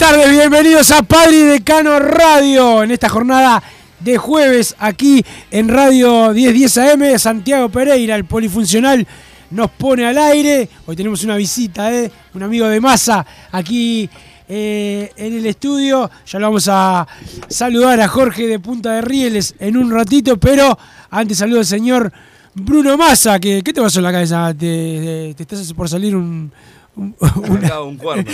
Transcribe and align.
Tardes, 0.00 0.30
bienvenidos 0.30 0.90
a 0.90 1.02
Padre 1.02 1.36
Decano 1.44 1.98
Radio 1.98 2.82
en 2.82 2.90
esta 2.90 3.08
jornada 3.08 3.62
de 4.00 4.16
jueves 4.16 4.74
aquí 4.78 5.22
en 5.50 5.68
Radio 5.68 6.32
1010 6.32 6.78
AM. 6.78 7.18
Santiago 7.18 7.68
Pereira, 7.68 8.16
el 8.16 8.24
polifuncional, 8.24 9.06
nos 9.50 9.70
pone 9.72 10.06
al 10.06 10.16
aire. 10.18 10.68
Hoy 10.86 10.96
tenemos 10.96 11.22
una 11.24 11.36
visita, 11.36 11.92
¿eh? 11.92 12.10
un 12.34 12.42
amigo 12.42 12.66
de 12.68 12.80
masa 12.80 13.24
aquí 13.52 14.08
eh, 14.48 15.12
en 15.16 15.34
el 15.36 15.46
estudio. 15.46 16.10
Ya 16.26 16.38
lo 16.38 16.46
vamos 16.46 16.68
a 16.70 17.06
saludar 17.48 18.00
a 18.00 18.08
Jorge 18.08 18.46
de 18.46 18.58
Punta 18.58 18.92
de 18.94 19.02
Rieles 19.02 19.54
en 19.58 19.76
un 19.76 19.90
ratito, 19.90 20.38
pero 20.38 20.78
antes 21.10 21.38
saludo 21.38 21.58
al 21.60 21.66
señor 21.66 22.10
Bruno 22.54 22.96
Massa. 22.96 23.38
Que, 23.38 23.62
¿Qué 23.62 23.72
te 23.72 23.80
pasó 23.82 23.98
en 23.98 24.04
la 24.04 24.12
cabeza? 24.12 24.54
¿Te, 24.54 25.34
te- 25.36 25.44
te 25.44 25.54
estás 25.54 25.72
por 25.74 25.88
salir 25.88 26.16
un- 26.16 26.50
una- 26.96 27.80
un 27.80 27.96
cuerno. 27.98 28.30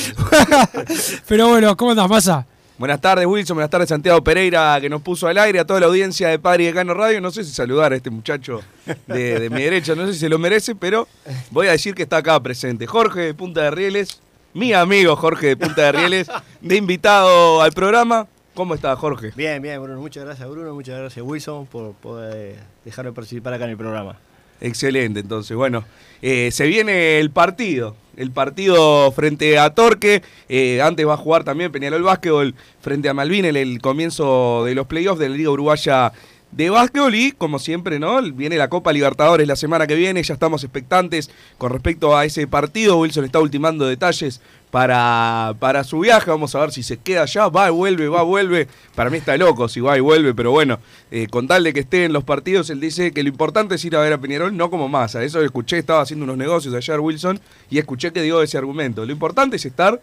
pero 1.28 1.48
bueno, 1.48 1.76
¿cómo 1.76 1.90
andas, 1.92 2.08
Massa? 2.08 2.46
Buenas 2.78 3.00
tardes, 3.00 3.24
Wilson. 3.26 3.54
Buenas 3.56 3.70
tardes, 3.70 3.88
Santiago 3.88 4.22
Pereira, 4.22 4.78
que 4.80 4.90
nos 4.90 5.00
puso 5.00 5.26
al 5.26 5.38
aire, 5.38 5.58
a 5.60 5.64
toda 5.64 5.80
la 5.80 5.86
audiencia 5.86 6.28
de 6.28 6.38
Padre 6.38 6.64
y 6.64 6.66
Decano 6.66 6.92
Radio. 6.92 7.22
No 7.22 7.30
sé 7.30 7.42
si 7.42 7.50
saludar 7.52 7.92
a 7.92 7.96
este 7.96 8.10
muchacho 8.10 8.60
de, 9.06 9.40
de 9.40 9.48
mi 9.50 9.62
derecha, 9.62 9.94
no 9.94 10.06
sé 10.06 10.12
si 10.12 10.18
se 10.20 10.28
lo 10.28 10.38
merece, 10.38 10.74
pero 10.74 11.08
voy 11.50 11.68
a 11.68 11.72
decir 11.72 11.94
que 11.94 12.02
está 12.02 12.18
acá 12.18 12.38
presente. 12.40 12.86
Jorge 12.86 13.20
de 13.20 13.34
Punta 13.34 13.62
de 13.62 13.70
Rieles, 13.70 14.20
mi 14.52 14.74
amigo 14.74 15.16
Jorge 15.16 15.46
de 15.48 15.56
Punta 15.56 15.82
de 15.82 15.92
Rieles, 15.92 16.26
de 16.60 16.76
invitado 16.76 17.62
al 17.62 17.72
programa. 17.72 18.26
¿Cómo 18.52 18.74
está, 18.74 18.94
Jorge? 18.96 19.32
Bien, 19.36 19.60
bien, 19.62 19.82
Bruno. 19.82 19.98
Muchas 20.00 20.24
gracias, 20.26 20.46
Bruno. 20.48 20.74
Muchas 20.74 20.98
gracias, 20.98 21.24
Wilson, 21.24 21.64
por 21.66 21.92
poder 21.94 22.56
dejarme 22.84 23.12
participar 23.12 23.54
acá 23.54 23.64
en 23.64 23.70
el 23.70 23.76
programa. 23.78 24.16
Excelente, 24.60 25.20
entonces, 25.20 25.56
bueno, 25.56 25.84
eh, 26.22 26.50
se 26.50 26.66
viene 26.66 27.18
el 27.18 27.30
partido, 27.30 27.94
el 28.16 28.30
partido 28.30 29.12
frente 29.12 29.58
a 29.58 29.70
Torque, 29.70 30.22
eh, 30.48 30.80
antes 30.80 31.06
va 31.06 31.14
a 31.14 31.18
jugar 31.18 31.44
también 31.44 31.72
Peñarol 31.72 32.02
Básquetbol 32.02 32.54
frente 32.80 33.08
a 33.08 33.14
Malvin 33.14 33.44
en 33.44 33.56
el 33.56 33.80
comienzo 33.82 34.64
de 34.64 34.74
los 34.74 34.86
playoffs 34.86 35.20
de 35.20 35.28
la 35.28 35.36
Liga 35.36 35.50
Uruguaya 35.50 36.12
de 36.52 36.70
Básquetbol 36.70 37.14
y 37.14 37.32
como 37.32 37.58
siempre, 37.58 37.98
¿no? 37.98 38.22
Viene 38.32 38.56
la 38.56 38.68
Copa 38.68 38.92
Libertadores 38.92 39.46
la 39.46 39.56
semana 39.56 39.86
que 39.86 39.94
viene, 39.94 40.22
ya 40.22 40.34
estamos 40.34 40.64
expectantes 40.64 41.30
con 41.58 41.70
respecto 41.70 42.16
a 42.16 42.24
ese 42.24 42.46
partido, 42.46 42.98
Wilson 42.98 43.26
está 43.26 43.40
ultimando 43.40 43.86
detalles 43.86 44.40
para, 44.76 45.54
para 45.58 45.84
su 45.84 46.00
viaje, 46.00 46.30
vamos 46.30 46.54
a 46.54 46.60
ver 46.60 46.70
si 46.70 46.82
se 46.82 46.98
queda 46.98 47.22
allá, 47.22 47.48
va 47.48 47.68
y 47.68 47.70
vuelve, 47.70 48.08
va 48.10 48.22
y 48.22 48.26
vuelve, 48.26 48.68
para 48.94 49.08
mí 49.08 49.16
está 49.16 49.34
loco 49.38 49.70
si 49.70 49.80
va 49.80 49.96
y 49.96 50.00
vuelve, 50.02 50.34
pero 50.34 50.50
bueno, 50.50 50.80
eh, 51.10 51.28
con 51.28 51.48
tal 51.48 51.64
de 51.64 51.72
que 51.72 51.80
esté 51.80 52.04
en 52.04 52.12
los 52.12 52.24
partidos, 52.24 52.68
él 52.68 52.78
dice 52.78 53.10
que 53.12 53.22
lo 53.22 53.30
importante 53.30 53.76
es 53.76 53.84
ir 53.86 53.96
a 53.96 54.00
ver 54.00 54.12
a 54.12 54.18
Peñarol, 54.18 54.54
no 54.54 54.68
como 54.68 54.86
masa. 54.86 55.24
Eso 55.24 55.40
escuché, 55.40 55.78
estaba 55.78 56.02
haciendo 56.02 56.24
unos 56.24 56.36
negocios 56.36 56.74
ayer 56.74 57.00
Wilson 57.00 57.40
y 57.70 57.78
escuché 57.78 58.12
que 58.12 58.20
dio 58.20 58.42
ese 58.42 58.58
argumento. 58.58 59.06
Lo 59.06 59.12
importante 59.12 59.56
es 59.56 59.64
estar, 59.64 59.98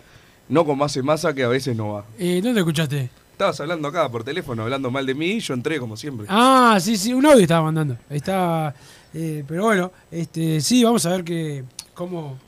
no 0.49 0.65
como 0.65 0.83
hace 0.85 1.03
masa 1.03 1.35
que 1.35 1.43
a 1.43 1.49
veces 1.49 1.75
no 1.75 1.93
va. 1.93 2.05
Eh, 2.17 2.41
¿Dónde 2.43 2.61
escuchaste? 2.61 3.11
Estabas 3.33 3.59
hablando 3.59 3.87
acá 3.87 4.09
por 4.09 4.23
teléfono, 4.23 4.63
hablando 4.63 4.89
mal 4.89 5.05
de 5.05 5.13
mí, 5.13 5.39
yo 5.39 5.53
entré 5.53 5.77
como 5.77 5.95
siempre. 5.95 6.25
Ah, 6.29 6.79
sí, 6.81 6.97
sí, 6.97 7.13
un 7.13 7.23
audio 7.27 7.41
estaba 7.41 7.61
mandando. 7.61 7.95
Ahí 8.09 8.17
está. 8.17 8.73
eh, 9.13 9.43
pero 9.47 9.65
bueno, 9.65 9.91
este, 10.09 10.61
sí, 10.61 10.83
vamos 10.83 11.05
a 11.05 11.11
ver 11.11 11.23
que 11.23 11.63
cómo, 11.93 12.39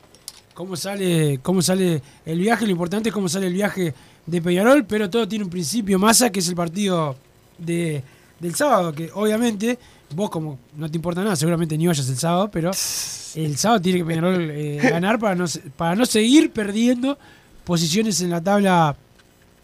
cómo 0.56 0.74
sale, 0.74 1.38
cómo 1.42 1.60
sale 1.60 2.00
el 2.24 2.40
viaje. 2.40 2.64
Lo 2.64 2.72
importante 2.72 3.10
es 3.10 3.14
cómo 3.14 3.28
sale 3.28 3.46
el 3.48 3.52
viaje 3.52 3.92
de 4.24 4.42
Peñarol, 4.42 4.86
pero 4.86 5.08
todo 5.10 5.28
tiene 5.28 5.44
un 5.44 5.50
principio 5.50 5.98
masa, 5.98 6.30
que 6.30 6.40
es 6.40 6.48
el 6.48 6.56
partido 6.56 7.14
de, 7.58 8.02
del 8.40 8.54
sábado, 8.54 8.92
que 8.94 9.10
obviamente 9.14 9.78
vos 10.14 10.30
como 10.30 10.58
no 10.76 10.90
te 10.90 10.96
importa 10.96 11.22
nada, 11.22 11.36
seguramente 11.36 11.76
ni 11.76 11.86
vayas 11.86 12.08
el 12.08 12.16
sábado, 12.16 12.48
pero 12.50 12.70
el 12.70 13.56
sábado 13.58 13.82
tiene 13.82 13.98
que 13.98 14.04
Peñarol 14.06 14.50
eh, 14.50 14.78
ganar 14.82 15.18
para 15.18 15.34
no, 15.34 15.44
para 15.76 15.94
no 15.94 16.06
seguir 16.06 16.50
perdiendo 16.52 17.18
posiciones 17.64 18.20
en 18.22 18.30
la 18.30 18.40
tabla 18.42 18.96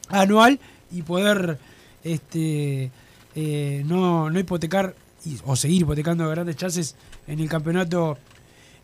anual 0.09 0.61
y 0.93 1.01
poder 1.03 1.59
este 2.05 2.91
eh, 3.35 3.83
no, 3.87 4.29
no 4.29 4.39
hipotecar 4.39 4.95
y- 5.25 5.39
o 5.47 5.57
seguir 5.57 5.83
hipotecando 5.83 6.29
grandes 6.29 6.57
chances 6.57 6.95
en 7.27 7.41
el 7.41 7.49
campeonato 7.49 8.19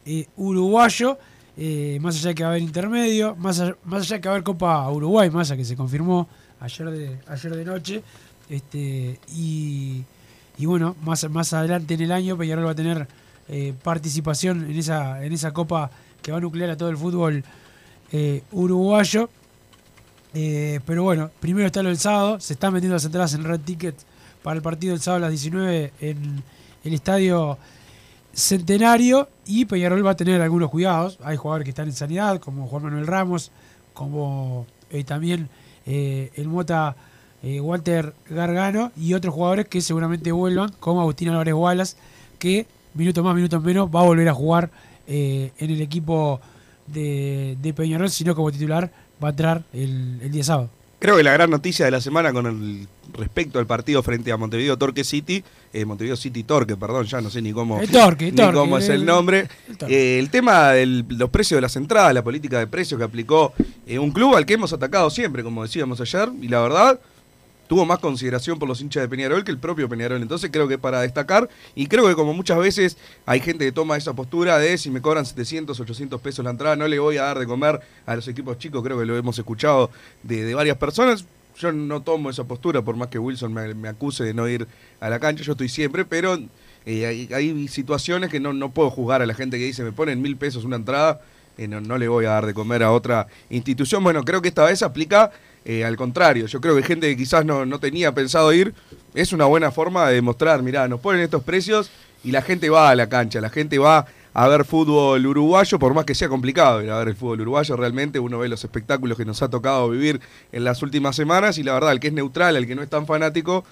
eh, 0.06 0.26
uruguayo, 0.38 1.18
eh, 1.60 1.98
más 2.00 2.14
allá 2.14 2.28
de 2.28 2.34
que 2.36 2.42
va 2.44 2.50
a 2.50 2.52
haber 2.52 2.62
intermedio, 2.62 3.34
más 3.34 3.58
allá, 3.58 3.76
más 3.84 4.02
allá 4.02 4.16
de 4.16 4.20
que 4.20 4.28
va 4.28 4.34
a 4.34 4.36
haber 4.36 4.44
Copa 4.44 4.88
Uruguay, 4.92 5.28
más 5.28 5.50
allá 5.50 5.56
que 5.56 5.64
se 5.64 5.74
confirmó 5.74 6.28
ayer 6.60 6.88
de, 6.88 7.18
ayer 7.26 7.56
de 7.56 7.64
noche, 7.64 8.02
este, 8.48 9.18
y, 9.34 10.04
y 10.56 10.66
bueno, 10.66 10.94
más, 11.02 11.28
más 11.28 11.52
adelante 11.52 11.94
en 11.94 12.02
el 12.02 12.12
año 12.12 12.38
Peñarol 12.38 12.64
va 12.64 12.70
a 12.70 12.76
tener 12.76 13.08
eh, 13.48 13.74
participación 13.82 14.70
en 14.70 14.78
esa, 14.78 15.24
en 15.24 15.32
esa 15.32 15.52
Copa 15.52 15.90
que 16.22 16.30
va 16.30 16.38
a 16.38 16.40
nuclear 16.40 16.70
a 16.70 16.76
todo 16.76 16.90
el 16.90 16.96
fútbol 16.96 17.42
eh, 18.12 18.42
uruguayo. 18.52 19.28
Pero 20.32 21.02
bueno, 21.02 21.32
primero 21.40 21.66
está 21.66 21.82
lo 21.82 21.88
del 21.88 21.98
sábado. 21.98 22.38
Se 22.38 22.52
están 22.52 22.72
metiendo 22.72 22.94
las 22.94 23.04
entradas 23.04 23.34
en 23.34 23.42
Red 23.42 23.60
Ticket 23.62 23.96
para 24.44 24.54
el 24.54 24.62
partido 24.62 24.92
del 24.92 25.00
sábado 25.00 25.24
a 25.24 25.28
las 25.28 25.30
19 25.30 25.92
en 26.00 26.44
el 26.84 26.94
estadio 26.94 27.58
Centenario. 28.38 29.28
Y 29.46 29.64
Peñarol 29.64 30.06
va 30.06 30.12
a 30.12 30.16
tener 30.16 30.40
algunos 30.40 30.70
cuidados. 30.70 31.18
Hay 31.22 31.36
jugadores 31.36 31.64
que 31.64 31.70
están 31.70 31.88
en 31.88 31.94
sanidad, 31.94 32.40
como 32.40 32.66
Juan 32.66 32.84
Manuel 32.84 33.06
Ramos, 33.06 33.50
como 33.94 34.66
eh, 34.90 35.04
también 35.04 35.48
eh, 35.86 36.30
el 36.36 36.48
Mota 36.48 36.94
eh, 37.42 37.60
Walter 37.60 38.14
Gargano 38.30 38.92
y 38.96 39.14
otros 39.14 39.34
jugadores 39.34 39.66
que 39.66 39.80
seguramente 39.80 40.30
vuelvan, 40.32 40.72
como 40.78 41.00
Agustín 41.00 41.30
Álvarez 41.30 41.54
Wallace, 41.54 41.96
que 42.38 42.66
minuto 42.94 43.22
más, 43.22 43.34
minuto 43.34 43.60
menos 43.60 43.88
va 43.94 44.00
a 44.00 44.04
volver 44.04 44.28
a 44.28 44.34
jugar 44.34 44.70
en 45.06 45.50
el 45.56 45.80
equipo 45.80 46.38
de, 46.86 47.56
de 47.62 47.72
Peñarol, 47.72 48.10
sino 48.10 48.34
como 48.34 48.52
titular 48.52 48.90
va 49.22 49.28
a 49.28 49.30
entrar 49.30 49.64
el, 49.72 50.20
el 50.22 50.30
día 50.30 50.44
sábado. 50.44 50.68
Creo 51.00 51.16
que 51.16 51.22
la 51.22 51.32
gran 51.32 51.48
noticia 51.50 51.84
de 51.84 51.92
la 51.92 52.00
semana 52.00 52.32
con 52.32 52.46
el 52.46 52.88
respecto 53.16 53.58
al 53.60 53.66
partido 53.66 54.02
frente 54.02 54.32
a 54.32 54.36
Montevideo 54.36 54.76
Torque 54.76 55.04
City, 55.04 55.44
eh, 55.72 55.84
Montevideo 55.84 56.16
City 56.16 56.42
Torque, 56.42 56.76
perdón, 56.76 57.06
ya 57.06 57.20
no 57.20 57.30
sé 57.30 57.40
ni 57.40 57.52
cómo, 57.52 57.80
El 57.80 57.88
Torque, 57.88 58.26
el 58.26 58.30
ni 58.32 58.36
Torque, 58.36 58.54
cómo 58.58 58.78
es 58.78 58.88
el- 58.88 58.96
el 59.00 59.06
nombre. 59.06 59.48
el. 59.68 59.92
Eh, 59.92 60.18
el 60.18 60.28
tema 60.30 60.70
de 60.72 60.86
los 60.86 61.30
precios 61.30 61.56
de 61.58 61.62
las 61.62 61.76
entradas, 61.76 62.12
la 62.12 62.24
política 62.24 62.58
de 62.58 62.66
precios 62.66 62.98
que 62.98 63.04
aplicó 63.04 63.52
eh, 63.86 63.98
un 63.98 64.10
club 64.10 64.34
al 64.34 64.44
que 64.44 64.54
hemos 64.54 64.72
atacado 64.72 65.08
siempre, 65.10 65.44
como 65.44 65.62
decíamos 65.62 66.00
ayer, 66.00 66.28
y 66.42 66.48
la 66.48 66.60
verdad, 66.60 66.98
tuvo 67.68 67.84
más 67.84 68.00
consideración 68.00 68.58
por 68.58 68.66
los 68.66 68.80
hinchas 68.80 69.02
de 69.02 69.08
Peñarol 69.08 69.44
que 69.44 69.52
el 69.52 69.58
propio 69.58 69.88
Peñarol. 69.88 70.20
Entonces 70.20 70.50
creo 70.50 70.66
que 70.66 70.78
para 70.78 71.02
destacar, 71.02 71.48
y 71.74 71.86
creo 71.86 72.08
que 72.08 72.14
como 72.14 72.32
muchas 72.32 72.58
veces 72.58 72.96
hay 73.26 73.40
gente 73.40 73.64
que 73.64 73.72
toma 73.72 73.96
esa 73.96 74.14
postura 74.14 74.58
de 74.58 74.76
si 74.78 74.90
me 74.90 75.00
cobran 75.00 75.24
700, 75.24 75.78
800 75.78 76.20
pesos 76.20 76.44
la 76.44 76.50
entrada, 76.50 76.74
no 76.74 76.88
le 76.88 76.98
voy 76.98 77.18
a 77.18 77.24
dar 77.24 77.38
de 77.38 77.46
comer 77.46 77.80
a 78.06 78.16
los 78.16 78.26
equipos 78.26 78.58
chicos, 78.58 78.82
creo 78.82 78.98
que 78.98 79.04
lo 79.04 79.16
hemos 79.16 79.38
escuchado 79.38 79.90
de, 80.22 80.54
varias 80.54 80.78
personas. 80.78 81.24
Yo 81.58 81.72
no 81.72 82.02
tomo 82.02 82.30
esa 82.30 82.44
postura, 82.44 82.82
por 82.82 82.96
más 82.96 83.08
que 83.08 83.18
Wilson 83.18 83.52
me, 83.52 83.88
acuse 83.88 84.24
de 84.24 84.32
no 84.32 84.48
ir 84.48 84.66
a 85.00 85.10
la 85.10 85.18
cancha, 85.18 85.42
yo 85.42 85.52
estoy 85.52 85.68
siempre, 85.68 86.04
pero 86.04 86.38
eh, 86.86 87.04
hay, 87.04 87.28
hay 87.34 87.68
situaciones 87.68 88.30
que 88.30 88.38
no, 88.38 88.52
no 88.52 88.70
puedo 88.70 88.90
juzgar 88.90 89.22
a 89.22 89.26
la 89.26 89.34
gente 89.34 89.58
que 89.58 89.64
dice 89.64 89.82
me 89.82 89.90
ponen 89.92 90.22
mil 90.22 90.36
pesos 90.36 90.64
una 90.64 90.76
entrada, 90.76 91.20
eh, 91.58 91.66
no, 91.66 91.80
no 91.80 91.98
le 91.98 92.06
voy 92.06 92.26
a 92.26 92.30
dar 92.30 92.46
de 92.46 92.54
comer 92.54 92.84
a 92.84 92.92
otra 92.92 93.26
institución. 93.50 94.04
Bueno, 94.04 94.22
creo 94.22 94.40
que 94.40 94.48
esta 94.48 94.64
vez 94.64 94.82
aplica 94.82 95.32
eh, 95.68 95.84
al 95.84 95.98
contrario. 95.98 96.46
Yo 96.46 96.62
creo 96.62 96.74
que 96.74 96.82
gente 96.82 97.06
que 97.08 97.16
quizás 97.18 97.44
no, 97.44 97.66
no 97.66 97.78
tenía 97.78 98.12
pensado 98.12 98.54
ir, 98.54 98.72
es 99.12 99.34
una 99.34 99.44
buena 99.44 99.70
forma 99.70 100.08
de 100.08 100.14
demostrar, 100.14 100.62
mirá, 100.62 100.88
nos 100.88 100.98
ponen 100.98 101.20
estos 101.20 101.42
precios 101.42 101.90
y 102.24 102.30
la 102.30 102.40
gente 102.40 102.70
va 102.70 102.88
a 102.88 102.96
la 102.96 103.10
cancha, 103.10 103.38
la 103.42 103.50
gente 103.50 103.78
va 103.78 104.06
a 104.32 104.48
ver 104.48 104.64
fútbol 104.64 105.26
uruguayo, 105.26 105.78
por 105.78 105.92
más 105.92 106.06
que 106.06 106.14
sea 106.14 106.30
complicado 106.30 106.82
ir 106.82 106.90
a 106.90 106.96
ver 106.96 107.08
el 107.08 107.16
fútbol 107.16 107.42
uruguayo, 107.42 107.76
realmente 107.76 108.18
uno 108.18 108.38
ve 108.38 108.48
los 108.48 108.64
espectáculos 108.64 109.18
que 109.18 109.26
nos 109.26 109.42
ha 109.42 109.50
tocado 109.50 109.90
vivir 109.90 110.22
en 110.52 110.64
las 110.64 110.82
últimas 110.82 111.14
semanas 111.14 111.58
y 111.58 111.62
la 111.62 111.74
verdad, 111.74 111.92
el 111.92 112.00
que 112.00 112.06
es 112.06 112.14
neutral, 112.14 112.56
el 112.56 112.66
que 112.66 112.74
no 112.74 112.82
es 112.82 112.88
tan 112.88 113.04
fanático, 113.04 113.62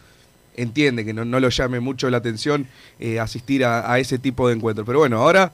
entiende 0.55 1.03
que 1.03 1.15
no, 1.15 1.25
no 1.25 1.41
lo 1.41 1.49
llame 1.49 1.81
mucho 1.81 2.11
la 2.11 2.19
atención 2.19 2.67
eh, 3.01 3.21
asistir 3.21 3.65
a, 3.65 3.91
a 3.91 3.99
ese 4.01 4.19
tipo 4.19 4.49
de 4.49 4.55
encuentros. 4.55 4.87
Pero 4.87 4.99
bueno, 4.99 5.17
ahora 5.17 5.51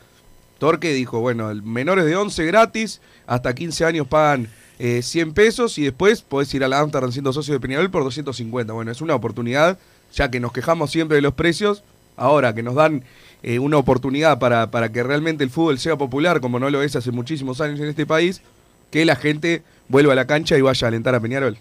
Torque 0.59 0.93
dijo, 0.93 1.21
bueno, 1.21 1.55
menores 1.63 2.05
de 2.05 2.17
11 2.17 2.45
gratis, 2.47 3.01
hasta 3.29 3.55
15 3.55 3.85
años 3.85 4.09
pagan 4.09 4.49
eh, 4.79 5.03
100 5.03 5.35
pesos 5.35 5.79
y 5.79 5.85
después 5.85 6.23
podés 6.23 6.53
ir 6.55 6.65
a 6.65 6.69
la 6.69 6.81
Amsterdam 6.81 7.13
siendo 7.13 7.33
socio 7.33 7.55
de 7.55 7.61
Peñarol 7.61 7.91
por 7.91 8.05
250. 8.05 8.73
Bueno, 8.73 8.91
es 8.91 9.01
una 9.01 9.15
oportunidad, 9.15 9.79
ya 10.15 10.31
que 10.31 10.41
nos 10.41 10.53
quejamos 10.53 10.91
siempre 10.91 11.17
de 11.17 11.23
los 11.23 11.35
precios, 11.35 11.83
ahora 12.17 12.55
que 12.55 12.63
nos 12.63 12.75
dan 12.75 13.05
eh, 13.43 13.59
una 13.59 13.79
oportunidad 13.79 14.39
para, 14.39 14.71
para 14.71 14.93
que 14.93 15.03
realmente 15.03 15.45
el 15.45 15.51
fútbol 15.51 15.79
sea 15.79 15.97
popular, 15.97 16.41
como 16.41 16.59
no 16.59 16.71
lo 16.71 16.83
es 16.83 16.97
hace 16.97 17.11
muchísimos 17.11 17.61
años 17.61 17.81
en 17.81 17.89
este 17.89 18.07
país, 18.07 18.43
que 18.91 19.05
la 19.05 19.17
gente 19.17 19.63
vuelva 19.89 20.13
a 20.13 20.17
la 20.17 20.27
cancha 20.27 20.57
y 20.57 20.61
vaya 20.61 20.87
a 20.87 20.89
alentar 20.89 21.15
a 21.15 21.21
Peñarol. 21.21 21.59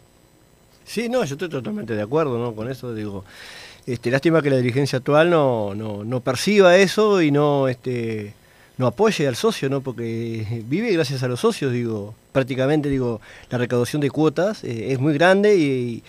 Sí, 0.83 1.09
no, 1.09 1.23
yo 1.23 1.35
estoy 1.35 1.49
totalmente 1.49 1.95
de 1.95 2.01
acuerdo 2.01 2.37
¿no? 2.37 2.53
con 2.53 2.69
eso. 2.69 2.93
Digo, 2.93 3.23
este, 3.85 4.11
lástima 4.11 4.41
que 4.41 4.49
la 4.49 4.57
dirigencia 4.57 4.97
actual 4.97 5.29
no, 5.29 5.73
no, 5.73 6.03
no 6.03 6.19
perciba 6.21 6.75
eso 6.77 7.21
y 7.21 7.31
no, 7.31 7.67
este, 7.67 8.33
no 8.77 8.87
apoye 8.87 9.27
al 9.27 9.35
socio, 9.35 9.69
¿no? 9.69 9.81
Porque 9.81 10.63
vive 10.67 10.91
gracias 10.91 11.23
a 11.23 11.27
los 11.27 11.39
socios, 11.39 11.71
digo. 11.71 12.13
Prácticamente, 12.31 12.89
digo, 12.89 13.21
la 13.49 13.57
recaudación 13.57 14.01
de 14.01 14.09
cuotas 14.09 14.63
eh, 14.63 14.93
es 14.93 14.99
muy 14.99 15.13
grande 15.13 15.57
y, 15.57 16.03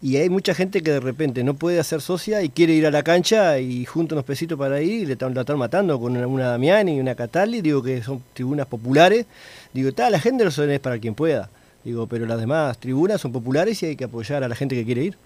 y 0.00 0.16
hay 0.16 0.28
mucha 0.28 0.54
gente 0.54 0.82
que 0.82 0.92
de 0.92 1.00
repente 1.00 1.42
no 1.42 1.54
puede 1.54 1.80
hacer 1.80 2.00
socia 2.00 2.42
y 2.42 2.50
quiere 2.50 2.72
ir 2.72 2.86
a 2.86 2.90
la 2.90 3.02
cancha 3.02 3.58
y 3.58 3.84
junta 3.84 4.14
unos 4.14 4.24
pesitos 4.24 4.56
para 4.56 4.80
ir 4.80 5.02
y 5.02 5.06
le 5.06 5.14
están, 5.14 5.34
la 5.34 5.40
están 5.40 5.58
matando 5.58 5.98
con 5.98 6.16
una, 6.16 6.26
una 6.26 6.48
Damiani 6.48 6.96
y 6.96 7.00
una 7.00 7.16
Catali, 7.16 7.60
digo 7.60 7.82
que 7.82 8.02
son 8.02 8.22
tribunas 8.32 8.66
populares. 8.66 9.26
Digo, 9.72 9.88
está, 9.88 10.08
la 10.08 10.20
gente 10.20 10.44
no 10.44 10.50
es 10.50 10.80
para 10.80 10.98
quien 10.98 11.14
pueda. 11.14 11.50
Digo, 11.84 12.06
pero 12.06 12.26
las 12.26 12.38
demás 12.38 12.78
tribunas 12.78 13.20
son 13.20 13.32
populares 13.32 13.82
y 13.82 13.86
hay 13.86 13.96
que 13.96 14.04
apoyar 14.04 14.44
a 14.44 14.48
la 14.48 14.54
gente 14.54 14.76
que 14.76 14.84
quiere 14.84 15.04
ir. 15.04 15.16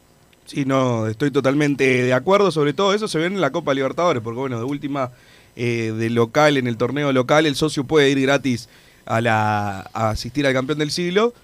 Sí, 0.46 0.64
no, 0.64 1.06
estoy 1.06 1.30
totalmente 1.30 1.84
de 1.84 2.12
acuerdo. 2.12 2.50
Sobre 2.50 2.72
todo 2.72 2.94
eso 2.94 3.08
se 3.08 3.18
ve 3.18 3.26
en 3.26 3.40
la 3.40 3.50
Copa 3.50 3.74
Libertadores, 3.74 4.22
porque 4.22 4.40
bueno, 4.40 4.58
de 4.58 4.64
última, 4.64 5.10
eh, 5.54 5.92
de 5.96 6.10
local, 6.10 6.56
en 6.56 6.66
el 6.66 6.76
torneo 6.76 7.12
local, 7.12 7.46
el 7.46 7.56
socio 7.56 7.84
puede 7.84 8.10
ir 8.10 8.20
gratis 8.20 8.68
a, 9.06 9.20
la, 9.20 9.90
a 9.92 10.10
asistir 10.10 10.46
al 10.46 10.52
campeón 10.52 10.78
del 10.78 10.90
siglo, 10.90 11.34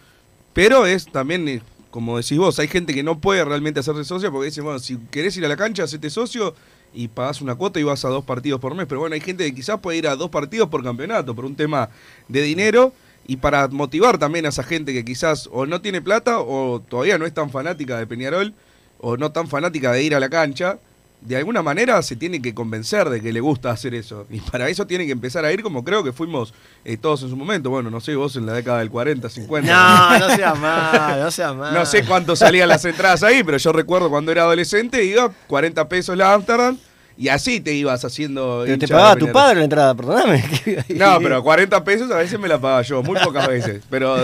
pero 0.53 0.87
es 0.87 1.07
también, 1.07 1.49
eh, 1.49 1.63
como 1.91 2.17
decís 2.17 2.39
vos, 2.39 2.59
hay 2.59 2.69
gente 2.69 2.95
que 2.95 3.03
no 3.03 3.21
puede 3.21 3.45
realmente 3.45 3.81
hacerse 3.81 4.05
socio 4.05 4.33
porque 4.33 4.47
dice, 4.47 4.61
bueno, 4.61 4.79
si 4.79 4.97
querés 5.11 5.37
ir 5.37 5.45
a 5.45 5.49
la 5.49 5.57
cancha, 5.57 5.85
hacete 5.85 6.11
socio 6.11 6.55
y 6.93 7.09
pagás 7.09 7.41
una 7.41 7.55
cuota 7.55 7.79
y 7.81 7.83
vas 7.83 8.05
a 8.05 8.09
dos 8.09 8.25
partidos 8.25 8.61
por 8.61 8.75
mes. 8.75 8.87
Pero 8.87 9.01
bueno, 9.01 9.15
hay 9.15 9.21
gente 9.21 9.45
que 9.45 9.55
quizás 9.55 9.81
puede 9.81 9.99
ir 9.99 10.09
a 10.09 10.17
dos 10.17 10.31
partidos 10.31 10.69
por 10.69 10.83
campeonato, 10.83 11.35
por 11.35 11.45
un 11.45 11.55
tema 11.55 11.91
de 12.29 12.43
dinero. 12.43 12.93
Y 13.27 13.37
para 13.37 13.69
motivar 13.69 14.17
también 14.17 14.47
a 14.47 14.49
esa 14.49 14.63
gente 14.63 14.95
que 14.95 15.05
quizás 15.05 15.51
o 15.53 15.67
no 15.67 15.83
tiene 15.83 16.01
plata 16.01 16.41
o 16.41 16.81
todavía 16.81 17.19
no 17.19 17.27
es 17.27 17.35
tan 17.35 17.51
fanática 17.51 17.99
de 17.99 18.07
Peñarol 18.07 18.55
o 19.01 19.19
no 19.19 19.33
tan 19.33 19.49
fanática 19.49 19.93
de 19.93 20.03
ir 20.03 20.15
a 20.15 20.21
la 20.21 20.31
cancha, 20.31 20.79
de 21.21 21.37
alguna 21.37 21.63
manera 21.63 22.01
se 22.03 22.15
tiene 22.17 22.41
que 22.41 22.55
convencer 22.55 23.09
de 23.11 23.21
que 23.21 23.33
le 23.33 23.41
gusta 23.41 23.71
hacer 23.71 23.95
eso. 23.95 24.27
Y 24.31 24.41
para 24.41 24.69
eso 24.69 24.87
tiene 24.87 25.05
que 25.05 25.13
empezar 25.13 25.45
a 25.45 25.53
ir 25.53 25.63
como 25.63 25.83
creo 25.85 26.05
que 26.05 26.13
fuimos 26.13 26.55
eh, 26.85 26.97
todos 26.97 27.23
en 27.25 27.31
su 27.31 27.37
momento. 27.37 27.71
Bueno, 27.71 27.91
no 27.91 28.01
sé, 28.01 28.15
vos 28.15 28.37
en 28.37 28.47
la 28.47 28.53
década 28.53 28.79
del 28.79 28.91
40, 28.91 29.29
50. 29.29 29.73
No, 29.73 30.19
no 30.29 30.37
sea 30.37 30.55
mal, 30.55 31.21
no 31.21 31.31
sea 31.31 31.53
mal. 31.53 31.75
No 31.79 31.85
sé 31.87 32.05
cuánto 32.05 32.37
salían 32.37 32.69
las 32.69 32.85
entradas 32.85 33.23
ahí, 33.23 33.43
pero 33.43 33.59
yo 33.59 33.73
recuerdo 33.73 34.11
cuando 34.11 34.31
era 34.33 34.43
adolescente 34.43 35.05
iba 35.05 35.29
40 35.49 35.89
pesos 35.89 36.17
la 36.17 36.33
Amsterdam 36.35 36.79
y 37.17 37.27
así 37.29 37.59
te 37.59 37.75
ibas 37.75 38.05
haciendo. 38.05 38.63
Pero 38.65 38.79
te 38.79 38.87
pagaba 38.87 39.17
tu 39.17 39.33
padre 39.33 39.57
la 39.57 39.65
entrada, 39.65 39.95
perdóname. 39.97 40.45
No, 40.91 41.19
pero 41.21 41.43
40 41.43 41.83
pesos 41.83 42.11
a 42.13 42.19
veces 42.19 42.39
me 42.39 42.47
la 42.47 42.61
pagaba 42.61 42.83
yo, 42.83 43.03
muy 43.03 43.19
pocas 43.19 43.49
veces. 43.49 43.83
Pero 43.91 44.17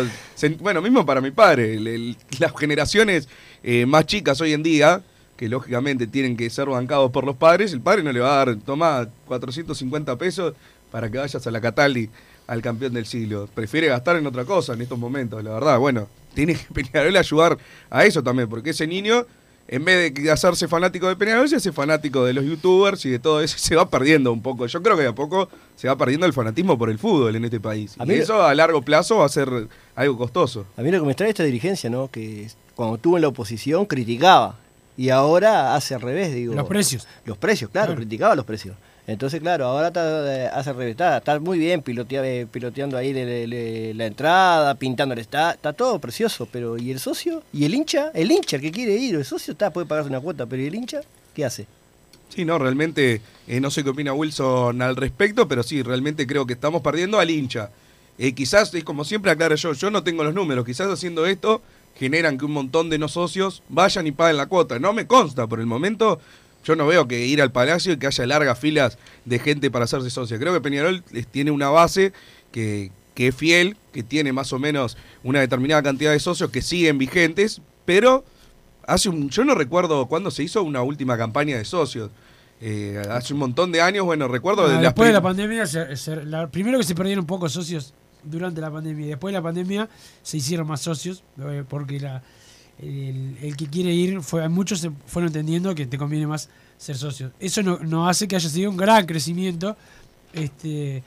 bueno, 0.61 0.81
mismo 0.81 1.05
para 1.05 1.21
mi 1.21 1.33
padre. 1.33 1.75
el- 1.75 1.89
el- 1.89 2.17
las 2.39 2.53
generaciones 2.57 3.29
eh, 3.65 3.85
más 3.85 4.07
chicas 4.07 4.41
hoy 4.41 4.53
en 4.53 4.63
día, 4.63 5.03
que 5.37 5.49
lógicamente 5.49 6.07
tienen 6.07 6.37
que 6.37 6.49
ser 6.51 6.69
bancados 6.69 7.11
por 7.11 7.25
los 7.25 7.37
padres, 7.37 7.73
el 7.73 7.81
padre 7.81 8.03
no 8.03 8.13
le 8.13 8.21
va 8.21 8.35
a 8.41 8.45
dar, 8.45 8.57
toma 8.57 9.09
450 9.27 10.17
pesos 10.17 10.55
para 10.91 11.11
que 11.11 11.19
vayas 11.19 11.45
a 11.47 11.51
la 11.51 11.61
Cataldi 11.61 12.09
al 12.47 12.63
campeón 12.63 12.93
del 12.95 13.07
siglo. 13.07 13.49
Prefiere 13.53 13.89
gastar 13.89 14.17
en 14.17 14.27
otra 14.27 14.45
cosa 14.45 14.75
en 14.75 14.83
estos 14.83 14.99
momentos, 14.99 15.43
la 15.43 15.51
verdad. 15.55 15.79
Bueno, 15.79 16.09
tiene 16.35 16.55
que 16.55 16.65
Peñarol 16.75 17.17
ayudar 17.17 17.59
a 17.91 18.05
eso 18.05 18.23
también, 18.23 18.49
porque 18.49 18.71
ese 18.71 18.87
niño, 18.87 19.27
en 19.67 19.85
vez 19.85 20.15
de 20.15 20.31
hacerse 20.31 20.69
fanático 20.69 21.09
de 21.09 21.17
Peñarol, 21.17 21.49
se 21.49 21.57
hace 21.57 21.73
fanático 21.73 22.25
de 22.25 22.33
los 22.35 22.45
youtubers 22.45 23.05
y 23.07 23.11
de 23.11 23.19
todo 23.19 23.41
eso, 23.41 23.57
se 23.59 23.75
va 23.75 23.89
perdiendo 23.91 24.33
un 24.33 24.41
poco. 24.43 24.67
Yo 24.67 24.83
creo 24.83 24.95
que 24.97 25.03
de 25.03 25.09
a 25.09 25.15
poco 25.15 25.49
se 25.75 25.89
va 25.89 25.97
perdiendo 25.97 26.27
el 26.27 26.33
fanatismo 26.33 26.79
por 26.79 26.91
el 26.91 26.99
fútbol 26.99 27.35
en 27.35 27.45
este 27.45 27.59
país. 27.59 27.97
A 27.99 28.05
y 28.05 28.09
mí- 28.09 28.15
eso 28.15 28.41
a 28.43 28.55
largo 28.55 28.83
plazo 28.83 29.17
va 29.19 29.27
a 29.27 29.31
ser 29.31 29.49
algo 29.97 30.17
costoso. 30.17 30.67
A 30.77 30.83
mí 30.83 30.93
lo 30.93 31.01
que 31.01 31.07
me 31.07 31.13
extrae 31.13 31.31
esta 31.31 31.43
dirigencia, 31.45 31.91
¿no? 31.91 32.09
Que 32.09 32.49
cuando 32.77 32.97
estuvo 32.97 33.17
en 33.17 33.23
la 33.23 33.29
oposición 33.29 33.87
criticaba 33.87 34.59
y 34.97 35.11
ahora 35.11 35.75
hace 35.75 35.95
al 35.95 36.01
revés, 36.01 36.35
digo. 36.35 36.55
Los 36.55 36.67
precios. 36.69 37.07
Los 37.25 37.37
precios, 37.39 37.71
claro, 37.71 37.89
Claro. 37.89 38.01
criticaba 38.01 38.35
los 38.35 38.45
precios. 38.45 38.77
Entonces, 39.07 39.39
claro, 39.41 39.67
ahora 39.67 39.89
está, 39.89 40.35
eh, 40.35 40.49
hace 40.51 40.71
al 40.71 40.77
revés, 40.77 40.93
está, 40.93 41.19
está 41.19 41.39
muy 41.39 41.59
bien 41.59 41.83
pilotea- 41.83 42.25
eh, 42.25 42.47
piloteando 42.51 42.97
ahí 42.97 43.13
le- 43.13 43.47
le- 43.47 43.93
la 43.93 44.07
entrada, 44.07 44.75
pintando 44.77 45.15
está, 45.15 45.51
está 45.53 45.75
todo 45.75 45.99
precioso, 45.99 46.49
pero 46.51 46.79
¿y 46.79 46.91
el 46.91 46.99
socio? 46.99 47.43
¿Y 47.53 47.67
el 47.67 47.75
hincha? 47.75 48.11
El 48.15 48.31
hincha 48.33 48.59
que 48.59 48.73
quiere 48.73 48.93
ir, 48.97 49.15
el 49.17 49.25
socio 49.27 49.53
está, 49.53 49.71
puede 49.71 49.87
pagarse 49.87 50.09
una 50.09 50.21
cuota, 50.21 50.47
pero 50.47 50.63
¿y 50.63 50.67
el 50.69 50.75
hincha? 50.75 51.01
¿Qué 51.35 51.45
hace? 51.45 51.67
Sí, 52.31 52.47
no, 52.47 52.59
realmente 52.59 53.21
eh, 53.47 53.61
no 53.61 53.71
sé 53.71 53.85
qué 53.85 53.91
opina 53.91 54.15
Wilson 54.15 54.81
al 54.81 54.97
respecto, 54.97 55.47
pero 55.47 55.63
sí, 55.63 55.83
realmente 55.83 56.27
creo 56.27 56.47
que 56.47 56.55
estamos 56.55 56.81
perdiendo 56.81 57.21
al 57.21 57.29
hincha. 57.29 57.69
Eh, 58.17 58.33
quizás, 58.33 58.73
es 58.73 58.85
como 58.85 59.05
siempre 59.05 59.31
aclaro 59.31 59.55
yo, 59.57 59.75
yo 59.75 59.91
no 59.91 60.03
tengo 60.03 60.25
los 60.25 60.33
números, 60.33 60.65
quizás 60.65 60.89
haciendo 60.91 61.27
esto 61.27 61.61
generan 61.99 62.39
que 62.39 62.45
un 62.45 62.53
montón 62.53 62.91
de 62.91 62.99
no 62.99 63.09
socios 63.09 63.63
vayan 63.69 64.07
y 64.07 64.13
paguen 64.13 64.37
la 64.37 64.47
cuota. 64.47 64.79
No 64.79 64.93
me 64.93 65.07
consta, 65.07 65.47
por 65.47 65.61
el 65.61 65.67
momento 65.67 66.21
yo 66.65 66.77
no 66.77 66.87
veo 66.87 67.07
que 67.07 67.27
ir 67.27 67.43
al 67.43 67.53
Palacio 67.53 67.93
y 67.93 67.99
que 67.99 68.07
haya 68.07 68.27
largas 68.27 68.59
filas 68.59 68.99
de 69.25 69.39
gente 69.39 69.71
para 69.71 69.85
hacerse 69.85 70.11
socia. 70.11 70.39
Creo 70.39 70.53
que 70.55 70.61
Peñarol 70.61 71.03
tiene 71.31 71.51
una 71.51 71.69
base 71.69 72.13
que, 72.53 72.91
que 73.15 73.29
es 73.29 73.35
fiel, 73.35 73.77
que 73.93 74.03
tiene 74.03 74.33
más 74.33 74.53
o 74.53 74.59
menos 74.59 74.97
una 75.23 75.41
determinada 75.41 75.83
cantidad 75.83 76.13
de 76.13 76.21
socios 76.21 76.51
que 76.51 76.63
siguen 76.63 76.97
vigentes, 76.99 77.61
pero 77.85 78.25
hace 78.87 79.09
un, 79.11 79.29
yo 79.31 79.45
no 79.45 79.55
recuerdo 79.55 80.07
cuándo 80.07 80.31
se 80.31 80.43
hizo 80.43 80.63
una 80.63 80.83
última 80.83 81.17
campaña 81.19 81.57
de 81.59 81.65
socios. 81.65 82.11
Eh, 82.61 83.03
hace 83.11 83.35
un 83.35 83.41
montón 83.41 83.71
de 83.73 83.83
años, 83.83 84.05
bueno, 84.07 84.27
recuerdo 84.27 84.65
Ah, 84.65 84.69
de 84.69 84.79
después 84.79 85.09
de 85.09 85.13
la 85.13 85.21
pandemia, 85.21 85.67
se- 85.67 85.95
se- 85.97 86.25
la- 86.25 86.49
primero 86.49 86.79
que 86.79 86.85
se 86.85 86.95
perdieron 86.95 87.27
pocos 87.27 87.53
socios 87.53 87.93
durante 88.25 88.61
la 88.61 88.71
pandemia 88.71 89.07
después 89.07 89.33
de 89.33 89.39
la 89.39 89.43
pandemia 89.43 89.89
se 90.23 90.37
hicieron 90.37 90.67
más 90.67 90.81
socios 90.81 91.23
eh, 91.39 91.65
porque 91.69 92.01
la, 92.01 92.23
el, 92.79 93.37
el 93.41 93.57
que 93.57 93.67
quiere 93.67 93.93
ir, 93.93 94.21
fue, 94.23 94.49
muchos 94.49 94.81
se 94.81 94.91
fueron 95.07 95.29
entendiendo 95.29 95.75
que 95.75 95.87
te 95.87 95.99
conviene 95.99 96.27
más 96.27 96.49
ser 96.77 96.97
socios. 96.97 97.33
Eso 97.41 97.63
no, 97.63 97.79
no 97.79 98.09
hace 98.09 98.29
que 98.29 98.37
haya 98.37 98.49
sido 98.49 98.71
un 98.71 98.77
gran 98.77 99.07
crecimiento. 99.07 99.77
Este, 100.33 101.03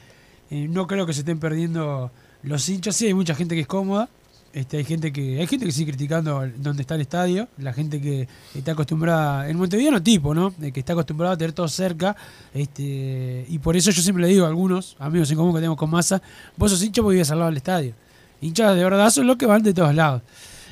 eh, 0.49 0.67
no 0.69 0.87
creo 0.87 1.05
que 1.05 1.13
se 1.13 1.19
estén 1.19 1.39
perdiendo 1.39 2.11
los 2.43 2.67
hinchas. 2.69 2.95
Sí, 2.95 3.07
hay 3.07 3.13
mucha 3.13 3.35
gente 3.35 3.55
que 3.55 3.61
es 3.61 3.67
cómoda. 3.67 4.09
Este, 4.57 4.77
hay 4.77 4.85
gente 4.85 5.13
que 5.13 5.39
hay 5.39 5.45
gente 5.45 5.67
que 5.67 5.71
sigue 5.71 5.91
criticando 5.91 6.43
donde 6.57 6.81
está 6.81 6.95
el 6.95 7.01
estadio, 7.01 7.47
la 7.59 7.73
gente 7.73 8.01
que 8.01 8.27
está 8.55 8.71
acostumbrada, 8.71 9.47
el 9.47 9.55
montevideano 9.55 10.01
tipo, 10.01 10.33
¿no? 10.33 10.51
De 10.57 10.71
que 10.71 10.79
está 10.79 10.93
acostumbrado 10.93 11.35
a 11.35 11.37
tener 11.37 11.53
todo 11.53 11.67
cerca, 11.67 12.15
este, 12.55 13.45
y 13.47 13.59
por 13.59 13.77
eso 13.77 13.91
yo 13.91 14.01
siempre 14.01 14.23
le 14.23 14.29
digo 14.29 14.45
a 14.45 14.47
algunos 14.47 14.95
amigos 14.97 15.29
en 15.29 15.37
común 15.37 15.53
que 15.53 15.59
tenemos 15.59 15.77
con 15.77 15.91
masa, 15.91 16.23
vos 16.55 16.71
sos 16.71 16.81
hincha 16.81 17.03
porque 17.03 17.17
vives 17.17 17.29
al 17.29 17.37
lado 17.37 17.51
del 17.51 17.57
estadio. 17.57 17.93
Hinchas 18.41 18.75
de 18.75 18.83
verdad 18.83 19.11
son 19.11 19.27
los 19.27 19.37
que 19.37 19.45
van 19.45 19.61
de 19.61 19.75
todos 19.75 19.93
lados. 19.93 20.23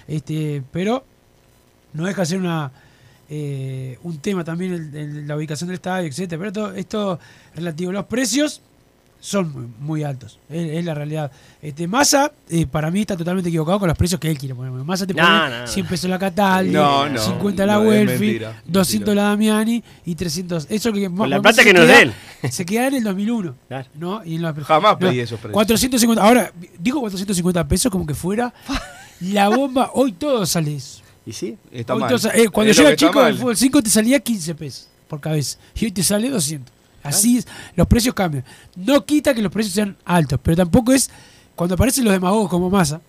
Este, 0.07 0.63
pero 0.71 1.05
no 1.93 2.05
deja 2.05 2.23
de 2.23 2.25
ser 2.25 2.39
una 2.39 2.71
eh, 3.29 3.99
un 4.01 4.17
tema 4.17 4.43
también 4.43 5.27
la 5.27 5.35
ubicación 5.35 5.67
del 5.67 5.75
estadio, 5.75 6.07
etcétera. 6.07 6.39
Pero 6.39 6.47
esto, 6.47 6.73
esto 6.73 7.19
relativo 7.53 7.91
a 7.91 7.93
los 7.93 8.05
precios 8.05 8.63
son 9.25 9.51
muy, 9.51 9.67
muy 9.79 10.03
altos. 10.03 10.37
Es, 10.49 10.77
es 10.77 10.85
la 10.85 10.93
realidad. 10.93 11.31
Este, 11.61 11.87
Massa, 11.87 12.31
eh, 12.47 12.67
para 12.67 12.91
mí, 12.91 13.01
está 13.01 13.17
totalmente 13.17 13.49
equivocado 13.49 13.79
con 13.79 13.87
los 13.87 13.97
precios 13.97 14.19
que 14.21 14.29
él 14.29 14.37
quiere 14.37 14.53
poner. 14.53 14.71
Massa 14.71 15.07
te 15.07 15.15
pone 15.15 15.27
no, 15.27 15.49
no. 15.61 15.67
100 15.67 15.85
pesos 15.87 16.09
la 16.09 16.19
Cataldi, 16.19 16.69
No, 16.69 17.09
no, 17.09 17.19
50 17.19 17.65
la 17.65 17.73
no, 17.75 17.81
Welfi, 17.81 18.19
mentira, 18.19 18.61
200 18.65 19.15
la 19.15 19.23
Damiani 19.23 19.83
y 20.05 20.13
300. 20.13 20.67
Eso 20.69 20.93
que 20.93 21.09
Con 21.09 21.27
la 21.29 21.41
plata 21.41 21.63
que 21.63 21.73
no 21.73 21.81
es 21.81 21.87
de 21.87 22.01
él. 22.03 22.13
Se 22.51 22.65
queda 22.65 22.87
en 22.87 22.93
el 22.95 23.03
2001. 23.03 23.55
Claro. 23.67 23.87
¿no? 23.95 24.23
Y 24.23 24.35
en 24.35 24.43
la- 24.43 24.53
Jamás 24.63 24.91
no, 24.93 24.99
pedí 24.99 25.19
esos 25.21 25.39
precios. 25.39 25.53
450. 25.53 26.23
Ahora, 26.23 26.51
digo 26.77 26.99
450 26.99 27.67
pesos 27.67 27.91
como 27.91 28.05
que 28.05 28.13
fuera 28.13 28.53
la 29.21 29.49
bomba. 29.49 29.89
Hoy 29.95 30.11
todo 30.11 30.45
sale 30.45 30.75
eso. 30.75 31.01
¿Y 31.25 31.33
sí? 31.33 31.57
Está 31.71 31.95
Hoy 31.95 32.01
mal. 32.01 32.09
todo 32.15 32.31
eh, 32.31 32.49
cuando 32.49 32.69
Es 32.69 32.77
yo 32.77 32.87
era 32.87 32.95
chico, 32.95 33.25
el 33.25 33.35
fútbol 33.37 33.57
5 33.57 33.81
te 33.81 33.89
salía 33.89 34.19
15 34.19 34.53
pesos 34.53 34.87
por 35.07 35.19
cabeza. 35.19 35.57
Y 35.73 35.85
hoy 35.85 35.91
te 35.91 36.03
sale 36.03 36.29
200. 36.29 36.74
Así 37.09 37.37
es, 37.37 37.47
los 37.75 37.87
precios 37.87 38.13
cambian. 38.15 38.43
No 38.75 39.05
quita 39.05 39.33
que 39.33 39.41
los 39.41 39.51
precios 39.51 39.73
sean 39.73 39.95
altos, 40.05 40.39
pero 40.41 40.57
tampoco 40.57 40.91
es 40.93 41.09
cuando 41.55 41.75
aparecen 41.75 42.03
los 42.05 42.13
demagogos 42.13 42.49
como 42.49 42.69
masa. 42.69 43.01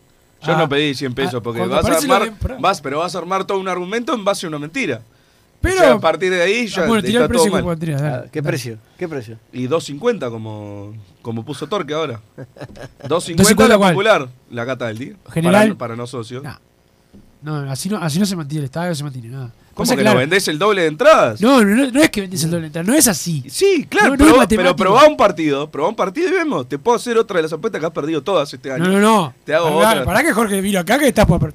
Yo 0.43 0.53
Ah, 0.55 0.59
no 0.59 0.69
pedí 0.69 0.95
100 0.95 1.15
pesos 1.15 1.35
ah, 1.37 1.41
porque 1.43 1.59
cuando 1.59 1.77
vas 1.77 1.87
a 1.87 1.97
armar, 1.99 2.25
de- 2.25 2.33
pará. 2.33 2.57
vas, 2.61 2.81
pero 2.81 2.99
vas 2.99 3.15
a 3.15 3.19
armar 3.19 3.45
todo 3.45 3.59
un 3.59 3.69
argumento 3.69 4.13
en 4.15 4.25
base 4.25 4.47
a 4.47 4.49
una 4.51 4.59
mentira. 4.59 5.01
Pero- 5.61 5.75
O 5.77 5.79
sea, 5.79 5.93
a 5.95 5.99
partir 6.01 6.31
de 6.31 6.43
ahí 6.43 6.67
ya 6.67 6.83
Ah, 6.83 6.87
bueno, 6.87 7.07
está 7.07 7.19
el 7.23 7.29
precio 7.29 7.51
todo 7.51 7.57
que 7.57 7.65
mal. 7.65 7.79
dale, 7.79 7.95
Ah, 7.95 8.25
¿Qué 8.31 8.41
dale. 8.41 8.49
precio? 8.53 8.79
¿Qué 8.99 9.09
precio? 9.09 9.39
Y 9.53 9.67
2.50 9.67 10.31
como, 10.31 10.93
como 11.23 11.45
puso 11.45 11.67
Torque 11.67 11.95
ahora. 11.95 12.21
2.50 13.03 13.37
¿2.50 13.57 13.69
la 13.69 13.79
popular, 13.79 14.29
la 14.51 14.67
cata 14.67 14.87
del 14.89 14.99
día. 14.99 15.15
General. 15.33 15.69
Para, 15.69 15.79
para 15.79 15.97
no 15.97 16.07
socios. 16.07 16.43
No. 16.45 16.57
No, 17.47 17.71
así 17.71 17.89
no, 17.89 17.99
así 17.99 18.19
no 18.19 18.27
se 18.27 18.35
mantiene 18.35 18.61
el 18.61 18.65
estadio, 18.65 18.89
no 18.89 18.95
se 18.97 19.05
mantiene 19.05 19.29
nada. 19.29 19.47
¿Cómo 19.73 19.85
Pasa 19.85 19.95
que 19.95 20.03
claro, 20.03 20.15
no 20.17 20.21
vendés 20.21 20.49
el 20.49 20.59
doble 20.59 20.83
de 20.83 20.89
entradas? 20.89 21.41
No, 21.41 21.63
no, 21.63 21.91
no 21.93 22.01
es 22.03 22.11
que 22.11 22.23
vendés 22.23 22.43
el 22.43 22.51
doble 22.51 22.63
de 22.63 22.67
entrada, 22.69 22.87
no 22.91 22.95
es 22.95 23.07
así. 23.07 23.45
Sí, 23.49 23.87
claro, 23.89 24.17
No, 24.17 24.45
pero 24.49 24.75
probá 24.75 25.07
un 25.07 25.17
partido, 25.17 25.71
probá 25.71 25.89
un 25.91 25.95
partido 25.95 26.29
y 26.29 26.33
vemos. 26.33 26.69
Te 26.69 26.77
puedo 26.79 26.97
hacer 26.97 27.17
otra 27.17 27.37
de 27.37 27.45
las 27.45 27.53
apuestas 27.53 27.79
que 27.79 27.87
has 27.87 27.93
perdido 27.93 28.21
todas 28.21 28.53
este 28.53 28.73
año. 28.73 28.85
No, 28.85 28.91
no, 28.93 29.01
no. 29.01 29.35
Te 29.45 29.55
hago 29.55 29.79
pará, 29.79 29.91
otra. 29.93 30.05
pará 30.05 30.23
que 30.25 30.33
Jorge 30.33 30.61
vino 30.61 30.81
acá 30.81 30.99
que 30.99 31.07
estás 31.07 31.25
por. 31.27 31.55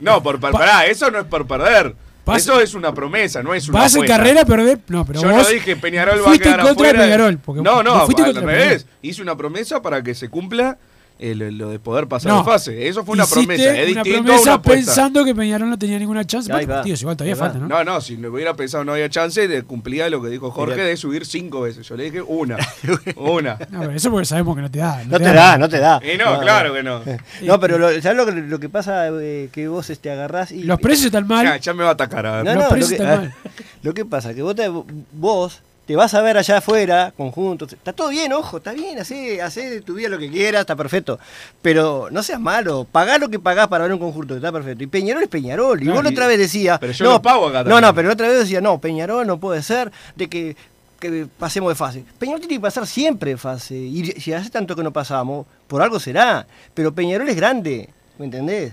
No, 0.00 0.22
por, 0.22 0.38
par- 0.38 0.52
Pa- 0.52 0.58
pará, 0.58 0.84
eso 0.86 1.10
no 1.10 1.18
es 1.20 1.24
por 1.24 1.46
perder. 1.46 1.94
Vas- 2.26 2.42
eso 2.42 2.60
es 2.60 2.74
una 2.74 2.92
promesa, 2.92 3.42
no 3.42 3.54
es 3.54 3.68
una 3.68 3.78
Vas 3.80 3.94
en 3.94 4.04
carrera 4.06 4.42
a 4.42 4.44
perder. 4.44 4.80
No, 4.88 5.06
pero 5.06 5.22
Yo 5.22 5.28
vos 5.30 5.42
no 5.44 5.48
dije 5.48 5.74
Peñarol 5.76 6.18
va 6.18 6.20
a 6.20 6.24
fuiste 6.24 6.44
quedar 6.44 6.60
en 6.60 6.66
contra 6.66 6.86
afuera. 6.88 7.02
de 7.04 7.08
Peñarol. 7.08 7.38
Porque 7.38 7.62
no, 7.62 7.82
no, 7.82 8.04
fuiste 8.04 8.22
al 8.22 8.32
contra 8.34 8.46
revés. 8.52 8.82
Peñarol. 8.84 8.98
Hice 9.02 9.22
una 9.22 9.36
promesa 9.36 9.80
para 9.80 10.02
que 10.02 10.14
se 10.14 10.28
cumpla 10.28 10.76
lo 11.22 11.70
de 11.70 11.78
poder 11.78 12.06
pasar 12.08 12.32
No. 12.32 12.38
de 12.38 12.44
fase. 12.44 12.88
Eso 12.88 13.04
fue 13.04 13.14
una 13.14 13.22
Hiciste 13.24 13.40
promesa. 13.44 13.64
Es 13.80 13.92
una 13.92 14.02
distinto 14.02 14.32
a 14.32 14.40
una 14.40 14.62
pensando 14.62 15.24
que 15.24 15.34
Peñarol 15.34 15.70
no 15.70 15.78
tenía 15.78 15.98
ninguna 15.98 16.26
chance. 16.26 16.50
Ahí 16.52 16.58
Bueno, 16.58 16.70
va. 16.70 16.76
partidos, 16.78 17.00
igual 17.02 17.16
todavía 17.16 17.34
Ahí 17.34 17.40
va. 17.40 17.46
falta, 17.46 17.58
¿no? 17.60 17.68
No, 17.68 17.84
no, 17.84 18.00
si 18.00 18.16
no 18.16 18.28
hubiera 18.28 18.54
pensado 18.54 18.84
no 18.84 18.92
había 18.92 19.08
chance, 19.08 19.46
de 19.46 19.62
cumplía 19.62 20.10
lo 20.10 20.20
que 20.22 20.28
dijo 20.28 20.50
Jorge 20.50 20.74
Mira. 20.74 20.86
de 20.86 20.96
subir 20.96 21.24
cinco 21.24 21.60
veces. 21.62 21.86
Yo 21.88 21.96
le 21.96 22.04
dije 22.04 22.22
una. 22.22 22.56
una. 23.16 23.58
No, 23.70 23.80
pero 23.80 23.92
eso 23.92 24.10
porque 24.10 24.26
sabemos 24.26 24.56
que 24.56 24.62
no 24.62 24.70
te 24.70 24.78
da. 24.80 25.02
No 25.04 25.18
te 25.18 25.32
da, 25.32 25.58
no 25.58 25.68
te 25.68 25.78
da. 25.78 26.00
Y 26.02 26.18
no, 26.18 26.40
claro 26.40 26.74
que 26.74 26.82
no. 26.82 27.00
No, 27.42 27.58
pero 27.60 27.78
lo, 27.78 27.88
¿sabes 28.02 28.16
lo 28.16 28.26
que, 28.26 28.32
lo 28.32 28.58
que 28.60 28.68
pasa? 28.68 29.08
eh, 29.20 29.48
que 29.52 29.68
vos 29.68 29.88
este, 29.90 30.10
agarrás 30.10 30.52
y... 30.52 30.62
Los 30.64 30.80
precios 30.80 31.06
están 31.06 31.26
mal. 31.26 31.44
Ya, 31.46 31.56
ya 31.56 31.74
me 31.74 31.82
va 31.84 31.90
a 31.90 31.92
atacar. 31.92 32.26
a 32.26 32.42
ver. 32.42 32.44
No, 32.44 32.54
Los 32.54 32.62
no, 32.64 32.68
precios 32.70 32.90
lo 32.92 32.96
que, 32.96 33.02
están 33.04 33.20
mal. 33.24 33.34
lo 33.82 33.94
que 33.94 34.04
pasa 34.04 34.34
que 34.34 34.42
vos 34.42 34.54
te, 34.54 34.68
vos 35.12 35.60
te 35.92 35.96
vas 35.96 36.14
a 36.14 36.22
ver 36.22 36.38
allá 36.38 36.56
afuera, 36.56 37.12
conjuntos, 37.14 37.70
está 37.70 37.92
todo 37.92 38.08
bien, 38.08 38.32
ojo, 38.32 38.56
está 38.56 38.72
bien, 38.72 38.98
hacé, 38.98 39.42
hacé 39.42 39.68
de 39.68 39.80
tu 39.82 39.92
vida 39.92 40.08
lo 40.08 40.18
que 40.18 40.30
quieras, 40.30 40.62
está 40.62 40.74
perfecto. 40.74 41.18
Pero 41.60 42.08
no 42.10 42.22
seas 42.22 42.40
malo, 42.40 42.86
pagá 42.90 43.18
lo 43.18 43.28
que 43.28 43.38
pagás 43.38 43.68
para 43.68 43.84
ver 43.84 43.92
un 43.92 43.98
conjunto, 43.98 44.34
está 44.34 44.50
perfecto. 44.50 44.82
Y 44.82 44.86
Peñarol 44.86 45.22
es 45.24 45.28
Peñarol. 45.28 45.82
Y 45.82 45.84
No, 45.84 45.92
vos 45.92 46.02
la 46.02 46.08
otra 46.08 46.26
vez 46.26 46.38
decías. 46.38 46.78
pero 46.78 46.94
yo 46.94 47.04
lo 47.04 47.20
pago 47.20 47.46
acá 47.48 47.62
No, 47.64 47.78
no, 47.78 47.94
pero 47.94 48.08
la 48.08 48.14
otra 48.14 48.26
vez 48.26 48.38
decía, 48.38 48.62
no, 48.62 48.80
Peñarol 48.80 49.26
no 49.26 49.38
puede 49.38 49.62
ser 49.62 49.92
de 50.16 50.30
que, 50.30 50.56
que 50.98 51.26
pasemos 51.38 51.70
de 51.70 51.74
fase. 51.74 52.06
Peñarol 52.18 52.40
tiene 52.40 52.54
que 52.54 52.60
pasar 52.60 52.86
siempre 52.86 53.32
de 53.32 53.36
fase. 53.36 53.74
Y 53.74 54.12
si 54.12 54.32
hace 54.32 54.48
tanto 54.48 54.74
que 54.74 54.82
no 54.82 54.94
pasamos, 54.94 55.44
por 55.66 55.82
algo 55.82 56.00
será. 56.00 56.46
Pero 56.72 56.94
Peñarol 56.94 57.28
es 57.28 57.36
grande, 57.36 57.90
¿me 58.16 58.24
entendés? 58.24 58.72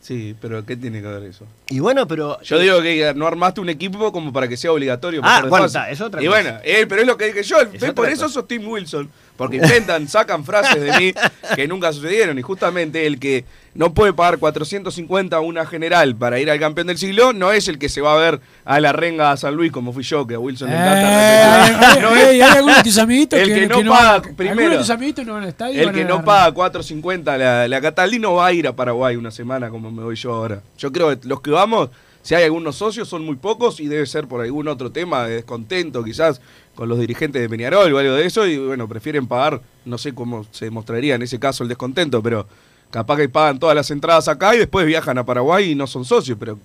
Sí, 0.00 0.34
pero 0.40 0.64
¿qué 0.64 0.76
tiene 0.76 1.02
que 1.02 1.08
ver 1.08 1.22
eso? 1.24 1.44
Y 1.68 1.80
bueno, 1.80 2.06
pero. 2.06 2.40
Yo 2.42 2.58
digo 2.58 2.80
que 2.80 3.12
no 3.14 3.26
armaste 3.26 3.60
un 3.60 3.68
equipo 3.68 4.12
como 4.12 4.32
para 4.32 4.48
que 4.48 4.56
sea 4.56 4.72
obligatorio. 4.72 5.20
Ah, 5.24 5.42
está, 5.66 5.90
es 5.90 6.00
otra 6.00 6.22
Y 6.22 6.26
cosa. 6.26 6.40
bueno, 6.42 6.58
eh, 6.64 6.86
pero 6.88 7.02
es 7.02 7.06
lo 7.06 7.16
que 7.16 7.26
dije 7.26 7.42
yo. 7.42 7.56
¿ves? 7.70 7.82
otra 7.82 7.94
Por 7.94 8.08
eso 8.08 8.28
sos 8.28 8.46
Tim 8.46 8.66
Wilson. 8.66 9.10
Porque 9.38 9.56
inventan, 9.56 10.06
sacan 10.08 10.44
frases 10.44 10.82
de 10.82 10.92
mí 10.98 11.12
que 11.56 11.66
nunca 11.66 11.92
sucedieron. 11.94 12.38
Y 12.38 12.42
justamente 12.42 13.06
el 13.06 13.18
que 13.18 13.44
no 13.74 13.94
puede 13.94 14.12
pagar 14.12 14.38
450 14.38 15.36
a 15.36 15.40
una 15.40 15.64
general 15.64 16.16
para 16.16 16.40
ir 16.40 16.50
al 16.50 16.58
campeón 16.58 16.88
del 16.88 16.98
siglo 16.98 17.32
no 17.32 17.52
es 17.52 17.68
el 17.68 17.78
que 17.78 17.88
se 17.88 18.00
va 18.00 18.14
a 18.14 18.18
ver 18.18 18.40
a 18.64 18.80
la 18.80 18.92
renga 18.92 19.30
a 19.30 19.36
San 19.36 19.54
Luis 19.54 19.70
como 19.72 19.92
fui 19.92 20.02
yo, 20.02 20.26
que 20.26 20.34
a 20.34 20.38
Wilson 20.40 20.68
le 20.68 20.74
Eh, 20.74 20.78
encanta 20.78 21.64
hay- 21.64 21.72
repetir. 21.72 22.02
No 22.02 22.08
hay- 22.10 22.40
algunos 22.40 22.76
de 22.78 22.82
tus 22.82 22.98
amiguitos 22.98 23.38
el 23.38 23.48
que, 23.54 23.66
no 23.68 23.76
van 23.76 23.86
paga 23.88 24.14
Algunos 24.16 24.36
primero. 24.36 24.70
de 24.72 24.78
tus 24.78 24.90
amiguitos 24.90 25.24
no 25.24 25.32
van 25.34 25.42
al 25.44 25.48
estadio. 25.50 25.74
y 25.74 25.78
El 25.78 25.86
van 25.86 25.94
que 25.94 26.04
no 26.04 26.24
paga 26.24 26.52
4.50 26.52 27.36
la, 27.38 27.68
la 27.68 27.80
Cataldi 27.80 28.18
no 28.18 28.34
va 28.34 28.46
a 28.48 28.52
ir 28.52 28.66
a 28.66 28.74
Paraguay 28.74 29.14
una 29.16 29.30
semana 29.30 29.70
como 29.70 29.90
me 29.92 30.02
voy 30.02 30.16
yo 30.16 30.32
ahora. 30.34 30.60
Yo 30.76 30.90
creo 30.90 31.18
que 31.20 31.28
los 31.28 31.40
que 31.40 31.50
vamos, 31.52 31.90
si 32.22 32.34
hay 32.34 32.42
algunos 32.44 32.74
socios, 32.76 33.08
son 33.08 33.24
muy 33.24 33.36
pocos 33.36 33.78
y 33.78 33.86
debe 33.86 34.04
ser 34.06 34.26
por 34.26 34.40
algún 34.40 34.66
otro 34.66 34.90
tema 34.90 35.24
de 35.26 35.36
descontento 35.36 36.02
quizás 36.02 36.40
con 36.78 36.88
los 36.88 37.00
dirigentes 37.00 37.42
de 37.42 37.48
Peñarol 37.48 37.92
o 37.92 37.98
algo 37.98 38.12
de 38.14 38.24
eso 38.24 38.46
y 38.46 38.56
bueno, 38.56 38.86
prefieren 38.86 39.26
pagar, 39.26 39.60
no 39.84 39.98
sé 39.98 40.14
cómo 40.14 40.46
se 40.52 40.66
demostraría 40.66 41.16
en 41.16 41.22
ese 41.22 41.40
caso 41.40 41.64
el 41.64 41.68
descontento, 41.68 42.22
pero 42.22 42.46
capaz 42.92 43.16
que 43.16 43.28
pagan 43.28 43.58
todas 43.58 43.74
las 43.74 43.90
entradas 43.90 44.28
acá 44.28 44.54
y 44.54 44.58
después 44.58 44.86
viajan 44.86 45.18
a 45.18 45.26
Paraguay 45.26 45.72
y 45.72 45.74
no 45.74 45.88
son 45.88 46.04
socios, 46.04 46.38
pero 46.38 46.56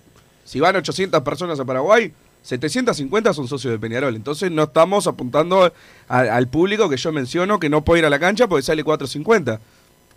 si 0.46 0.60
van 0.60 0.76
800 0.76 1.20
personas 1.24 1.60
a 1.60 1.66
Paraguay, 1.66 2.14
750 2.44 3.34
son 3.34 3.48
socios 3.48 3.72
de 3.72 3.80
Peñarol. 3.80 4.16
Entonces 4.16 4.52
no 4.52 4.64
estamos 4.66 5.08
apuntando 5.08 5.74
a- 6.08 6.20
al 6.20 6.48
público 6.48 6.88
que 6.90 6.98
yo 6.98 7.12
menciono 7.12 7.60
que 7.60 7.70
no 7.70 7.84
puede 7.84 8.02
ir 8.02 8.06
a 8.06 8.12
la 8.12 8.20
cancha 8.20 8.46
porque 8.48 8.62
sale 8.62 8.84
450. 8.84 9.60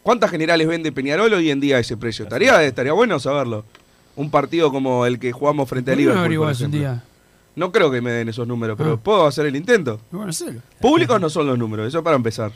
¿Cuántas 0.02 0.30
generales 0.30 0.68
vende 0.68 0.92
Peñarol 0.92 1.32
hoy 1.32 1.50
en 1.50 1.58
día 1.60 1.76
a 1.76 1.80
ese 1.80 1.96
precio? 1.96 2.24
Estaría, 2.26 2.62
estaría 2.64 2.92
bueno 2.92 3.18
saberlo. 3.18 3.64
Un 4.14 4.30
partido 4.30 4.70
como 4.70 5.06
el 5.06 5.18
que 5.18 5.32
jugamos 5.32 5.66
frente 5.70 5.90
a 5.92 5.94
¿Por 5.94 5.98
qué 6.00 6.04
no 6.06 6.12
Liverpool. 6.28 6.54
por 6.54 6.64
un 6.66 6.70
día? 6.70 7.02
No 7.56 7.72
creo 7.72 7.90
que 7.90 8.00
me 8.00 8.10
den 8.12 8.28
esos 8.28 8.46
números, 8.46 8.76
pero 8.78 8.92
Ah. 8.92 8.96
puedo 9.02 9.26
hacer 9.26 9.46
el 9.46 9.56
intento. 9.56 10.00
Bueno. 10.10 10.30
Públicos 10.80 11.20
no 11.20 11.28
son 11.30 11.46
los 11.46 11.58
números, 11.58 11.88
eso 11.88 12.02
para 12.04 12.16
empezar. 12.16 12.52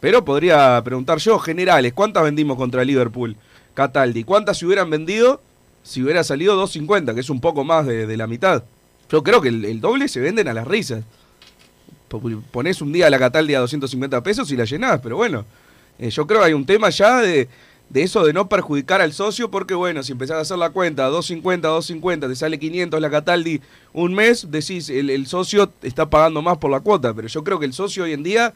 Pero 0.00 0.24
podría 0.24 0.80
preguntar 0.84 1.18
yo, 1.18 1.38
generales, 1.38 1.92
¿cuántas 1.92 2.22
vendimos 2.22 2.56
contra 2.56 2.84
Liverpool? 2.84 3.36
Cataldi, 3.74 4.24
¿cuántas 4.24 4.58
se 4.58 4.66
hubieran 4.66 4.88
vendido 4.90 5.40
si 5.82 6.02
hubiera 6.02 6.22
salido 6.24 6.56
2.50, 6.56 7.14
que 7.14 7.20
es 7.20 7.30
un 7.30 7.40
poco 7.40 7.64
más 7.64 7.86
de, 7.86 8.06
de 8.06 8.16
la 8.16 8.26
mitad? 8.26 8.62
Yo 9.10 9.22
creo 9.22 9.40
que 9.40 9.48
el, 9.48 9.64
el 9.64 9.80
doble 9.80 10.08
se 10.08 10.20
venden 10.20 10.48
a 10.48 10.54
las 10.54 10.66
risas. 10.66 11.04
Po- 12.08 12.20
Ponés 12.52 12.80
un 12.82 12.92
día 12.92 13.10
la 13.10 13.18
Cataldi 13.18 13.54
a 13.54 13.60
250 13.60 14.22
pesos 14.22 14.50
y 14.52 14.56
la 14.56 14.64
llenás, 14.64 15.00
pero 15.02 15.16
bueno, 15.16 15.44
eh, 15.98 16.10
yo 16.10 16.26
creo 16.26 16.40
que 16.40 16.46
hay 16.46 16.52
un 16.52 16.66
tema 16.66 16.90
ya 16.90 17.20
de, 17.20 17.48
de 17.88 18.02
eso 18.02 18.24
de 18.24 18.32
no 18.32 18.48
perjudicar 18.48 19.00
al 19.00 19.12
socio, 19.12 19.50
porque 19.50 19.74
bueno, 19.74 20.02
si 20.02 20.12
empezás 20.12 20.38
a 20.38 20.40
hacer 20.40 20.58
la 20.58 20.70
cuenta, 20.70 21.04
250, 21.04 21.68
250, 21.68 22.28
te 22.28 22.34
sale 22.34 22.58
500 22.58 23.00
la 23.00 23.10
Cataldi 23.10 23.60
un 23.92 24.14
mes, 24.14 24.50
decís, 24.50 24.90
el, 24.90 25.10
el 25.10 25.26
socio 25.26 25.72
está 25.82 26.10
pagando 26.10 26.42
más 26.42 26.58
por 26.58 26.70
la 26.70 26.80
cuota, 26.80 27.14
pero 27.14 27.28
yo 27.28 27.44
creo 27.44 27.58
que 27.58 27.66
el 27.66 27.72
socio 27.72 28.04
hoy 28.04 28.12
en 28.12 28.22
día 28.22 28.54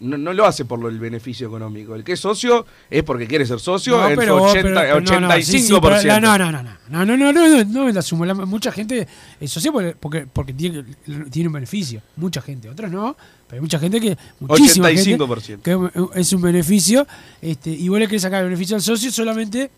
no, 0.00 0.16
no 0.16 0.32
lo 0.32 0.46
hace 0.46 0.64
por 0.64 0.78
lo- 0.78 0.88
el 0.88 0.98
beneficio 0.98 1.48
económico. 1.48 1.94
El 1.94 2.04
que 2.04 2.12
es 2.12 2.20
socio 2.20 2.64
es 2.88 3.02
porque 3.02 3.26
quiere 3.26 3.44
ser 3.44 3.58
socio 3.58 4.00
en 4.06 4.14
su 4.14 4.20
pero 4.20 4.38
vos- 4.38 4.50
80, 4.52 4.68
pero- 4.68 4.80
pero 5.04 5.20
no, 5.20 5.28
no, 5.28 5.34
sí, 5.36 5.42
sí, 5.42 5.72
85%. 5.72 5.80
pero 5.80 6.02
la- 6.14 6.20
no, 6.20 6.38
no, 6.38 6.52
no, 6.52 6.62
no, 6.62 6.72
no, 6.88 7.16
no, 7.16 7.32
no, 7.32 7.32
no, 7.32 7.64
no, 7.64 7.84
no 7.84 7.88
la 7.92 8.02
sumo. 8.02 8.24
La- 8.24 8.34
mucha 8.34 8.70
gente 8.70 9.06
es 9.40 9.50
socio 9.50 9.72
porque, 9.72 9.96
porque, 9.98 10.26
porque 10.32 10.52
tiene, 10.52 10.84
tiene 11.30 11.48
un 11.48 11.52
beneficio. 11.54 12.00
Mucha 12.16 12.40
gente, 12.40 12.68
otros 12.68 12.90
no, 12.90 13.16
pero 13.48 13.56
hay 13.58 13.60
mucha 13.60 13.78
gente 13.78 14.00
que, 14.00 14.16
muchísima 14.40 14.88
85%. 14.88 15.62
gente 15.62 15.62
que 15.62 16.20
es 16.20 16.32
un 16.32 16.42
beneficio 16.42 17.06
este, 17.42 17.70
y 17.70 17.88
vos 17.88 17.98
le 17.98 18.06
querés 18.06 18.22
sacar 18.22 18.40
el 18.40 18.46
beneficio 18.50 18.76
al 18.76 18.82
socio 18.82 19.10
solamente 19.10 19.70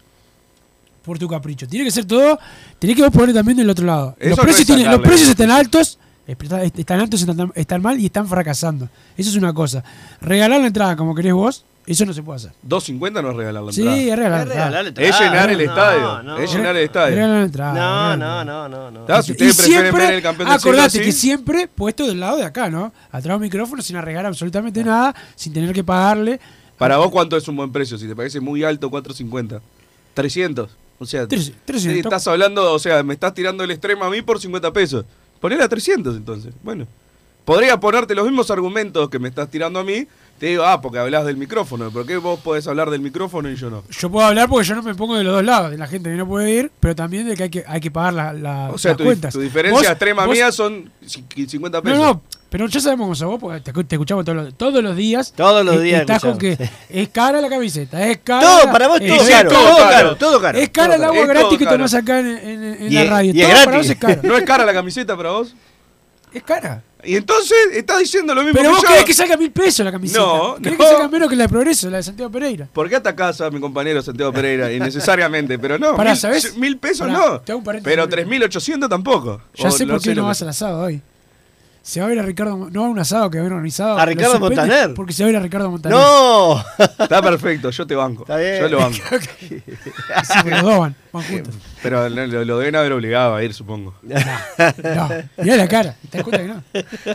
por 1.03 1.19
tu 1.19 1.27
capricho. 1.29 1.67
Tiene 1.67 1.85
que 1.87 1.91
ser 1.91 2.05
todo, 2.05 2.39
tenés 2.79 2.95
que 2.95 3.03
vos 3.03 3.11
poner 3.11 3.35
también 3.35 3.57
del 3.57 3.71
otro 3.71 3.87
lado. 3.87 4.15
Eso 4.19 4.31
los 4.31 4.39
precios, 4.41 4.67
tienen- 4.67 4.91
los 4.91 5.01
precios 5.01 5.29
están 5.31 5.51
altos. 5.51 5.99
Est- 6.39 6.79
Están 6.79 7.01
altos, 7.01 7.21
están, 7.21 7.53
están 7.55 7.83
mal 7.83 7.99
y 7.99 8.07
están 8.07 8.27
fracasando. 8.27 8.89
Eso 9.17 9.31
es 9.31 9.37
una 9.37 9.53
cosa. 9.53 9.83
Regalar 10.21 10.61
la 10.61 10.67
entrada 10.69 10.97
como 10.97 11.15
querés 11.15 11.33
vos, 11.33 11.65
eso 11.87 12.05
no 12.07 12.13
se 12.13 12.23
puede 12.23 12.37
hacer. 12.37 12.53
2.50 12.69 13.23
no 13.23 13.31
es 13.31 13.37
regalar 13.37 13.63
la 13.65 13.73
Sí, 13.73 13.81
entrada. 13.81 14.01
es 14.03 14.17
regalar. 14.17 14.47
La 14.47 14.81
entrada. 14.89 15.09
Es 15.09 15.21
llenar 15.21 15.51
el 15.51 15.61
estadio. 15.61 16.23
no. 16.23 16.39
Es 16.39 16.53
llenar 16.55 16.77
el 16.77 16.83
estadio. 16.85 17.15
Regalar 17.17 17.37
la 17.39 17.45
entrada. 17.45 17.73
No, 17.75 18.17
no, 18.17 18.45
no, 18.45 18.69
no, 18.69 18.91
no. 18.91 19.01
Y 19.03 19.33
prefieren 19.33 19.55
siempre, 19.55 20.07
ver 20.07 20.15
el 20.15 20.23
campeón 20.23 20.49
del 20.51 20.59
siglo 20.61 20.73
acordate 20.77 21.01
que 21.03 21.13
siempre 21.13 21.69
puesto 21.69 22.07
del 22.07 22.21
lado 22.21 22.37
de 22.37 22.45
acá, 22.45 22.71
¿no? 22.71 22.93
Atrás 23.09 23.25
de 23.25 23.35
un 23.35 23.41
micrófono 23.43 23.83
sin 23.83 23.97
arreglar 23.97 24.27
absolutamente 24.27 24.85
nada, 24.85 25.15
sin 25.35 25.53
tener 25.53 25.73
que 25.73 25.83
pagarle. 25.83 26.39
Para 26.79 26.97
vos, 26.99 27.11
¿cuánto 27.11 27.37
es 27.37 27.47
un 27.49 27.57
buen 27.57 27.73
precio? 27.73 27.99
Si 27.99 28.07
te 28.07 28.15
parece 28.15 28.41
muy 28.41 28.63
alto, 28.65 28.91
4.50. 28.91 29.61
300. 30.15 30.71
O 30.99 31.07
sea, 31.07 31.27
Tres- 31.27 31.53
300. 31.65 31.95
sí, 31.95 31.99
estás 32.01 32.27
hablando, 32.29 32.73
o 32.73 32.79
sea, 32.79 33.03
me 33.03 33.15
estás 33.15 33.33
tirando 33.35 33.65
el 33.65 33.71
extremo 33.71 34.05
a 34.05 34.11
mí 34.11 34.21
por 34.23 34.39
50 34.41 34.71
pesos. 34.73 35.05
Ponele 35.41 35.63
a 35.65 35.69
300 35.69 36.17
entonces. 36.17 36.53
Bueno. 36.63 36.87
Podría 37.45 37.81
ponerte 37.81 38.15
los 38.15 38.25
mismos 38.27 38.51
argumentos 38.51 39.09
que 39.09 39.19
me 39.19 39.29
estás 39.29 39.51
tirando 39.51 39.81
a 39.81 39.85
mí. 39.85 40.07
Te 40.39 40.47
digo, 40.47 40.63
ah, 40.65 40.81
porque 40.81 40.99
hablas 40.99 41.25
del 41.27 41.37
micrófono. 41.37 41.91
¿Por 41.91 42.07
qué 42.07 42.17
vos 42.17 42.39
podés 42.41 42.67
hablar 42.69 42.91
del 42.91 43.01
micrófono 43.01 43.51
y 43.51 43.57
yo 43.57 43.69
no? 43.71 43.83
Yo 43.91 44.11
puedo 44.11 44.27
hablar 44.27 44.49
porque 44.49 44.67
yo 44.69 44.75
no 44.75 44.83
me 44.83 44.95
pongo 44.95 45.17
de 45.17 45.25
los 45.25 45.35
dos 45.35 45.45
lados, 45.45 45.71
de 45.71 45.77
la 45.79 45.87
gente 45.87 46.11
que 46.11 46.17
no 46.17 46.27
puede 46.29 46.51
ir, 46.53 46.71
pero 46.81 46.95
también 46.95 47.27
de 47.29 47.37
que 47.37 47.43
hay 47.45 47.51
que, 47.51 47.65
hay 47.67 47.81
que 47.81 47.91
pagar 47.91 48.15
la, 48.15 48.33
la- 48.33 48.71
O 48.71 48.79
sea, 48.79 48.93
las 48.93 48.99
tu, 48.99 49.05
cuentas. 49.05 49.33
tu 49.35 49.41
diferencia 49.41 49.81
Vos- 49.81 49.87
extrema 49.91 50.27
vos- 50.27 50.35
mía 50.35 50.53
son 50.53 50.91
ci- 51.05 51.47
50 51.49 51.83
pesos. 51.83 51.99
No, 51.99 52.05
no, 52.05 52.23
Pero 52.51 52.67
ya 52.67 52.81
sabemos 52.81 53.05
cómo 53.05 53.15
sos 53.15 53.29
vos, 53.29 53.39
porque 53.41 53.61
te, 53.61 53.73
te 53.85 53.95
escuchamos 53.95 54.25
todos 54.25 54.37
los, 54.45 54.55
todos 54.55 54.83
los 54.83 54.97
días. 54.97 55.33
Todos 55.37 55.65
los 55.65 55.81
días 55.81 56.01
Estás 56.01 56.21
con 56.21 56.37
que 56.37 56.59
es 56.89 57.09
cara 57.11 57.41
la 57.41 57.49
camiseta, 57.49 58.05
es 58.07 58.19
cara. 58.19 58.41
Todo, 58.45 58.73
para 58.73 58.89
vos 58.89 59.01
eh, 59.01 59.09
todo 59.09 59.23
es 59.23 59.29
caro, 59.31 59.51
todo 59.51 59.61
todo 59.65 59.77
caro. 59.79 59.91
caro, 59.91 60.17
todo 60.17 60.41
caro. 60.41 60.59
Es 60.59 60.69
cara 60.71 60.95
el 60.97 61.05
agua 61.05 61.27
gratis 61.27 61.59
que 61.59 61.65
tomás 61.67 61.95
acá 61.95 62.19
en, 62.21 62.27
en- 62.27 62.65
en 62.83 62.87
Y 62.93 62.95
la 62.97 63.03
es- 63.05 63.11
radio. 63.11 63.33
y 63.35 63.41
es 63.41 63.47
todo 63.47 63.57
para 63.65 63.71
gratis. 63.71 63.89
vos 63.89 63.91
es 63.91 63.97
caro. 63.99 64.21
¿No 64.29 64.37
es 64.37 64.45
cara 64.45 64.65
la 64.67 64.73
camiseta 64.73 65.17
para 65.17 65.31
vos? 65.31 65.55
Es 66.33 66.43
cara. 66.43 66.83
Y 67.03 67.17
entonces 67.17 67.57
estás 67.73 67.99
diciendo 68.01 68.35
lo 68.35 68.43
mismo 68.43 68.59
Pero 68.59 68.71
que 68.71 68.75
vos 68.75 68.83
yo. 68.83 68.89
querés 68.89 69.05
que 69.05 69.15
salga 69.15 69.37
mil 69.37 69.51
pesos 69.53 69.85
la 69.87 69.93
camiseta. 69.93 70.21
No, 70.21 70.57
Querés 70.57 70.79
no. 70.79 70.85
que 70.85 70.91
salga 70.91 71.09
menos 71.09 71.29
que 71.31 71.37
la 71.37 71.45
de 71.45 71.49
Progreso, 71.49 71.89
la 71.89 71.97
de 71.99 72.03
Santiago 72.03 72.31
Pereira. 72.31 72.69
¿Por 72.73 72.89
qué 72.89 72.97
atacás 72.97 73.41
a 73.41 73.51
mi 73.51 73.59
compañero 73.61 74.03
Santiago 74.03 74.33
Pereira? 74.33 74.71
Innecesariamente, 74.73 75.59
pero 75.59 75.79
no. 75.79 75.97
Pará, 75.97 76.11
mil, 76.11 76.19
¿sabés? 76.21 76.57
mil 76.57 76.77
pesos 76.79 77.07
Pará, 77.09 77.41
no. 77.47 77.63
Pero 77.83 78.09
3.800 78.09 78.89
tampoco. 78.89 79.41
Ya 79.55 79.69
O 79.69 79.71
sé 79.71 79.87
por 79.87 80.01
qué 80.03 80.15
no 80.15 80.25
vas 80.27 80.43
al 80.43 80.49
asado 80.51 80.81
hoy. 80.83 81.01
Se 81.83 81.99
va 81.99 82.07
a 82.07 82.09
ver 82.11 82.19
a 82.19 82.23
Ricardo, 82.23 82.69
no 82.71 82.85
a 82.85 82.89
un 82.89 82.99
asado 82.99 83.31
que 83.31 83.39
va 83.39 83.43
a 83.43 83.45
haber 83.47 83.55
organizado. 83.55 83.99
A 83.99 84.05
Ricardo 84.05 84.39
Montaner. 84.39 84.93
Porque 84.95 85.13
se 85.15 85.23
va 85.25 85.29
a 85.29 85.31
ir 85.31 85.37
a 85.37 85.41
Ricardo 85.41 85.71
Montaner. 85.71 85.97
¡No! 85.99 86.63
Está 86.79 87.23
perfecto, 87.23 87.71
yo 87.71 87.87
te 87.87 87.95
banco. 87.97 88.23
Está 88.25 88.37
bien. 88.37 88.61
Yo 88.61 88.69
lo 88.69 88.79
banco. 88.79 88.99
Sí, 89.41 90.51
los 90.51 90.63
dos 90.63 90.79
van, 90.79 90.95
van 91.13 91.23
juntos. 91.25 91.55
Pero 91.83 92.09
lo, 92.09 92.45
lo- 92.45 92.59
deben 92.59 92.77
haber 92.77 92.93
obligado 92.93 93.35
a 93.35 93.43
ir, 93.43 93.55
supongo. 93.55 93.95
No, 94.03 95.09
mirá 95.39 95.57
la 95.57 95.69
cara. 95.69 95.97
¿Te 96.11 96.19
das 96.19 96.25
cuenta 96.27 96.43
que 96.43 96.49
no? 96.49 96.63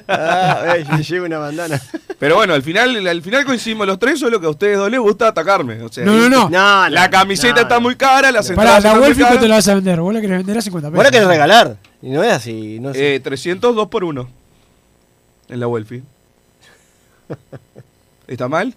Ah, 0.07 0.75
eh, 0.77 1.03
llevo 1.07 1.25
una 1.27 1.37
bandana. 1.37 1.79
Pero 2.17 2.35
bueno, 2.35 2.53
al 2.53 2.63
final, 2.63 3.05
al 3.07 3.21
final 3.21 3.45
coincidimos 3.45 3.85
los 3.85 3.99
tres, 3.99 4.19
solo 4.19 4.39
que 4.39 4.47
a 4.47 4.49
ustedes 4.49 4.77
dos 4.77 4.89
les 4.89 4.99
gusta 4.99 5.27
atacarme. 5.27 5.81
O 5.83 5.89
sea, 5.91 6.03
No, 6.03 6.13
no, 6.17 6.27
no. 6.29 6.49
No, 6.49 6.89
La 6.89 7.05
no, 7.05 7.11
camiseta 7.11 7.55
no, 7.55 7.61
está 7.61 7.75
no. 7.75 7.81
muy 7.81 7.95
cara, 7.95 8.31
las 8.31 8.49
entradas 8.49 8.71
la 8.83 8.89
están 8.89 8.93
muy 8.97 9.07
Wolfi 9.07 9.21
¿cuánto 9.21 9.35
caras. 9.35 9.49
la 9.49 9.55
vas 9.55 9.67
a 9.67 9.75
vender? 9.75 9.99
Vos 10.01 10.13
la 10.13 10.21
querés 10.21 10.37
vender 10.37 10.57
a 10.57 10.61
50 10.61 10.87
pesos. 10.89 10.95
Vos 10.97 11.03
la 11.05 11.11
querés 11.11 11.27
regalar. 11.27 11.77
Y 12.01 12.09
no 12.09 12.23
es 12.23 12.33
así. 12.33 12.79
No 12.79 12.91
Eh, 12.93 13.19
300, 13.23 13.75
2 13.75 13.87
por 13.87 14.03
1. 14.03 14.27
En 15.49 15.59
la 15.59 15.67
Welfi. 15.67 16.03
¿Está 18.27 18.47
mal? 18.47 18.75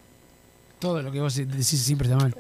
Todo 0.79 1.03
lo 1.03 1.11
que 1.11 1.21
vos 1.21 1.35
decís 1.35 1.67
siempre 1.67 2.09
está 2.09 2.19
mal. 2.19 2.35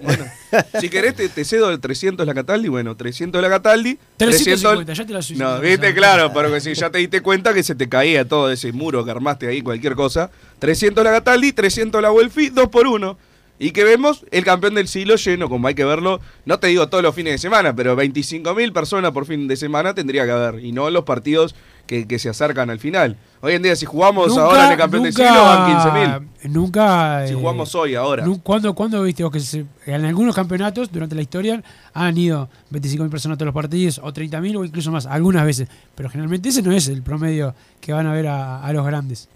Si 0.80 0.88
querés, 0.88 1.16
te, 1.16 1.28
te 1.28 1.44
cedo 1.44 1.70
el 1.70 1.80
300 1.80 2.24
la 2.24 2.34
Cataldi. 2.34 2.68
Bueno, 2.68 2.96
300 2.96 3.42
la 3.42 3.48
Cataldi. 3.48 3.98
350, 4.16 4.92
ya 4.92 5.06
te 5.06 5.12
la 5.12 5.22
subí. 5.22 5.38
No, 5.38 5.58
viste, 5.60 5.92
claro, 5.92 6.32
porque 6.32 6.60
si 6.60 6.74
ya 6.74 6.88
te 6.88 6.98
diste 6.98 7.20
cuenta 7.20 7.52
que 7.52 7.64
se 7.64 7.74
te 7.74 7.88
caía 7.88 8.28
todo 8.28 8.50
ese 8.52 8.70
muro 8.70 9.04
que 9.04 9.10
armaste 9.10 9.48
ahí, 9.48 9.60
cualquier 9.60 9.96
cosa. 9.96 10.30
300 10.60 11.02
la 11.02 11.10
Cataldi, 11.10 11.52
300 11.52 12.00
la 12.00 12.12
Welfi, 12.12 12.50
2 12.50 12.68
por 12.68 12.86
1. 12.86 13.18
Y 13.60 13.72
que 13.72 13.82
vemos 13.82 14.24
el 14.30 14.44
campeón 14.44 14.74
del 14.74 14.86
siglo 14.86 15.16
lleno, 15.16 15.48
como 15.48 15.66
hay 15.66 15.74
que 15.74 15.84
verlo, 15.84 16.20
no 16.44 16.60
te 16.60 16.68
digo 16.68 16.88
todos 16.88 17.02
los 17.02 17.12
fines 17.14 17.32
de 17.32 17.38
semana, 17.38 17.74
pero 17.74 17.96
25.000 17.96 18.72
personas 18.72 19.10
por 19.10 19.26
fin 19.26 19.48
de 19.48 19.56
semana 19.56 19.94
tendría 19.94 20.24
que 20.24 20.30
haber, 20.30 20.64
y 20.64 20.70
no 20.70 20.88
los 20.90 21.02
partidos 21.04 21.56
que, 21.86 22.06
que 22.06 22.20
se 22.20 22.28
acercan 22.28 22.70
al 22.70 22.78
final. 22.78 23.16
Hoy 23.40 23.54
en 23.54 23.62
día, 23.62 23.74
si 23.74 23.84
jugamos 23.86 24.28
Nunca- 24.28 24.42
ahora 24.42 24.66
en 24.66 24.72
el 24.72 24.78
campeón 24.78 25.02
del 25.02 25.12
siglo, 25.12 25.42
van 25.42 26.22
15.000. 26.44 26.50
Nunca. 26.50 27.26
Si 27.26 27.32
eh, 27.32 27.36
jugamos 27.36 27.74
hoy, 27.74 27.94
ahora. 27.96 28.24
¿Cuándo, 28.44 28.74
cuándo 28.74 29.02
viste 29.02 29.24
vos 29.24 29.32
que 29.32 29.40
se- 29.40 29.64
en 29.86 30.04
algunos 30.04 30.36
campeonatos 30.36 30.92
durante 30.92 31.14
la 31.16 31.22
historia 31.22 31.60
han 31.94 32.16
ido 32.16 32.48
25.000 32.70 33.10
personas 33.10 33.34
a 33.34 33.38
todos 33.38 33.46
los 33.46 33.54
partidos, 33.54 33.98
o 34.04 34.12
30.000 34.12 34.56
o 34.56 34.64
incluso 34.64 34.92
más, 34.92 35.06
algunas 35.06 35.44
veces? 35.44 35.68
Pero 35.96 36.08
generalmente 36.10 36.50
ese 36.50 36.62
no 36.62 36.70
es 36.70 36.86
el 36.88 37.02
promedio 37.02 37.54
que 37.80 37.92
van 37.92 38.06
a 38.06 38.12
ver 38.12 38.28
a, 38.28 38.62
a 38.62 38.72
los 38.72 38.86
grandes. 38.86 39.28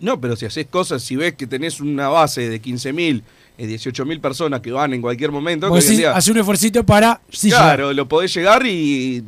No, 0.00 0.20
pero 0.20 0.36
si 0.36 0.46
haces 0.46 0.66
cosas, 0.66 1.02
si 1.02 1.16
ves 1.16 1.34
que 1.34 1.48
tenés 1.48 1.80
una 1.80 2.08
base 2.08 2.48
de 2.48 2.62
15.000, 2.62 3.22
eh, 3.58 3.66
18.000 3.66 4.20
personas 4.20 4.60
que 4.60 4.70
van 4.72 4.94
en 4.94 5.02
cualquier 5.02 5.30
momento, 5.32 5.68
día- 5.96 6.16
hace 6.16 6.30
un 6.32 6.38
esfuercito 6.38 6.84
para. 6.84 7.20
sí 7.30 7.50
claro, 7.50 7.92
lo 7.92 8.08
podés 8.08 8.32
llegar 8.34 8.64
y. 8.66 9.22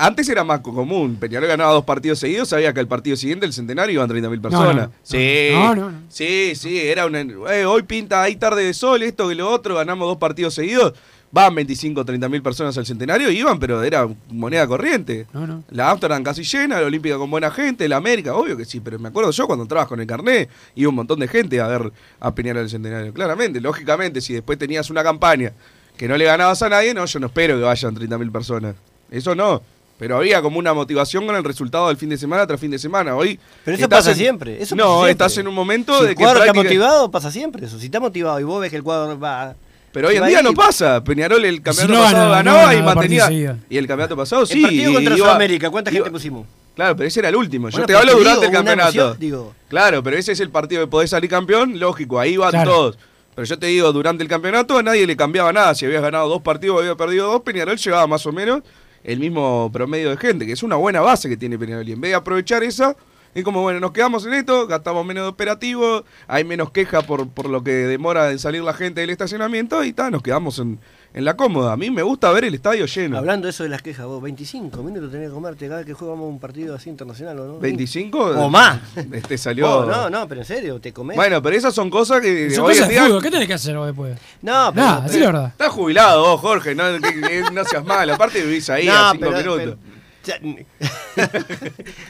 Antes 0.00 0.28
era 0.28 0.44
más 0.44 0.60
co- 0.60 0.74
común. 0.74 1.16
Peñarol 1.18 1.48
ganaba 1.48 1.72
dos 1.72 1.84
partidos 1.84 2.18
seguidos, 2.18 2.50
sabía 2.50 2.74
que 2.74 2.80
el 2.80 2.86
partido 2.88 3.16
siguiente, 3.16 3.46
el 3.46 3.54
centenario, 3.54 3.94
iban 3.94 4.10
30.000 4.10 4.40
personas. 4.42 4.74
no, 4.76 4.82
no. 4.82 4.92
sí. 5.02 5.48
No. 5.80 5.92
Sí, 6.10 6.52
sí, 6.54 6.78
era 6.78 7.06
una. 7.06 7.20
eh, 7.22 7.64
hoy 7.64 7.84
pinta 7.84 8.22
ahí 8.22 8.36
tarde 8.36 8.64
de 8.64 8.74
sol, 8.74 9.02
esto 9.02 9.26
que 9.28 9.34
lo 9.34 9.48
otro, 9.50 9.76
ganamos 9.76 10.06
dos 10.08 10.18
partidos 10.18 10.52
seguidos. 10.52 10.92
Van 11.30 11.54
25 11.54 12.00
o 12.00 12.04
30 12.06 12.26
mil 12.30 12.42
personas 12.42 12.76
al 12.78 12.86
centenario, 12.86 13.30
iban, 13.30 13.58
pero 13.58 13.82
era 13.82 14.08
moneda 14.30 14.66
corriente. 14.66 15.26
No, 15.34 15.46
no. 15.46 15.62
La 15.70 15.90
Amsterdam 15.90 16.22
casi 16.22 16.42
llena, 16.42 16.80
la 16.80 16.86
Olímpica 16.86 17.18
con 17.18 17.30
buena 17.30 17.50
gente, 17.50 17.86
la 17.86 17.96
América, 17.96 18.34
obvio 18.34 18.56
que 18.56 18.64
sí, 18.64 18.80
pero 18.80 18.98
me 18.98 19.08
acuerdo 19.08 19.30
yo 19.30 19.46
cuando 19.46 19.64
entrabas 19.64 19.88
con 19.88 20.00
el 20.00 20.06
carnet, 20.06 20.48
iba 20.74 20.88
un 20.88 20.94
montón 20.94 21.20
de 21.20 21.28
gente 21.28 21.60
a 21.60 21.66
ver 21.66 21.92
a 22.18 22.34
Peñarol 22.34 22.62
el 22.62 22.70
centenario. 22.70 23.12
Claramente, 23.12 23.60
lógicamente, 23.60 24.22
si 24.22 24.32
después 24.32 24.58
tenías 24.58 24.88
una 24.88 25.02
campaña 25.02 25.52
que 25.98 26.08
no 26.08 26.16
le 26.16 26.24
ganabas 26.24 26.62
a 26.62 26.68
nadie, 26.70 26.94
no, 26.94 27.04
yo 27.04 27.18
no 27.20 27.26
espero 27.26 27.56
que 27.56 27.62
vayan 27.62 27.94
30 27.94 28.16
mil 28.18 28.30
personas. 28.32 28.74
Eso 29.10 29.34
no. 29.34 29.60
Pero 29.98 30.16
había 30.16 30.40
como 30.40 30.58
una 30.60 30.72
motivación 30.72 31.26
con 31.26 31.34
el 31.34 31.42
resultado 31.44 31.88
del 31.88 31.96
fin 31.96 32.08
de 32.08 32.16
semana 32.16 32.46
tras 32.46 32.60
fin 32.60 32.70
de 32.70 32.78
semana. 32.78 33.16
Hoy 33.16 33.38
Pero 33.64 33.76
eso 33.76 33.88
pasa 33.88 34.12
en- 34.12 34.16
siempre. 34.16 34.62
Eso 34.62 34.76
no, 34.76 34.84
pasa 34.84 34.94
siempre. 34.94 35.10
estás 35.10 35.38
en 35.38 35.48
un 35.48 35.54
momento 35.54 35.92
Si 35.98 36.04
de 36.04 36.10
el 36.10 36.16
que 36.16 36.22
cuadro 36.22 36.40
está 36.44 36.54
motivado, 36.54 37.10
pasa 37.10 37.30
siempre 37.32 37.66
eso. 37.66 37.78
Si 37.80 37.86
está 37.86 37.98
motivado 38.00 38.38
y 38.40 38.44
vos 38.44 38.60
ves 38.60 38.70
que 38.70 38.76
el 38.76 38.82
cuadro 38.84 39.18
va. 39.18 39.56
Pero 39.92 40.08
hoy 40.08 40.16
en 40.16 40.26
día 40.26 40.42
no 40.42 40.52
pasa. 40.52 41.02
Peñarol 41.02 41.44
el 41.44 41.62
campeonato 41.62 41.94
no 41.94 42.02
pasado 42.04 42.24
no 42.26 42.30
ganaba 42.30 42.62
gana 42.62 42.74
y 42.74 42.82
mantenía. 42.82 43.58
Y 43.70 43.76
el 43.78 43.86
campeonato 43.86 44.16
pasado 44.16 44.46
sí. 44.46 44.58
el 44.58 44.62
partido 44.62 44.92
contra 44.94 45.16
iba- 45.16 45.26
Sudamérica, 45.26 45.70
¿cuánta 45.70 45.90
iba- 45.90 45.96
gente 46.04 46.10
pusimos? 46.10 46.46
Claro, 46.76 46.94
pero 46.94 47.08
ese 47.08 47.20
era 47.20 47.28
el 47.30 47.36
último. 47.36 47.70
Yo 47.70 47.84
te 47.86 47.94
hablo 47.96 48.12
te 48.12 48.18
durante 48.18 48.40
digo, 48.40 48.50
el 48.50 48.52
campeonato. 48.52 48.90
emoción, 48.90 49.16
digo. 49.18 49.54
Claro, 49.68 50.02
pero 50.02 50.16
ese 50.16 50.32
es 50.32 50.40
el 50.40 50.50
partido 50.50 50.82
que 50.82 50.86
podés 50.88 51.10
salir 51.10 51.28
campeón, 51.28 51.80
lógico, 51.80 52.20
ahí 52.20 52.36
van 52.36 52.50
Claro. 52.50 52.70
todos. 52.70 52.98
Pero 53.34 53.46
yo 53.46 53.58
te 53.58 53.66
digo, 53.66 53.92
durante 53.92 54.22
el 54.22 54.28
campeonato 54.28 54.78
a 54.78 54.82
nadie 54.82 55.06
le 55.06 55.16
cambiaba 55.16 55.52
nada. 55.52 55.74
Si 55.74 55.84
habías 55.86 56.02
ganado 56.02 56.28
dos 56.28 56.42
partidos 56.42 56.76
o 56.76 56.78
habías 56.80 56.94
perdido 56.96 57.26
dos, 57.32 57.42
Peñarol 57.42 57.76
llevaba 57.76 58.06
más 58.06 58.24
o 58.26 58.32
menos 58.32 58.62
el 59.04 59.18
mismo 59.20 59.70
promedio 59.72 60.10
de 60.10 60.16
gente, 60.18 60.44
que 60.46 60.52
es 60.52 60.62
una 60.62 60.76
buena 60.76 61.00
base 61.00 61.28
que 61.28 61.36
tiene 61.36 61.58
Peñarol. 61.58 61.88
Y 61.88 61.92
en 61.92 62.00
vez 62.00 62.10
de 62.10 62.14
aprovechar 62.16 62.62
esa, 62.62 62.94
es 63.34 63.44
como, 63.44 63.62
bueno, 63.62 63.80
nos 63.80 63.92
quedamos 63.92 64.24
en 64.26 64.34
esto, 64.34 64.66
gastamos 64.66 65.04
menos 65.06 65.24
de 65.24 65.28
operativo, 65.28 66.04
hay 66.26 66.44
menos 66.44 66.70
queja 66.70 67.02
por, 67.02 67.28
por 67.28 67.48
lo 67.48 67.62
que 67.62 67.70
demora 67.72 68.30
en 68.30 68.38
salir 68.38 68.62
la 68.62 68.72
gente 68.74 69.00
del 69.00 69.10
estacionamiento 69.10 69.84
y 69.84 69.92
tal, 69.92 70.12
nos 70.12 70.22
quedamos 70.22 70.58
en, 70.58 70.78
en 71.14 71.24
la 71.24 71.36
cómoda. 71.36 71.72
A 71.72 71.76
mí 71.76 71.90
me 71.90 72.02
gusta 72.02 72.30
ver 72.32 72.44
el 72.44 72.54
estadio 72.54 72.86
lleno. 72.86 73.18
Hablando 73.18 73.46
de 73.46 73.50
eso 73.50 73.62
de 73.62 73.68
las 73.68 73.82
quejas, 73.82 74.06
vos, 74.06 74.20
25 74.22 74.82
minutos 74.82 75.10
tenés 75.12 75.28
que 75.28 75.34
comerte 75.34 75.66
cada 75.66 75.78
vez 75.78 75.86
que 75.86 75.92
jugamos 75.94 76.28
un 76.28 76.38
partido 76.40 76.74
así 76.74 76.90
internacional, 76.90 77.38
¿o 77.40 77.46
no? 77.46 77.60
¿25? 77.60 78.14
O 78.38 78.48
más. 78.48 78.80
Este 79.12 79.38
salió. 79.38 79.66
Vos, 79.68 79.86
no, 79.88 80.10
no, 80.10 80.26
pero 80.28 80.40
en 80.40 80.46
serio, 80.46 80.80
te 80.80 80.92
comés. 80.92 81.16
Bueno, 81.16 81.40
pero 81.42 81.56
esas 81.56 81.74
son 81.74 81.90
cosas 81.90 82.20
que 82.20 82.50
Son 82.50 82.64
hoy 82.64 82.72
cosas 82.72 82.84
en 82.88 82.90
día. 82.90 83.06
fútbol. 83.06 83.22
¿Qué 83.22 83.30
tenés 83.30 83.46
que 83.46 83.54
hacer 83.54 83.76
vos 83.76 83.86
después? 83.86 84.18
no, 84.42 84.70
pero. 84.74 84.86
Nada, 84.86 85.04
así 85.04 85.18
la 85.20 85.26
verdad. 85.26 85.46
Estás 85.48 85.68
jubilado 85.68 86.22
vos, 86.24 86.40
Jorge, 86.40 86.74
no, 86.74 86.84
que- 87.00 87.20
que 87.20 87.44
no 87.52 87.64
seas 87.64 87.84
mal. 87.84 88.08
Aparte 88.10 88.42
vivís 88.42 88.68
ahí 88.70 88.88
a 88.88 88.94
No, 88.94 89.10
cinco 89.12 89.26
pero- 89.26 89.38
minutos. 89.38 89.58
pero- 89.80 89.87
ya- 90.24 90.38
Y 90.42 90.66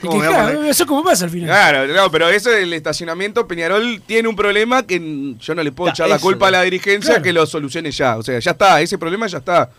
¿Cómo 0.01 0.21
que, 0.21 0.29
claro, 0.29 0.53
llaman? 0.55 0.66
eso 0.68 0.87
como 0.87 1.05
pasa 1.05 1.25
al 1.25 1.31
final. 1.31 1.49
Claro, 1.49 1.87
no, 1.92 2.11
pero 2.11 2.29
eso 2.29 2.51
del 2.51 2.73
estacionamiento, 2.73 3.47
Peñarol 3.47 4.03
tiene 4.07 4.29
un 4.29 4.37
problema 4.37 4.87
que 4.87 5.35
yo 5.38 5.55
no 5.55 5.62
le 5.62 5.73
puedo 5.73 5.90
echar 5.90 6.09
la 6.09 6.18
culpa 6.18 6.49
a 6.49 6.51
la 6.51 6.62
dirigencia 6.62 7.12
Claro. 7.14 7.23
que 7.23 7.33
lo 7.33 7.47
solucione 7.47 7.90
ya. 7.90 8.16
O 8.16 8.23
sea, 8.23 8.38
ya 8.38 8.51
está, 8.53 8.81
ese 8.81 8.99
problema 8.99 9.27
ya 9.27 9.38
está. 9.38 9.71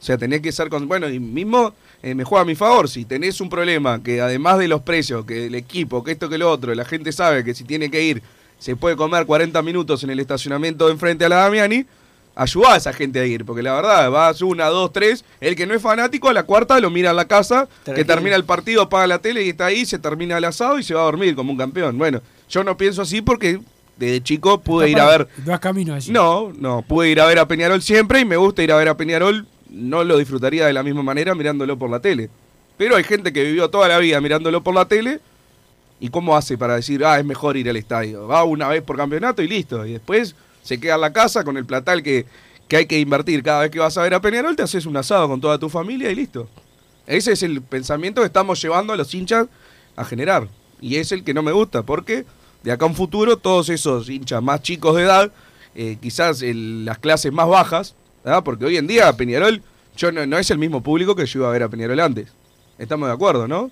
O 0.00 0.04
sea, 0.04 0.18
tenés 0.18 0.40
que 0.40 0.50
ser 0.50 0.68
con. 0.68 0.88
Bueno, 0.88 1.08
y 1.08 1.20
mismo 1.20 1.74
eh, 2.02 2.14
me 2.14 2.24
juega 2.24 2.42
a 2.42 2.44
mi 2.44 2.56
favor. 2.56 2.88
Si 2.88 3.04
tenés 3.04 3.40
un 3.40 3.48
problema 3.48 4.02
que 4.02 4.20
además 4.20 4.58
de 4.58 4.66
los 4.66 4.82
precios, 4.82 5.24
que 5.24 5.46
el 5.46 5.54
equipo, 5.54 6.02
que 6.02 6.10
esto, 6.12 6.28
que 6.28 6.38
lo 6.38 6.50
otro, 6.50 6.74
la 6.74 6.84
gente 6.84 7.12
sabe 7.12 7.44
que 7.44 7.54
si 7.54 7.62
tiene 7.64 7.88
que 7.90 8.02
ir, 8.02 8.22
se 8.58 8.74
puede 8.74 8.96
comer 8.96 9.26
40 9.26 9.62
minutos 9.62 10.02
en 10.02 10.10
el 10.10 10.18
estacionamiento 10.18 10.86
de 10.86 10.92
enfrente 10.92 11.24
a 11.24 11.28
la 11.28 11.36
Damiani. 11.36 11.86
Ayudá 12.34 12.74
a 12.74 12.76
esa 12.76 12.92
gente 12.94 13.20
a 13.20 13.26
ir, 13.26 13.44
porque 13.44 13.62
la 13.62 13.74
verdad, 13.74 14.10
vas 14.10 14.40
una, 14.40 14.66
dos, 14.66 14.92
tres. 14.92 15.24
El 15.40 15.54
que 15.54 15.66
no 15.66 15.74
es 15.74 15.82
fanático, 15.82 16.30
a 16.30 16.32
la 16.32 16.44
cuarta 16.44 16.80
lo 16.80 16.90
mira 16.90 17.10
en 17.10 17.16
la 17.16 17.26
casa, 17.26 17.68
que 17.84 18.04
termina 18.04 18.36
el 18.36 18.44
partido, 18.44 18.82
apaga 18.82 19.06
la 19.06 19.18
tele 19.18 19.44
y 19.44 19.50
está 19.50 19.66
ahí, 19.66 19.84
se 19.84 19.98
termina 19.98 20.38
el 20.38 20.44
asado 20.44 20.78
y 20.78 20.82
se 20.82 20.94
va 20.94 21.02
a 21.02 21.04
dormir 21.04 21.34
como 21.34 21.52
un 21.52 21.58
campeón. 21.58 21.98
Bueno, 21.98 22.22
yo 22.48 22.64
no 22.64 22.76
pienso 22.76 23.02
así 23.02 23.20
porque 23.20 23.60
desde 23.96 24.22
chico 24.22 24.60
pude 24.60 24.90
ir 24.90 24.98
a 24.98 25.06
ver. 25.06 25.28
Vas 25.44 25.60
camino 25.60 25.94
a 25.94 25.98
eso. 25.98 26.10
No, 26.10 26.52
no, 26.58 26.82
pude 26.82 27.10
ir 27.10 27.20
a 27.20 27.26
ver 27.26 27.38
a 27.38 27.46
Peñarol 27.46 27.82
siempre 27.82 28.20
y 28.20 28.24
me 28.24 28.36
gusta 28.36 28.62
ir 28.62 28.72
a 28.72 28.76
ver 28.76 28.88
a 28.88 28.96
Peñarol. 28.96 29.46
No 29.68 30.02
lo 30.04 30.16
disfrutaría 30.16 30.66
de 30.66 30.72
la 30.72 30.82
misma 30.82 31.02
manera 31.02 31.34
mirándolo 31.34 31.78
por 31.78 31.90
la 31.90 32.00
tele. 32.00 32.30
Pero 32.76 32.96
hay 32.96 33.04
gente 33.04 33.32
que 33.32 33.44
vivió 33.44 33.68
toda 33.70 33.88
la 33.88 33.98
vida 33.98 34.20
mirándolo 34.20 34.62
por 34.62 34.74
la 34.74 34.86
tele. 34.86 35.20
¿Y 36.00 36.08
cómo 36.08 36.36
hace 36.36 36.58
para 36.58 36.76
decir, 36.76 37.04
ah, 37.04 37.18
es 37.18 37.24
mejor 37.24 37.56
ir 37.56 37.68
al 37.70 37.76
estadio? 37.76 38.26
Va 38.26 38.42
una 38.42 38.68
vez 38.68 38.82
por 38.82 38.96
campeonato 38.96 39.40
y 39.40 39.48
listo. 39.48 39.86
Y 39.86 39.92
después 39.92 40.34
se 40.62 40.78
queda 40.80 40.94
en 40.96 41.00
la 41.02 41.12
casa 41.12 41.44
con 41.44 41.56
el 41.56 41.64
platal 41.66 42.02
que, 42.02 42.26
que 42.68 42.76
hay 42.76 42.86
que 42.86 42.98
invertir. 42.98 43.42
Cada 43.42 43.60
vez 43.62 43.70
que 43.70 43.78
vas 43.78 43.96
a 43.98 44.02
ver 44.02 44.14
a 44.14 44.20
Peñarol 44.20 44.56
te 44.56 44.62
haces 44.62 44.86
un 44.86 44.96
asado 44.96 45.28
con 45.28 45.40
toda 45.40 45.58
tu 45.58 45.68
familia 45.68 46.10
y 46.10 46.14
listo. 46.14 46.48
Ese 47.06 47.32
es 47.32 47.42
el 47.42 47.60
pensamiento 47.62 48.20
que 48.20 48.26
estamos 48.28 48.60
llevando 48.62 48.92
a 48.92 48.96
los 48.96 49.12
hinchas 49.14 49.46
a 49.96 50.04
generar. 50.04 50.48
Y 50.80 50.96
es 50.96 51.12
el 51.12 51.24
que 51.24 51.34
no 51.34 51.42
me 51.42 51.52
gusta, 51.52 51.82
porque 51.82 52.24
de 52.62 52.72
acá 52.72 52.84
a 52.84 52.88
un 52.88 52.94
futuro 52.94 53.36
todos 53.36 53.68
esos 53.68 54.08
hinchas 54.08 54.42
más 54.42 54.62
chicos 54.62 54.96
de 54.96 55.02
edad, 55.02 55.32
eh, 55.74 55.96
quizás 56.00 56.42
el- 56.42 56.84
las 56.84 56.98
clases 56.98 57.32
más 57.32 57.48
bajas, 57.48 57.94
¿verdad? 58.24 58.42
porque 58.44 58.64
hoy 58.64 58.76
en 58.76 58.86
día 58.86 59.12
Peñarol 59.16 59.62
yo 59.96 60.12
no, 60.12 60.24
no 60.26 60.38
es 60.38 60.50
el 60.50 60.58
mismo 60.58 60.82
público 60.82 61.14
que 61.16 61.26
yo 61.26 61.40
iba 61.40 61.48
a 61.48 61.52
ver 61.52 61.64
a 61.64 61.68
Peñarol 61.68 61.98
antes. 62.00 62.28
Estamos 62.78 63.08
de 63.08 63.14
acuerdo, 63.14 63.46
¿no? 63.48 63.70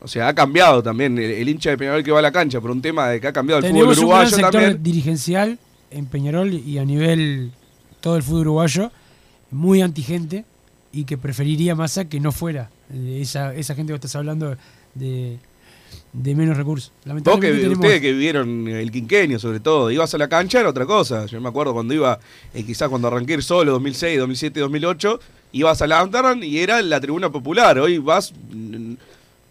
O 0.00 0.06
sea, 0.08 0.28
ha 0.28 0.34
cambiado 0.34 0.82
también 0.82 1.18
el, 1.18 1.30
el 1.32 1.48
hincha 1.48 1.70
de 1.70 1.78
Peñarol 1.78 2.04
que 2.04 2.12
va 2.12 2.20
a 2.20 2.22
la 2.22 2.30
cancha 2.32 2.60
por 2.60 2.70
un 2.70 2.80
tema 2.80 3.08
de 3.08 3.20
que 3.20 3.26
ha 3.26 3.32
cambiado 3.32 3.58
el 3.58 3.64
Tenemos 3.64 3.96
fútbol 3.96 4.04
un 4.04 4.10
gran 4.10 4.20
uruguayo 4.20 4.36
sector 4.36 4.52
también. 4.52 4.82
dirigencial 4.82 5.58
en 5.90 6.06
Peñarol 6.06 6.52
y 6.54 6.78
a 6.78 6.84
nivel 6.84 7.50
todo 8.00 8.16
el 8.16 8.22
fútbol 8.22 8.40
uruguayo 8.42 8.90
muy 9.50 9.80
antigente 9.82 10.44
y 10.92 11.04
que 11.04 11.18
preferiría 11.18 11.74
Massa 11.74 12.06
que 12.06 12.20
no 12.20 12.32
fuera 12.32 12.70
eh, 12.92 13.18
esa, 13.22 13.54
esa 13.54 13.74
gente 13.74 13.92
que 13.92 13.96
estás 13.96 14.16
hablando 14.16 14.56
de, 14.94 15.38
de 16.12 16.34
menos 16.34 16.56
recursos. 16.56 16.92
Vos 17.04 17.38
que, 17.40 17.52
tenemos- 17.52 17.78
ustedes 17.78 18.00
que 18.00 18.12
vivieron 18.12 18.68
el 18.68 18.90
quinquenio 18.90 19.38
sobre 19.38 19.60
todo, 19.60 19.90
ibas 19.90 20.12
a 20.14 20.18
la 20.18 20.28
cancha 20.28 20.60
era 20.60 20.68
otra 20.70 20.86
cosa. 20.86 21.26
Yo 21.26 21.40
me 21.40 21.48
acuerdo 21.48 21.72
cuando 21.72 21.94
iba, 21.94 22.18
eh, 22.54 22.62
quizás 22.64 22.88
cuando 22.88 23.08
arranqué 23.08 23.34
ir 23.34 23.42
solo, 23.42 23.72
2006, 23.72 24.18
2007, 24.18 24.60
2008, 24.60 25.20
ibas 25.52 25.80
a 25.82 25.86
la 25.86 26.00
Amsterdam 26.00 26.42
y 26.42 26.58
era 26.58 26.80
la 26.82 27.00
tribuna 27.00 27.30
popular. 27.30 27.78
Hoy 27.78 27.98
vas, 27.98 28.32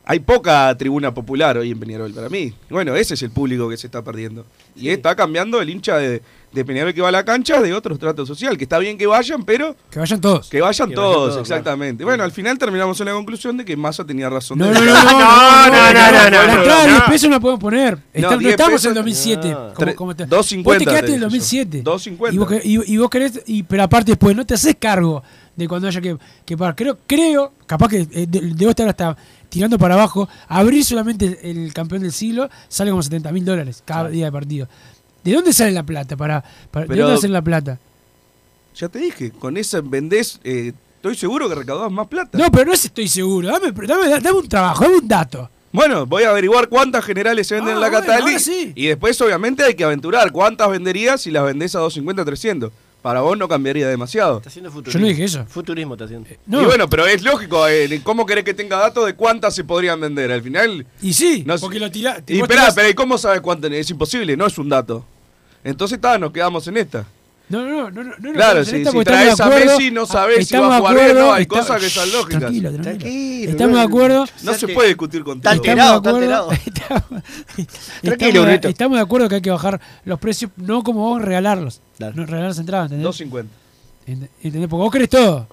hay 0.10 0.20
poca 0.22 0.74
tribuna 0.78 1.14
popular 1.14 1.58
hoy 1.58 1.70
en 1.72 1.80
Peñarol 1.80 2.14
para 2.14 2.30
mí. 2.30 2.54
Bueno, 2.70 2.96
ese 2.96 3.16
es 3.16 3.22
el 3.24 3.30
público 3.32 3.68
que 3.68 3.76
se 3.76 3.88
está 3.88 4.02
perdiendo. 4.02 4.46
Y 4.76 4.88
está 4.90 5.14
cambiando 5.16 5.60
el 5.60 5.70
hincha 5.70 5.98
de, 5.98 6.22
de 6.54 6.64
Peñarol 6.66 6.94
que 6.94 7.02
va 7.02 7.10
a 7.10 7.12
la 7.12 7.26
cancha 7.26 7.60
de 7.62 7.74
otro 7.74 7.98
trato 7.98 8.26
social, 8.26 8.58
que 8.58 8.64
está 8.64 8.80
bien 8.80 8.98
que 8.98 9.06
vayan, 9.06 9.44
pero 9.44 9.76
Que 9.92 10.00
vayan 10.00 10.22
todos. 10.22 10.48
que 10.50 10.62
vayan 10.62 10.90
Que 10.90 10.96
vayan 10.96 11.12
todos, 11.12 11.30
todos, 11.34 11.42
exactamente. 11.42 12.06
Bueno, 12.06 12.24
al 12.24 12.32
final 12.32 12.58
terminamos 12.58 12.98
en 13.02 13.08
la 13.08 13.12
conclusión 13.12 13.58
de 13.58 13.66
que 13.66 13.76
Massa 13.76 14.06
tenía 14.06 14.30
razón. 14.30 14.58
No, 14.60 14.68
de- 14.68 14.74
no, 14.76 14.80
no, 14.80 14.94
no, 14.94 15.04
no, 15.04 15.12
no, 15.12 15.12
no, 15.12 16.04
no, 16.04 16.30
no, 16.30 16.48
no, 16.48 16.60
entrada 16.60 16.82
de 16.84 16.88
no. 16.88 16.94
10 17.00 17.04
pesos 17.10 17.30
no 17.30 17.42
podemos 17.42 17.60
poner. 17.60 17.98
Está- 18.14 18.32
no 18.32 18.38
10 18.38 18.52
estamos 18.52 18.72
pesos. 18.74 18.86
en 18.86 18.90
el 18.92 18.96
2007. 18.96 19.50
No. 19.50 19.74
como- 19.74 19.96
como 19.96 20.16
te- 20.16 20.26
2.50 20.26 20.64
Vos 20.64 20.78
te 20.78 20.86
quedaste 20.86 21.08
te 21.08 21.14
en 21.16 21.24
el 21.24 21.30
dije 21.30 21.58
yo. 21.58 21.66
2007. 21.66 21.84
2.50. 21.84 22.34
Y 22.34 22.38
vos, 22.38 22.48
que- 22.48 22.62
y, 22.64 22.94
y 22.94 22.98
vos 22.98 23.10
querés, 23.10 23.42
y, 23.46 23.64
pero 23.64 23.84
aparte 23.84 24.12
después, 24.12 24.36
no 24.36 24.46
te 24.46 24.54
haces 24.54 24.76
cargo 24.80 25.22
de 25.56 25.68
cuando 25.68 25.88
haya 25.88 26.00
que, 26.00 26.16
que 26.46 26.56
pagar. 26.56 26.76
Creo, 26.76 27.00
creo, 27.08 27.52
capaz 27.66 27.90
que 27.90 27.98
eh, 28.12 28.28
de- 28.28 28.52
debo 28.56 28.70
estar 28.70 28.88
hasta 28.88 29.18
tirando 29.50 29.78
para 29.78 29.96
abajo. 29.96 30.28
Abrir 30.48 30.84
solamente 30.84 31.40
el, 31.50 31.74
campeón 31.74 32.02
del 32.02 32.12
siglo 32.12 32.50
sale 32.68 32.92
como 32.92 33.04
70 33.04 33.32
mil 33.32 33.46
dólares 33.46 33.82
cada 33.86 34.10
día 34.10 34.26
de 34.26 34.32
partido. 34.32 34.68
¿De 35.24 35.34
dónde 35.34 35.54
sale 35.54 35.72
la 35.72 35.84
plata? 35.84 36.16
Para, 36.16 36.44
para- 36.72 36.86
¿De 36.86 36.96
dónde 36.96 37.16
hacen 37.16 37.34
la 37.34 37.42
plata? 37.42 37.80
Ya 38.76 38.90
te 38.90 39.00
dije, 39.00 39.32
con 39.32 39.58
esa 39.58 39.82
vendés, 39.82 40.40
eh, 40.44 40.72
estoy 40.96 41.16
seguro 41.16 41.50
que 41.50 41.56
recaudás 41.56 41.92
más 41.92 42.08
plata. 42.08 42.38
No, 42.38 42.52
pero 42.52 42.66
no 42.66 42.74
es 42.74 42.86
estoy 42.86 43.08
seguro. 43.08 43.48
Dame, 43.48 43.72
dame, 43.72 44.10
dame 44.20 44.38
un 44.38 44.48
trabajo, 44.48 44.84
dame 44.84 44.98
un 44.98 45.08
dato. 45.08 45.50
Bueno, 45.72 46.06
voy 46.06 46.24
a 46.24 46.30
averiguar 46.30 46.70
cuántas 46.70 47.04
generales 47.04 47.48
se 47.48 47.56
venden 47.56 47.74
Ah, 47.74 47.88
en 47.88 47.92
la 47.94 48.22
bueno, 48.22 48.40
sí. 48.40 48.72
Y 48.76 48.88
después, 48.88 49.20
obviamente, 49.22 49.64
hay 49.64 49.76
que 49.76 49.84
aventurar. 49.84 50.32
¿Cuántas 50.32 50.70
venderías 50.70 51.22
si 51.22 51.32
las 51.32 51.44
vendés 51.44 51.76
a 51.76 51.80
250, 51.80 52.24
300? 52.24 52.72
Para 53.08 53.22
vos 53.22 53.38
no 53.38 53.48
cambiaría 53.48 53.88
demasiado. 53.88 54.36
Está 54.40 54.50
haciendo 54.50 54.70
futurismo. 54.70 55.00
Yo 55.00 55.02
no 55.02 55.08
dije 55.08 55.24
eso. 55.24 55.46
Futurismo 55.46 55.94
está 55.94 56.04
haciendo. 56.04 56.28
No. 56.46 56.62
Y 56.62 56.66
bueno, 56.66 56.90
pero 56.90 57.08
es 57.08 57.24
lógico. 57.24 57.66
eh, 57.66 58.02
¿Cómo 58.04 58.26
querés 58.26 58.44
que 58.44 58.54
tenga 58.54 58.76
datos 58.76 59.06
de 59.06 59.14
cuántas 59.16 59.56
se 59.56 59.64
podrían 59.64 60.02
vender? 60.02 60.30
Al 60.30 60.42
final. 60.42 60.86
Y 61.02 61.14
sí, 61.14 61.42
No 61.48 61.58
sé. 61.58 61.62
porque 61.62 61.80
lo 61.80 61.90
tirás. 61.90 62.18
Y 62.28 62.42
tirás- 62.44 62.76
pero 62.76 62.90
¿y 62.90 62.94
cómo 62.94 63.18
sabes 63.18 63.40
cuánto? 63.40 63.68
Es 63.68 63.90
imposible, 63.90 64.36
no 64.36 64.46
es 64.46 64.58
un 64.58 64.68
dato. 64.68 65.06
Entonces, 65.64 65.96
está, 65.96 66.18
nos 66.18 66.34
quedamos 66.34 66.68
en 66.68 66.76
esta. 66.76 67.06
No, 67.50 67.64
no, 67.66 67.90
no, 67.90 68.04
no, 68.04 68.14
no. 68.20 68.34
Claro, 68.34 68.66
si- 68.66 68.72
si 68.84 68.84
traes 68.84 69.30
estamos 69.30 69.40
a 69.40 69.46
de 69.46 69.56
acuerdo, 69.56 69.78
Messi, 69.78 69.92
no 69.92 70.02
ah, 70.04 70.06
sabés 70.08 70.36
si 70.38 70.44
estamos 70.44 70.70
va 70.70 70.74
a 70.74 70.76
de 70.76 70.80
jugar 70.82 70.96
bien, 70.96 71.06
acuerdo, 71.08 71.28
no, 71.28 71.34
hay 71.34 71.42
está- 71.44 71.60
cosas 71.60 71.82
que 71.82 71.90
son 71.90 72.12
lógicas. 72.12 72.40
Tranquilo, 72.40 72.70
tranquilo. 72.72 72.98
Tranquilo, 73.00 73.52
Estamos 73.52 73.76
de 73.78 73.82
acuerdo. 73.84 74.26
No 74.44 74.54
se 74.54 74.68
puede 74.68 74.88
discutir 74.90 75.24
contigo. 75.24 75.50
Está 75.54 75.72
Estamos 75.72 75.76
de 75.76 75.82
alterado, 75.82 75.98
está 75.98 76.10
acuerdo. 76.10 76.52
alterado. 76.52 77.02
Estamos, 77.08 77.24
Tranquilo, 78.02 78.12
estamos 78.12 78.34
de- 78.34 78.52
Brito. 78.52 78.68
estamos 78.68 78.98
de 78.98 79.02
acuerdo 79.02 79.30
que 79.30 79.36
hay 79.36 79.42
que 79.42 79.50
bajar 79.52 79.82
los 80.04 80.20
precios, 80.20 80.52
no 80.58 80.84
como 80.84 81.00
vos 81.02 81.22
regalarlos. 81.22 81.80
No 82.00 82.26
regalar 82.26 82.48
las 82.50 82.60
entradas, 82.60 82.86
¿entendés? 82.92 83.04
250. 83.06 83.54
Ent- 84.08 84.30
¿Entendés? 84.44 84.70
Porque 84.70 84.82
vos 84.84 84.92
querés 84.92 85.10
todo. 85.10 85.48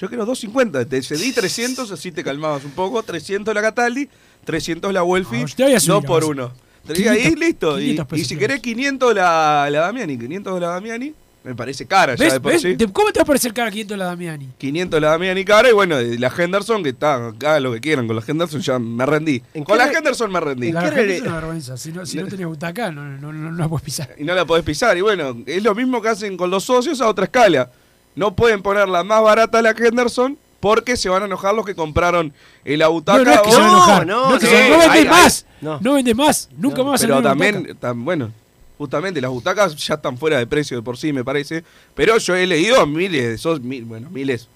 Yo 0.00 0.08
quiero 0.08 0.24
250. 0.24 0.84
Te 0.84 1.02
cedí 1.02 1.32
300, 1.32 1.90
así 1.90 2.12
te 2.12 2.22
calmabas 2.22 2.64
un 2.64 2.70
poco. 2.70 3.02
300 3.02 3.52
la 3.52 3.60
Cataldi, 3.60 4.08
300 4.44 4.92
la 4.92 5.02
Welfi. 5.02 5.40
No, 5.40 5.46
yo 5.48 5.56
te 5.56 5.62
voy 5.64 5.74
a 5.74 5.80
subir, 5.80 5.94
no 5.94 6.02
por 6.02 6.24
uno. 6.24 6.52
Te 6.94 6.98
digo 7.00 7.10
ahí, 7.10 7.18
500, 7.34 7.40
listo. 7.40 7.78
Y, 7.80 7.82
500 7.82 8.04
y 8.04 8.08
pesos 8.10 8.28
si 8.28 8.36
querés 8.36 8.60
500 8.60 9.14
la, 9.14 9.68
la 9.70 9.80
Damiani, 9.80 10.18
500 10.18 10.60
la 10.60 10.68
Damiani, 10.68 11.14
me 11.44 11.54
parece 11.54 11.86
cara 11.86 12.14
ya 12.14 12.24
¿Ves? 12.24 12.32
de 12.34 12.40
por 12.40 12.52
¿Ves? 12.52 12.60
sí. 12.62 12.76
¿Te- 12.76 12.88
¿Cómo 12.92 13.10
te 13.12 13.20
va 13.20 13.22
a 13.22 13.26
parecer 13.26 13.54
cara 13.54 13.70
500 13.70 13.96
la 13.96 14.04
Damiani? 14.06 14.48
500 14.58 15.00
la 15.00 15.10
Damiani 15.10 15.44
cara 15.44 15.70
y 15.70 15.72
bueno, 15.72 15.96
la 16.00 16.32
Henderson 16.36 16.82
que 16.82 16.90
está, 16.90 17.14
haga 17.28 17.60
lo 17.60 17.72
que 17.72 17.80
quieran 17.80 18.06
con 18.06 18.16
la 18.16 18.22
Henderson, 18.26 18.60
ya 18.60 18.78
me 18.78 19.06
rendí. 19.06 19.42
¿En 19.54 19.64
Con 19.64 19.78
la 19.78 19.90
Henderson 19.90 20.30
me 20.32 20.40
rendí. 20.40 20.72
La 20.72 20.90
rele- 20.90 21.14
es 21.16 21.22
una 21.22 21.34
vergüenza. 21.36 21.76
Si 21.76 21.92
no, 21.92 22.04
si 22.04 22.18
no 22.18 22.26
tenés 22.26 22.46
butaca, 22.46 22.90
no, 22.90 23.02
no, 23.04 23.32
no, 23.32 23.50
no 23.50 23.56
la 23.56 23.68
puedes 23.68 23.84
pisar. 23.84 24.14
Y 24.18 24.24
no 24.24 24.34
la 24.34 24.44
podés 24.44 24.64
pisar. 24.64 24.96
Y 24.98 25.00
bueno, 25.00 25.36
es 25.46 25.62
lo 25.62 25.74
mismo 25.74 26.02
que 26.02 26.08
hacen 26.08 26.36
con 26.36 26.50
los 26.50 26.64
socios 26.64 27.00
a 27.00 27.08
otra 27.08 27.24
escala. 27.24 27.70
No 28.14 28.34
pueden 28.34 28.60
ponerla 28.62 29.04
más 29.04 29.22
barata 29.22 29.62
la 29.62 29.70
Henderson 29.70 30.36
porque 30.60 30.96
se 30.96 31.08
van 31.08 31.22
a 31.22 31.26
enojar 31.26 31.54
los 31.54 31.64
que 31.64 31.74
compraron 31.74 32.32
el 32.64 32.82
butaca. 32.88 33.18
No, 33.18 33.24
no 33.24 33.32
es 33.32 33.40
que 33.42 33.48
o- 33.48 33.52
se 33.52 33.58
van 33.60 33.66
a 33.66 33.70
enojar. 33.72 34.06
no, 34.06 34.28
No, 34.30 34.34
es 34.36 34.40
que 34.40 34.46
no, 34.46 34.52
se- 34.52 34.68
no 34.68 34.74
hay- 34.74 34.80
vendes 34.80 34.90
hay- 34.98 35.04
más. 35.08 35.46
no. 35.60 35.78
No 35.80 35.92
vendes 35.94 36.16
más. 36.16 36.48
Nunca 36.56 36.82
más 36.82 36.92
vas 36.92 37.02
a 37.04 37.06
Pero 37.06 37.22
también, 37.22 37.76
bueno, 37.96 38.32
justamente 38.76 39.20
las 39.20 39.30
butacas 39.30 39.74
ya 39.76 39.94
están 39.94 40.16
fuera 40.18 40.38
de 40.38 40.46
precio 40.46 40.76
de 40.76 40.82
por 40.82 40.96
sí, 40.96 41.12
me 41.12 41.24
parece. 41.24 41.64
Pero 41.94 42.18
yo 42.18 42.34
he 42.34 42.46
leído 42.46 42.86
miles 42.86 43.22
de 43.28 43.38
socios, 43.38 43.64
mil, 43.64 43.84
bueno, 43.84 44.08
miles, 44.10 44.48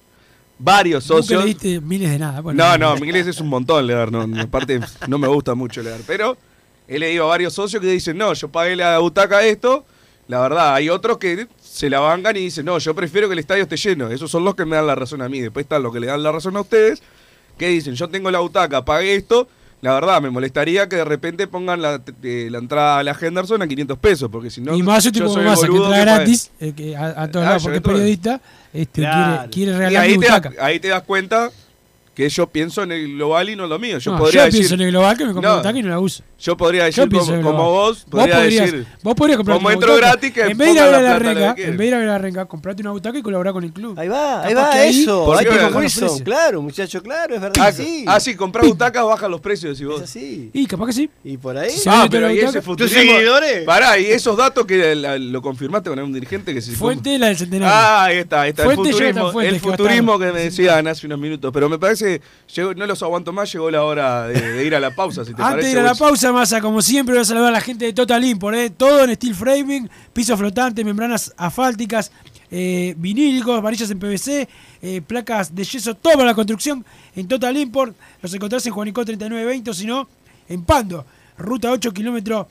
varios 0.58 1.08
Nunca 1.08 1.22
socios. 1.22 1.44
leíste 1.44 1.80
miles 1.80 2.10
de 2.10 2.18
nada. 2.18 2.40
Bueno, 2.40 2.62
No, 2.64 2.78
no, 2.78 2.96
miles 2.96 3.26
es 3.26 3.40
un 3.40 3.48
montón 3.48 3.86
leer, 3.86 4.10
no, 4.12 4.26
aparte 4.40 4.80
no 5.08 5.18
me 5.18 5.28
gusta 5.28 5.54
mucho 5.54 5.82
leer, 5.82 6.00
pero 6.06 6.36
he 6.88 6.98
leído 6.98 7.24
a 7.24 7.28
varios 7.28 7.52
socios 7.54 7.80
que 7.80 7.88
dicen, 7.88 8.16
no, 8.18 8.32
yo 8.34 8.48
pagué 8.48 8.76
la 8.76 8.98
butaca 8.98 9.42
esto, 9.44 9.84
la 10.28 10.40
verdad, 10.40 10.74
hay 10.74 10.88
otros 10.88 11.18
que 11.18 11.48
se 11.72 11.88
la 11.88 12.00
bancan 12.00 12.36
y 12.36 12.40
dicen, 12.40 12.66
no, 12.66 12.78
yo 12.78 12.94
prefiero 12.94 13.28
que 13.28 13.32
el 13.32 13.38
estadio 13.38 13.62
esté 13.62 13.76
lleno, 13.78 14.10
esos 14.10 14.30
son 14.30 14.44
los 14.44 14.54
que 14.54 14.66
me 14.66 14.76
dan 14.76 14.86
la 14.86 14.94
razón 14.94 15.22
a 15.22 15.28
mí, 15.30 15.40
después 15.40 15.64
están 15.64 15.82
los 15.82 15.90
que 15.92 16.00
le 16.00 16.06
dan 16.06 16.22
la 16.22 16.30
razón 16.30 16.54
a 16.56 16.60
ustedes, 16.60 17.02
que 17.56 17.68
dicen, 17.68 17.94
yo 17.94 18.08
tengo 18.08 18.30
la 18.30 18.40
butaca, 18.40 18.84
pagué 18.84 19.14
esto, 19.14 19.48
la 19.80 19.94
verdad, 19.94 20.20
me 20.20 20.28
molestaría 20.28 20.86
que 20.88 20.96
de 20.96 21.04
repente 21.04 21.46
pongan 21.46 21.80
la, 21.80 22.00
eh, 22.22 22.48
la 22.50 22.58
entrada 22.58 22.98
a 22.98 23.02
la 23.02 23.16
Henderson 23.18 23.62
a 23.62 23.66
500 23.66 23.98
pesos, 23.98 24.28
porque 24.30 24.50
si 24.50 24.60
no, 24.60 24.76
y 24.76 24.82
más 24.82 25.02
yo 25.02 25.10
tipo 25.12 25.28
soy 25.28 25.42
que 25.44 25.76
entra 25.76 25.98
gratis 26.00 26.50
eh, 26.60 26.72
que 26.76 26.94
a, 26.94 27.22
a 27.22 27.30
todos 27.30 27.46
Ah, 27.46 27.48
lados 27.48 27.62
porque 27.62 27.78
es 27.78 27.82
periodista, 27.82 28.40
este, 28.72 29.00
Claro. 29.00 29.50
quiere, 29.50 29.76
quiere 29.78 30.12
Y 30.12 30.18
te, 30.18 30.28
ahí 30.60 30.78
te 30.78 30.88
das 30.88 31.02
cuenta 31.04 31.50
que 32.14 32.28
yo 32.28 32.46
pienso 32.46 32.82
en 32.82 32.92
el 32.92 33.14
global 33.14 33.48
y 33.48 33.56
no 33.56 33.64
en 33.64 33.70
lo 33.70 33.78
mío. 33.78 33.96
Yo 33.98 34.12
No, 34.12 34.18
podría 34.18 34.40
yo 34.42 34.44
decir, 34.46 34.60
pienso 34.60 34.74
en 34.74 34.80
el 34.82 34.90
global 34.90 35.16
que 35.16 35.24
me 35.24 35.32
compro 35.32 35.50
No. 35.50 35.56
butaca 35.58 35.78
y 35.78 35.82
no 35.82 35.88
la 35.88 35.98
uso. 35.98 36.22
Yo 36.38 36.56
podría 36.56 36.88
Yo 36.90 37.06
decir 37.06 37.08
pienso 37.08 37.32
como, 37.36 37.42
como 37.56 37.70
vos, 37.70 38.04
podría 38.10 38.34
podrías, 38.36 38.64
decir, 38.72 38.86
vos 39.02 39.14
podrías 39.14 39.36
comprar 39.38 39.56
como 39.56 39.66
una 39.68 39.74
entro 39.74 39.92
butaca. 39.94 40.10
gratis, 40.12 40.32
que 40.32 40.40
en 40.42 40.58
vez 40.58 40.68
de 40.68 40.72
ir 40.74 40.80
a 40.80 40.84
ver 40.84 40.92
la 40.92 40.98
a 40.98 41.02
la 41.02 41.18
renga, 41.18 41.54
en 41.56 41.70
vez 41.70 41.78
de 41.78 41.86
ir 41.86 41.94
a 41.94 41.98
ver 41.98 42.08
a 42.08 42.12
la 42.12 42.18
renga, 42.18 42.44
comprate 42.46 42.82
una 42.82 42.90
butaca 42.90 43.16
y 43.18 43.22
colaborá 43.22 43.52
con 43.52 43.64
el 43.64 43.72
club. 43.72 43.98
Ahí 43.98 44.08
va, 44.08 44.44
ahí 44.44 44.52
va 44.52 44.84
eso. 44.84 45.24
¿Por 45.24 45.38
Ahí 45.38 45.46
te 45.46 45.74
precios? 45.74 46.20
Claro, 46.22 46.60
muchacho, 46.60 47.02
claro, 47.02 47.34
es 47.34 47.40
verdad. 47.40 47.64
ah, 47.64 47.72
sí. 47.72 48.04
ah, 48.06 48.20
sí, 48.20 48.34
comprar 48.34 48.66
butacas 48.66 49.04
baja 49.06 49.28
los 49.28 49.40
precios, 49.40 49.78
si 49.78 49.84
Es 49.84 49.88
vos. 49.88 50.02
así. 50.02 50.50
Y 50.52 50.66
capaz 50.66 50.86
que 50.88 50.92
sí. 50.92 51.10
Y 51.24 51.36
por 51.38 51.56
ahí. 51.56 51.70
Si 51.70 51.88
Ah, 51.88 52.08
pero 52.10 52.28
y 52.30 52.38
ese 52.40 52.46
butaca, 52.46 52.58
¿Tus 52.60 52.64
futurismo. 52.90 53.00
seguidores? 53.12 53.64
Pará, 53.64 53.98
y 53.98 54.06
esos 54.06 54.36
datos 54.36 54.66
que 54.66 54.94
lo 54.96 55.40
confirmaste 55.40 55.88
con 55.88 55.98
un 56.00 56.12
dirigente 56.12 56.52
que 56.52 56.60
se 56.60 56.72
Fuente 56.72 57.18
la 57.18 57.28
del 57.28 57.36
centenario. 57.38 57.72
Ah, 57.74 58.04
ahí 58.04 58.16
está, 58.18 58.42
ahí 58.42 58.50
está. 58.50 58.64
Fuente, 58.64 58.88
el 58.90 58.94
futurismo, 58.96 59.40
el 59.40 59.60
futurismo 59.60 60.18
que 60.18 60.32
me 60.32 60.40
decían 60.40 60.86
hace 60.88 61.06
unos 61.06 61.18
minutos. 61.20 61.50
Pero 61.54 61.68
me 61.68 61.78
parece, 61.78 62.01
llegó- 62.54 62.74
no 62.74 62.86
los 62.86 63.02
aguanto 63.02 63.32
más, 63.32 63.52
llegó 63.52 63.70
la 63.70 63.82
hora 63.84 64.26
de, 64.28 64.40
de 64.40 64.64
ir 64.66 64.74
a 64.74 64.80
la 64.80 64.94
pausa, 64.94 65.24
si 65.24 65.32
te 65.34 65.42
Antes 65.42 65.50
parece. 65.52 65.66
de 65.68 65.72
ir 65.72 65.78
a 65.78 65.82
la 65.82 65.94
pausa, 65.94 66.32
Massa, 66.32 66.60
como 66.60 66.80
siempre, 66.82 67.14
voy 67.14 67.22
a 67.22 67.24
saludar 67.24 67.48
a 67.48 67.52
la 67.52 67.60
gente 67.60 67.84
de 67.86 67.92
Total 67.92 68.22
Import. 68.24 68.56
¿eh? 68.56 68.70
Todo 68.70 69.04
en 69.04 69.14
steel 69.14 69.34
framing, 69.34 69.88
piso 70.12 70.36
flotante, 70.36 70.84
membranas 70.84 71.32
asfálticas, 71.36 72.10
eh, 72.50 72.94
vinílicos, 72.98 73.62
varillas 73.62 73.90
en 73.90 73.98
PVC, 73.98 74.48
eh, 74.82 75.00
placas 75.06 75.54
de 75.54 75.64
yeso, 75.64 75.94
todo 75.94 76.14
para 76.14 76.26
la 76.26 76.34
construcción 76.34 76.84
en 77.16 77.26
Total 77.28 77.56
Import. 77.56 77.94
Los 78.20 78.32
encontrás 78.34 78.66
en 78.66 78.72
Juanico 78.72 79.04
3920 79.04 79.70
o 79.70 79.74
si 79.74 79.86
no, 79.86 80.08
en 80.48 80.62
Pando, 80.64 81.04
ruta 81.38 81.70
8, 81.70 81.92
kilómetro 81.92 82.46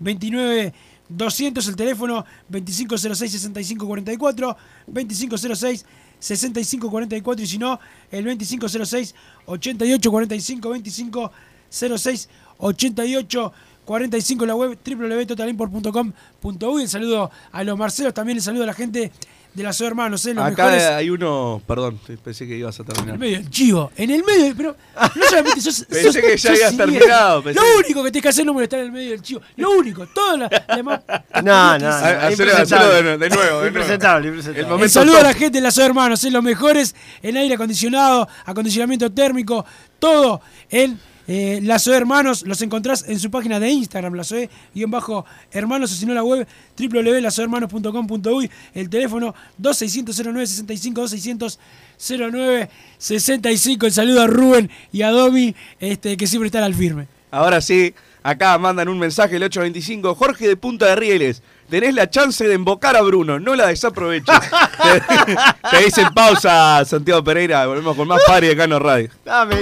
29 0.00 0.72
200 1.10 1.66
el 1.68 1.76
teléfono 1.76 2.24
2506 2.48 3.32
6544 3.32 4.56
2506 4.86 5.86
6544 6.18 7.42
y 7.42 7.46
si 7.46 7.58
no 7.58 7.78
el 8.10 8.24
2506 8.24 9.14
8845 9.46 10.68
2506 10.68 12.28
88 12.58 13.52
45 13.84 14.44
en 14.44 14.48
la 14.48 14.54
web 14.54 14.78
www.totalimport.com.uy 14.84 16.82
el 16.82 16.88
saludo 16.88 17.30
a 17.52 17.64
los 17.64 17.78
Marcelos 17.78 18.12
también 18.12 18.38
el 18.38 18.42
saludo 18.42 18.64
a 18.64 18.66
la 18.66 18.74
gente 18.74 19.12
de 19.58 19.64
las 19.64 19.80
hermanos 19.80 20.24
¿eh? 20.26 20.32
los 20.34 20.44
Acá 20.44 20.64
mejores 20.64 20.82
hay 20.84 21.10
uno, 21.10 21.60
perdón, 21.66 22.00
pensé 22.24 22.46
que 22.46 22.56
ibas 22.56 22.78
a 22.78 22.82
en 22.82 22.88
el 22.88 22.94
terminar. 22.94 23.18
medio 23.18 23.36
del 23.38 23.50
chivo, 23.50 23.92
en 23.96 24.10
el 24.10 24.24
medio, 24.24 24.54
pero 24.56 24.76
no 25.14 25.22
solamente 25.28 25.60
sos, 25.60 25.84
Pensé 25.88 26.12
sos- 26.12 26.16
que 26.22 26.36
ya 26.36 26.50
habías 26.50 26.76
terminado, 26.76 27.42
pensé 27.42 27.60
Lo 27.60 27.78
único 27.78 28.02
que 28.04 28.10
tenés 28.10 28.22
que 28.22 28.28
hacer 28.28 28.40
es 28.42 28.46
no 28.46 28.54
molestar 28.54 28.80
en 28.80 28.86
el 28.86 28.92
medio 28.92 29.10
del 29.10 29.22
chivo. 29.22 29.40
Lo 29.56 29.70
único, 29.72 30.06
todo 30.06 30.36
la, 30.36 30.48
la 30.68 30.76
demás- 30.76 31.00
No, 31.42 31.42
no, 31.42 31.54
Ha- 31.54 31.78
no. 31.78 31.86
hacelo- 31.88 32.30
impresentable. 32.30 32.62
hacelo 32.62 32.88
de, 32.88 33.02
de 33.02 33.28
nuevo, 33.28 33.28
de 33.28 33.28
nuevo. 33.28 33.66
Impresentable. 33.66 34.28
El 34.28 34.82
El 34.82 34.90
saludo 34.90 35.18
a 35.18 35.22
la 35.22 35.34
gente 35.34 35.58
de 35.58 35.62
las 35.62 35.76
hermanos, 35.78 36.24
en 36.24 36.32
los 36.32 36.42
mejores 36.42 36.94
en 37.22 37.36
aire 37.36 37.54
acondicionado, 37.54 38.28
acondicionamiento 38.44 39.10
térmico, 39.12 39.64
todo 39.98 40.40
en 40.70 40.98
eh, 41.28 41.60
Lazoe 41.62 41.94
Hermanos. 41.96 42.42
Los 42.46 42.60
encontrás 42.62 43.04
en 43.06 43.20
su 43.20 43.30
página 43.30 43.60
de 43.60 43.68
Instagram, 43.70 44.14
Lazoe-Hermanos, 44.14 45.92
o 45.92 45.94
si 45.94 46.06
no 46.06 46.14
la 46.14 46.24
web 46.24 46.48
www.lazoehermanos.com.uy. 46.76 48.50
El 48.74 48.90
teléfono 48.90 49.34
2600-0965, 49.60 51.58
2600-0965. 51.98 53.84
El 53.84 53.92
saludo 53.92 54.22
a 54.22 54.26
Rubén 54.26 54.70
y 54.90 55.02
a 55.02 55.10
Domi, 55.10 55.54
este, 55.78 56.16
que 56.16 56.26
siempre 56.26 56.46
están 56.46 56.64
al 56.64 56.74
firme. 56.74 57.06
Ahora 57.30 57.60
sí, 57.60 57.94
acá 58.22 58.56
mandan 58.56 58.88
un 58.88 58.98
mensaje 58.98 59.36
el 59.36 59.42
825. 59.42 60.14
Jorge 60.14 60.48
de 60.48 60.56
Punta 60.56 60.86
de 60.86 60.96
Rieles. 60.96 61.42
Tenés 61.68 61.94
la 61.94 62.08
chance 62.10 62.46
de 62.46 62.54
embocar 62.54 62.96
a 62.96 63.02
Bruno, 63.02 63.38
no 63.38 63.54
la 63.54 63.68
desaproveches. 63.68 64.38
te, 64.40 65.70
te 65.70 65.84
dicen 65.84 66.08
pausa, 66.14 66.84
Santiago 66.84 67.22
Pereira, 67.22 67.66
volvemos 67.66 67.96
con 67.96 68.08
más 68.08 68.20
Padre 68.26 68.48
de 68.48 68.56
Cano 68.56 68.78
Radio. 68.78 69.10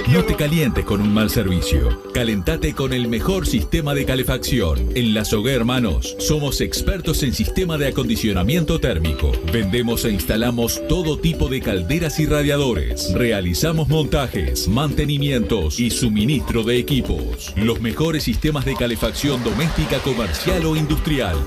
No 0.07 0.23
te 0.23 0.35
calientes 0.35 0.85
con 0.85 1.01
un 1.01 1.13
mal 1.13 1.29
servicio. 1.29 2.03
Calentate 2.13 2.73
con 2.73 2.93
el 2.93 3.07
mejor 3.07 3.45
sistema 3.45 3.93
de 3.93 4.05
calefacción. 4.05 4.91
En 4.95 5.13
La 5.13 5.25
Sogué 5.25 5.53
Hermanos 5.53 6.15
somos 6.19 6.61
expertos 6.61 7.23
en 7.23 7.33
sistema 7.33 7.77
de 7.77 7.87
acondicionamiento 7.87 8.79
térmico. 8.79 9.31
Vendemos 9.51 10.05
e 10.05 10.11
instalamos 10.11 10.81
todo 10.87 11.19
tipo 11.19 11.49
de 11.49 11.61
calderas 11.61 12.19
y 12.19 12.25
radiadores. 12.25 13.13
Realizamos 13.13 13.87
montajes, 13.89 14.67
mantenimientos 14.67 15.79
y 15.79 15.89
suministro 15.89 16.63
de 16.63 16.77
equipos. 16.77 17.53
Los 17.55 17.81
mejores 17.81 18.23
sistemas 18.23 18.65
de 18.65 18.75
calefacción 18.75 19.43
doméstica, 19.43 19.99
comercial 19.99 20.65
o 20.65 20.75
industrial. 20.75 21.37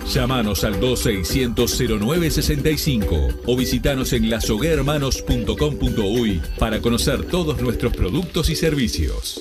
Llámanos 0.50 0.64
al 0.64 0.80
2600-0965 0.80 3.42
o 3.46 3.56
visitanos 3.56 4.12
en 4.12 4.28
lasoguermanos.com.uy 4.30 6.42
para 6.58 6.80
conocer 6.80 7.22
todos 7.26 7.62
nuestros 7.62 7.94
productos 7.94 8.50
y 8.50 8.56
servicios. 8.56 9.40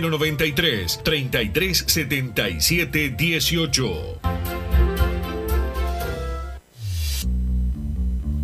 093 0.00 0.98
33 1.04 1.84
77 1.86 3.16
18. 3.16 4.55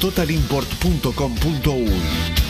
www.totalimport.com.uy. 0.00 2.49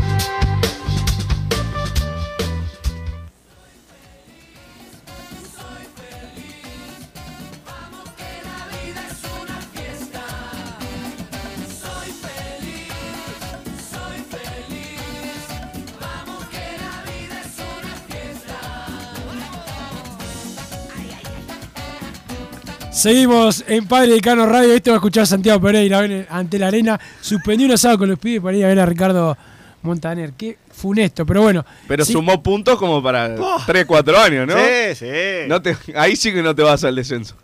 Seguimos 22.91 23.63
en 23.67 23.87
Padre 23.87 24.13
de 24.13 24.21
Cano 24.21 24.45
Radio. 24.45 24.73
Esto 24.73 24.91
va 24.91 24.95
a 24.95 24.99
escuchar 24.99 25.25
Santiago 25.25 25.61
Pereira 25.61 26.05
ante 26.29 26.59
la 26.59 26.67
arena. 26.67 26.99
Suspendió 27.21 27.65
un 27.67 27.73
asado 27.73 27.97
con 27.97 28.09
los 28.09 28.19
pibes 28.19 28.41
para 28.41 28.57
ir 28.57 28.65
a 28.65 28.67
ver 28.67 28.79
a 28.79 28.85
Ricardo 28.85 29.37
Montaner. 29.81 30.33
Qué 30.33 30.57
funesto, 30.71 31.25
pero 31.25 31.41
bueno. 31.43 31.65
Pero 31.87 32.03
sí, 32.03 32.11
sumó 32.13 32.43
puntos 32.43 32.77
como 32.77 33.01
para 33.01 33.33
3, 33.65 33.85
4 33.85 34.19
años, 34.19 34.47
¿no? 34.47 34.55
Sí, 34.55 34.95
sí. 34.95 35.07
No 35.47 35.61
te- 35.61 35.77
ahí 35.95 36.15
sí 36.17 36.33
que 36.33 36.43
no 36.43 36.53
te 36.53 36.63
vas 36.63 36.83
al 36.83 36.95
descenso. 36.95 37.35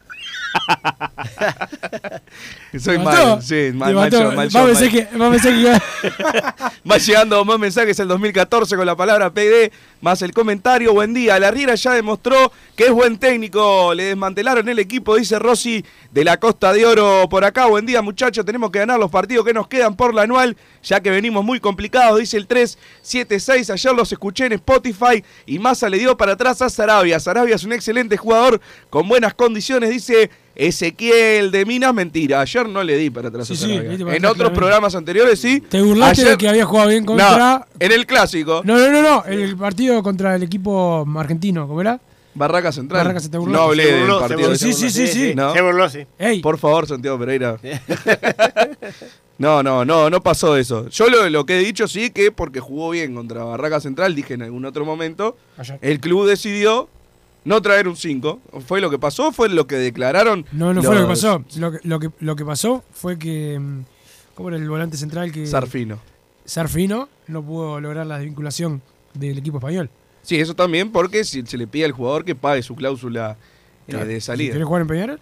Soy 2.79 2.97
¿Te 2.97 3.03
mató? 3.03 3.27
mal, 3.35 3.41
sí, 3.41 3.47
¿Te 3.49 3.73
mal, 3.73 3.93
mal 3.95 4.09
pensar 4.09 4.33
mal. 4.33 4.89
que- 4.89 5.01
a 5.01 5.29
pensar 5.31 5.53
que 5.53 5.59
iba- 5.59 5.81
Va 6.89 6.97
llegando 6.97 7.43
más 7.45 7.59
mensajes 7.59 7.99
el 7.99 8.07
2014 8.07 8.75
con 8.75 8.85
la 8.85 8.95
palabra 8.95 9.29
PD, 9.33 9.71
más 10.01 10.21
el 10.21 10.31
comentario. 10.33 10.93
Buen 10.93 11.13
día. 11.13 11.39
La 11.39 11.51
Riera 11.51 11.75
ya 11.75 11.91
demostró 11.93 12.51
que 12.75 12.85
es 12.85 12.91
buen 12.91 13.17
técnico. 13.17 13.93
Le 13.93 14.03
desmantelaron 14.05 14.67
el 14.69 14.79
equipo, 14.79 15.15
dice 15.15 15.37
Rossi 15.39 15.83
de 16.11 16.23
la 16.23 16.37
Costa 16.39 16.71
de 16.73 16.85
Oro 16.85 17.27
por 17.29 17.43
acá. 17.43 17.65
Buen 17.65 17.85
día, 17.85 18.01
muchachos. 18.01 18.45
Tenemos 18.45 18.71
que 18.71 18.79
ganar 18.79 18.99
los 18.99 19.11
partidos 19.11 19.45
que 19.45 19.53
nos 19.53 19.67
quedan 19.67 19.95
por 19.95 20.13
la 20.13 20.21
anual, 20.23 20.55
ya 20.83 21.01
que 21.01 21.09
venimos 21.09 21.43
muy 21.43 21.59
complicados, 21.59 22.19
dice 22.19 22.37
el 22.37 22.47
376. 22.47 23.69
Ayer 23.69 23.93
los 23.93 24.11
escuché 24.11 24.45
en 24.45 24.53
Spotify 24.53 25.23
y 25.45 25.59
Massa 25.59 25.89
le 25.89 25.97
dio 25.97 26.15
para 26.15 26.33
atrás 26.33 26.61
a 26.61 26.69
Sarabia. 26.69 27.19
Sarabia 27.19 27.55
es 27.55 27.63
un 27.63 27.73
excelente 27.73 28.17
jugador 28.17 28.61
con 28.89 29.07
buenas 29.07 29.33
condiciones, 29.33 29.89
dice. 29.89 30.29
Ezequiel 30.57 31.51
de 31.51 31.65
Minas, 31.65 31.93
mentira. 31.93 32.41
Ayer 32.41 32.67
no 32.67 32.83
le 32.83 32.97
di 32.97 33.09
para 33.11 33.29
atrás 33.29 33.47
Sí, 33.47 33.53
a 33.53 33.57
sí, 33.57 33.71
en 33.73 33.81
otros 33.91 34.07
claramente. 34.07 34.49
programas 34.51 34.95
anteriores 34.95 35.39
sí. 35.39 35.61
Te 35.61 35.81
burlaste 35.81 36.21
Ayer- 36.21 36.31
de 36.31 36.37
que 36.37 36.49
había 36.49 36.65
jugado 36.65 36.89
bien 36.89 37.03
No, 37.05 37.13
contra. 37.15 37.67
en 37.79 37.91
el 37.91 38.05
clásico. 38.05 38.61
No, 38.65 38.77
no, 38.77 38.91
no, 38.91 39.01
no. 39.01 39.23
El 39.25 39.55
partido 39.55 40.01
contra 40.03 40.35
el 40.35 40.43
equipo 40.43 41.05
argentino, 41.15 41.67
¿cómo 41.67 41.81
era? 41.81 41.99
Barraca 42.33 42.71
Central. 42.71 42.99
Barraca 43.03 43.19
se 43.19 43.29
te 43.29 43.37
burló. 43.37 43.53
No 43.57 43.63
hablé 43.63 43.83
Se 43.85 43.91
del 43.91 43.99
burló, 44.01 44.15
se 44.15 44.19
partido. 44.21 44.39
burló, 44.39 44.51
de 44.51 44.57
sí, 44.57 44.73
sí, 44.73 44.89
sí, 44.91 45.07
sí. 45.07 45.33
¿No? 45.35 45.53
Se 45.53 45.61
burló, 45.61 45.89
sí. 45.89 45.99
Ey. 46.19 46.41
Por 46.41 46.57
favor, 46.57 46.87
Santiago 46.87 47.17
Pereira. 47.19 47.57
No, 49.39 49.61
no, 49.61 49.85
no, 49.85 50.09
no 50.09 50.21
pasó 50.23 50.57
eso. 50.57 50.89
Yo 50.89 51.09
lo, 51.11 51.29
lo 51.29 51.45
que 51.45 51.57
he 51.57 51.59
dicho 51.63 51.87
sí 51.87 52.09
que 52.09 52.31
porque 52.31 52.59
jugó 52.59 52.89
bien 52.89 53.13
contra 53.13 53.43
Barraca 53.43 53.79
Central, 53.79 54.15
dije 54.15 54.33
en 54.33 54.41
algún 54.41 54.65
otro 54.65 54.83
momento, 54.83 55.37
Ayer. 55.59 55.77
el 55.83 55.99
club 55.99 56.25
decidió 56.27 56.89
no 57.47 57.61
traer 57.61 57.87
un 57.87 57.95
5. 57.95 58.41
¿Fue 58.65 58.81
lo 58.81 58.89
que 58.89 58.99
pasó? 58.99 59.31
¿Fue 59.31 59.47
lo 59.49 59.67
que 59.67 59.77
declararon? 59.77 60.45
No, 60.51 60.73
no 60.73 60.83
fue 60.83 60.95
lo 60.95 61.01
que 61.03 61.07
pasó. 61.07 61.43
Lo 61.57 61.71
que, 61.71 61.79
lo 61.83 61.99
que, 61.99 62.09
lo 62.19 62.35
que 62.35 62.45
pasó 62.45 62.83
fue 62.91 63.17
que. 63.17 63.57
mm, 63.59 63.81
¿Cómo 64.35 64.49
era 64.49 64.57
el 64.57 64.69
volante 64.69 64.97
central 64.97 65.31
que. 65.31 65.47
Sarfino. 65.47 65.99
Sarfino 66.45 67.09
no 67.27 67.41
pudo 67.43 67.79
lograr 67.79 68.05
la 68.05 68.17
desvinculación 68.17 68.81
del 69.13 69.37
equipo 69.37 69.57
español. 69.57 69.89
Sí, 70.21 70.39
eso 70.39 70.53
también 70.55 70.91
porque 70.91 71.23
si 71.23 71.41
se 71.45 71.57
le 71.57 71.67
pide 71.67 71.85
al 71.85 71.93
jugador 71.93 72.25
que 72.25 72.35
pague 72.35 72.61
su 72.61 72.75
cláusula 72.75 73.37
eh, 73.87 73.95
de 73.95 74.19
salida. 74.21 74.51
¿Querés 74.51 74.67
jugar 74.67 74.81
en 74.81 74.87
Peñarol? 74.87 75.19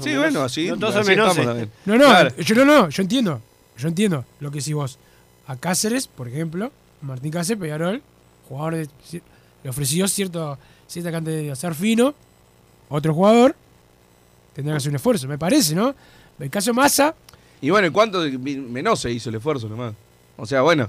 Sí, 0.00 0.16
bueno, 0.16 0.42
así, 0.42 0.68
No 0.68 0.78
todos 0.78 0.96
así 0.96 1.12
estamos 1.12 1.36
también. 1.36 1.70
No, 1.84 1.96
no, 1.96 2.04
Claro. 2.06 2.36
yo 2.38 2.54
no, 2.56 2.64
no, 2.64 2.88
yo 2.88 3.02
entiendo. 3.02 3.40
Yo 3.78 3.88
entiendo 3.88 4.24
lo 4.40 4.50
que 4.50 4.58
decís 4.58 4.74
vos. 4.74 4.98
A 5.46 5.56
Cáceres, 5.56 6.08
por 6.08 6.26
ejemplo, 6.26 6.72
Martín 7.00 7.30
Cáceres, 7.30 7.60
Peñarol, 7.60 8.02
jugador 8.48 8.74
de, 8.76 8.88
le 9.62 9.70
ofreció 9.70 10.08
cierto, 10.08 10.58
cierta 10.86 11.10
cantidad 11.12 11.36
de 11.36 11.50
hacer 11.50 11.74
fino. 11.74 12.14
Otro 12.88 13.14
jugador 13.14 13.54
tendrá 14.54 14.74
que 14.74 14.76
hacer 14.78 14.90
un 14.90 14.96
esfuerzo, 14.96 15.26
me 15.28 15.38
parece, 15.38 15.74
¿no? 15.74 15.94
El 16.38 16.50
caso 16.50 16.70
de 16.70 16.74
Massa, 16.74 17.14
Y 17.60 17.70
bueno, 17.70 17.86
¿en 17.86 17.92
cuánto 17.92 18.20
menos 18.20 19.00
se 19.00 19.10
hizo 19.10 19.30
el 19.30 19.36
esfuerzo 19.36 19.68
nomás? 19.68 19.94
O 20.36 20.44
sea, 20.46 20.60
bueno, 20.62 20.88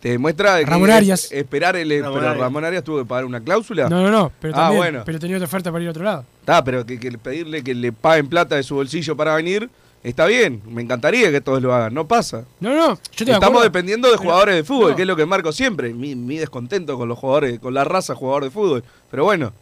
te 0.00 0.10
demuestra 0.10 0.56
de 0.56 0.64
que 0.64 0.70
Ramón 0.70 0.90
Arias. 0.90 1.24
es- 1.26 1.32
esperar 1.32 1.74
el 1.76 1.88
Ramón 1.88 2.14
pero 2.18 2.28
Arias. 2.28 2.40
Ramón 2.40 2.64
Arias 2.64 2.84
tuvo 2.84 2.98
que 2.98 3.04
pagar 3.06 3.24
una 3.24 3.40
cláusula. 3.40 3.88
no, 3.88 4.02
no, 4.02 4.10
no, 4.10 4.32
pero 4.40 4.52
Ah, 4.54 4.58
también, 4.64 4.78
bueno. 4.78 5.02
pero 5.06 5.18
tenía 5.18 5.36
otra 5.36 5.46
oferta 5.46 5.70
para 5.72 5.82
ir 5.82 5.88
a 5.88 5.90
otro 5.92 6.04
lado. 6.04 6.24
Está, 6.40 6.62
pero 6.64 6.84
que, 6.84 6.98
que 6.98 7.12
pedirle 7.16 7.62
que 7.64 7.74
le 7.74 7.92
paguen 7.92 8.28
plata 8.28 8.56
de 8.56 8.62
su 8.62 8.74
bolsillo 8.74 9.16
para 9.16 9.34
venir, 9.36 9.70
está 10.02 10.26
bien. 10.26 10.62
Me 10.66 10.82
encantaría 10.82 11.30
que 11.30 11.40
todos 11.40 11.62
lo 11.62 11.74
hagan. 11.74 11.94
No 11.94 12.06
pasa. 12.06 12.44
No, 12.60 12.74
no, 12.74 12.98
yo 13.16 13.24
te 13.26 13.32
Estamos 13.32 13.62
dependiendo 13.62 14.08
de 14.08 14.12
Pero- 14.14 14.22
jugadores 14.22 14.54
de 14.56 14.64
fútbol, 14.64 14.90
no. 14.90 14.96
que 14.96 15.02
es 15.02 15.08
lo 15.08 15.16
que 15.16 15.26
marco 15.26 15.52
siempre. 15.52 15.92
Mi, 15.94 16.14
mi 16.14 16.36
descontento 16.38 16.96
con 16.98 17.08
los 17.08 17.18
jugadores, 17.18 17.58
con 17.60 17.74
la 17.74 17.84
raza 17.84 18.14
jugador 18.14 18.44
de 18.44 18.50
fútbol. 18.50 18.84
Pero 19.10 19.24
bueno, 19.24 19.52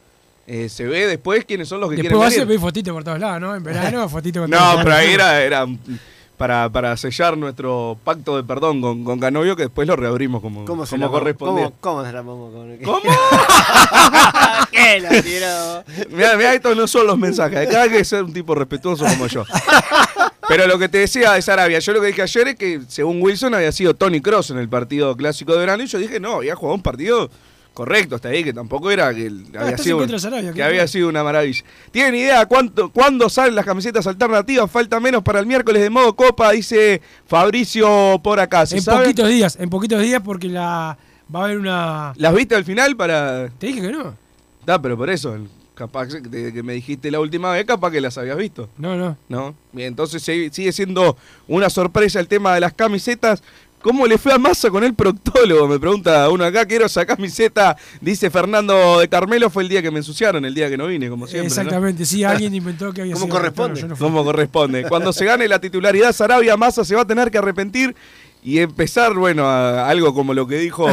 eh, 0.47 0.69
se 0.69 0.85
ve 0.87 1.07
después 1.07 1.45
quiénes 1.45 1.69
son 1.69 1.81
los 1.81 1.91
que 1.91 1.97
Después 1.97 2.19
vas 2.19 2.27
a 2.27 2.31
quieren 2.31 2.49
venir. 2.49 2.61
fotito 2.61 2.93
por 2.93 3.05
todos 3.05 3.19
lados, 3.21 3.41
¿no? 3.41 3.55
En 3.55 3.63
verano, 3.63 4.09
fotito 4.09 4.41
con 4.41 4.51
todos 4.51 4.63
No, 4.63 4.73
los 4.75 4.83
pero 4.85 4.97
ahí 4.97 5.13
era, 5.13 5.43
era 5.43 5.67
para, 6.37 6.71
para 6.71 6.97
sellar 6.97 7.37
nuestro 7.37 7.99
pacto 8.03 8.35
de 8.37 8.43
perdón 8.45 8.81
con, 8.81 9.05
con 9.05 9.21
Canovio, 9.21 9.55
que 9.57 9.65
después 9.65 9.87
lo 9.87 9.95
reabrimos 9.95 10.41
como, 10.41 10.65
¿Cómo 10.65 10.87
se 10.87 10.93
como 10.97 11.05
la 11.05 11.11
correspondía. 11.13 11.65
¿Cómo, 11.67 11.77
cómo 11.81 12.05
se 12.07 12.13
la 12.13 12.23
pongo 12.23 12.51
con 12.51 12.77
¿Cómo? 12.79 13.01
¿Qué 14.73 15.01
la 15.01 15.23
tiró? 15.23 15.85
Mirá, 16.17 16.37
mirá, 16.37 16.55
estos 16.55 16.75
no 16.77 16.87
son 16.87 17.07
los 17.07 17.19
mensajes. 17.19 17.69
Acá 17.69 17.83
hay 17.83 17.91
que 17.91 18.05
ser 18.05 18.25
un 18.25 18.33
tipo 18.33 18.55
respetuoso 18.55 19.05
como 19.05 19.27
yo. 19.27 19.45
Pero 20.51 20.67
lo 20.67 20.79
que 20.81 20.89
te 20.89 20.99
decía 20.99 21.33
de 21.35 21.43
Sarabia, 21.43 21.79
yo 21.79 21.93
lo 21.93 22.01
que 22.01 22.09
dije 22.09 22.23
ayer 22.23 22.49
es 22.49 22.57
que 22.57 22.81
según 22.89 23.23
Wilson 23.23 23.55
había 23.55 23.71
sido 23.71 23.95
Tony 23.95 24.21
Cross 24.21 24.51
en 24.51 24.59
el 24.59 24.69
partido 24.69 25.17
clásico 25.17 25.53
de 25.53 25.61
verano 25.61 25.85
y 25.85 25.87
yo 25.87 25.97
dije, 25.99 26.19
no, 26.19 26.35
había 26.39 26.57
jugado 26.57 26.75
un 26.75 26.83
partido 26.83 27.31
correcto 27.73 28.17
hasta 28.17 28.31
ahí, 28.31 28.43
que 28.43 28.53
tampoco 28.53 28.91
era 28.91 29.15
que 29.15 29.27
el- 29.27 29.47
había, 29.57 29.79
sido, 30.89 31.09
una 31.09 31.23
maravilla. 31.23 31.63
¿Tienen 31.93 32.17
idea 32.17 32.45
cuánto, 32.47 32.91
cuándo 32.91 33.29
salen 33.31 33.55
las 33.55 33.65
camisetas 33.65 34.09
alternativas? 34.09 34.69
Falta 34.69 34.99
menos 34.99 35.23
para 35.23 35.39
el 35.39 35.47
miércoles 35.47 35.81
de 35.83 35.89
modo 35.89 36.17
copa, 36.17 36.51
dice 36.51 37.01
Fabricio 37.29 38.21
por 38.23 38.41
acá. 38.41 38.67
¿Se 38.67 38.79
En 38.79 38.83
sabe? 38.83 39.05
poquitos 39.05 39.29
días, 39.29 39.57
en 39.61 39.71
poquitos 39.71 40.03
días 40.03 40.21
porque 40.25 40.49
la 40.49 40.99
va 41.33 41.41
a 41.43 41.45
haber 41.45 41.59
una... 41.59 42.13
¿Las 42.17 42.35
viste 42.35 42.57
al 42.57 42.65
final 42.65 42.97
para...? 42.97 43.49
Te 43.57 43.69
dije 43.69 43.83
que 43.83 43.93
no. 43.93 44.17
Está, 44.59 44.83
pero 44.83 44.97
por 44.97 45.09
eso, 45.11 45.37
capaz 45.81 46.09
que, 46.09 46.21
de 46.21 46.53
que 46.53 46.63
me 46.63 46.75
dijiste 46.75 47.11
la 47.11 47.21
última 47.21 47.53
vez, 47.53 47.65
capaz 47.65 47.91
que 47.91 48.03
las 48.03 48.19
habías 48.19 48.37
visto. 48.37 48.69
No, 48.77 48.97
no. 48.97 49.17
¿No? 49.31 49.55
Bien, 49.73 49.89
entonces 49.89 50.23
sigue 50.23 50.73
siendo 50.73 51.17
una 51.49 51.71
sorpresa 51.71 52.21
el 52.21 52.29
tema 52.29 52.55
de 52.55 52.61
las 52.61 52.75
camisetas. 52.75 53.43
¿Cómo 53.81 54.07
le 54.07 54.19
fue 54.19 54.35
a 54.35 54.39
Massa 54.39 54.69
con 54.69 54.85
el 54.85 54.93
proctólogo? 54.93 55.67
Me 55.67 55.79
pregunta 55.79 56.29
uno 56.29 56.45
acá. 56.45 56.67
Quiero 56.67 56.85
esa 56.85 57.07
camiseta. 57.07 57.79
Dice 57.99 58.29
Fernando 58.29 59.01
de 59.01 59.09
Carmelo. 59.09 59.49
Fue 59.49 59.63
el 59.63 59.71
día 59.71 59.81
que 59.81 59.91
me 59.91 60.01
ensuciaron, 60.01 60.45
el 60.45 60.55
día 60.55 60.69
que 60.69 60.77
no 60.77 60.87
vine, 60.87 61.09
como 61.09 61.27
siempre. 61.27 61.49
¿no? 61.49 61.63
Exactamente, 61.63 62.05
sí, 62.05 62.23
alguien 62.23 62.55
inventó 62.55 62.93
que 62.93 63.01
había 63.01 63.15
¿Cómo 63.15 63.25
sido 63.25 63.37
corresponde? 63.37 63.83
No. 63.85 63.97
Como 63.97 64.23
corresponde. 64.23 64.85
Cuando 64.87 65.15
se 65.15 65.25
gane 65.25 65.49
la 65.49 65.59
titularidad, 65.59 66.13
Sarabia 66.13 66.59
Massa 66.59 66.85
se 66.85 66.95
va 66.95 67.03
a 67.03 67.07
tener 67.07 67.31
que 67.31 67.39
arrepentir 67.39 67.97
y 68.43 68.59
empezar, 68.59 69.15
bueno, 69.15 69.47
a 69.47 69.89
algo 69.89 70.15
como 70.15 70.35
lo 70.35 70.47
que 70.47 70.57
dijo 70.57 70.87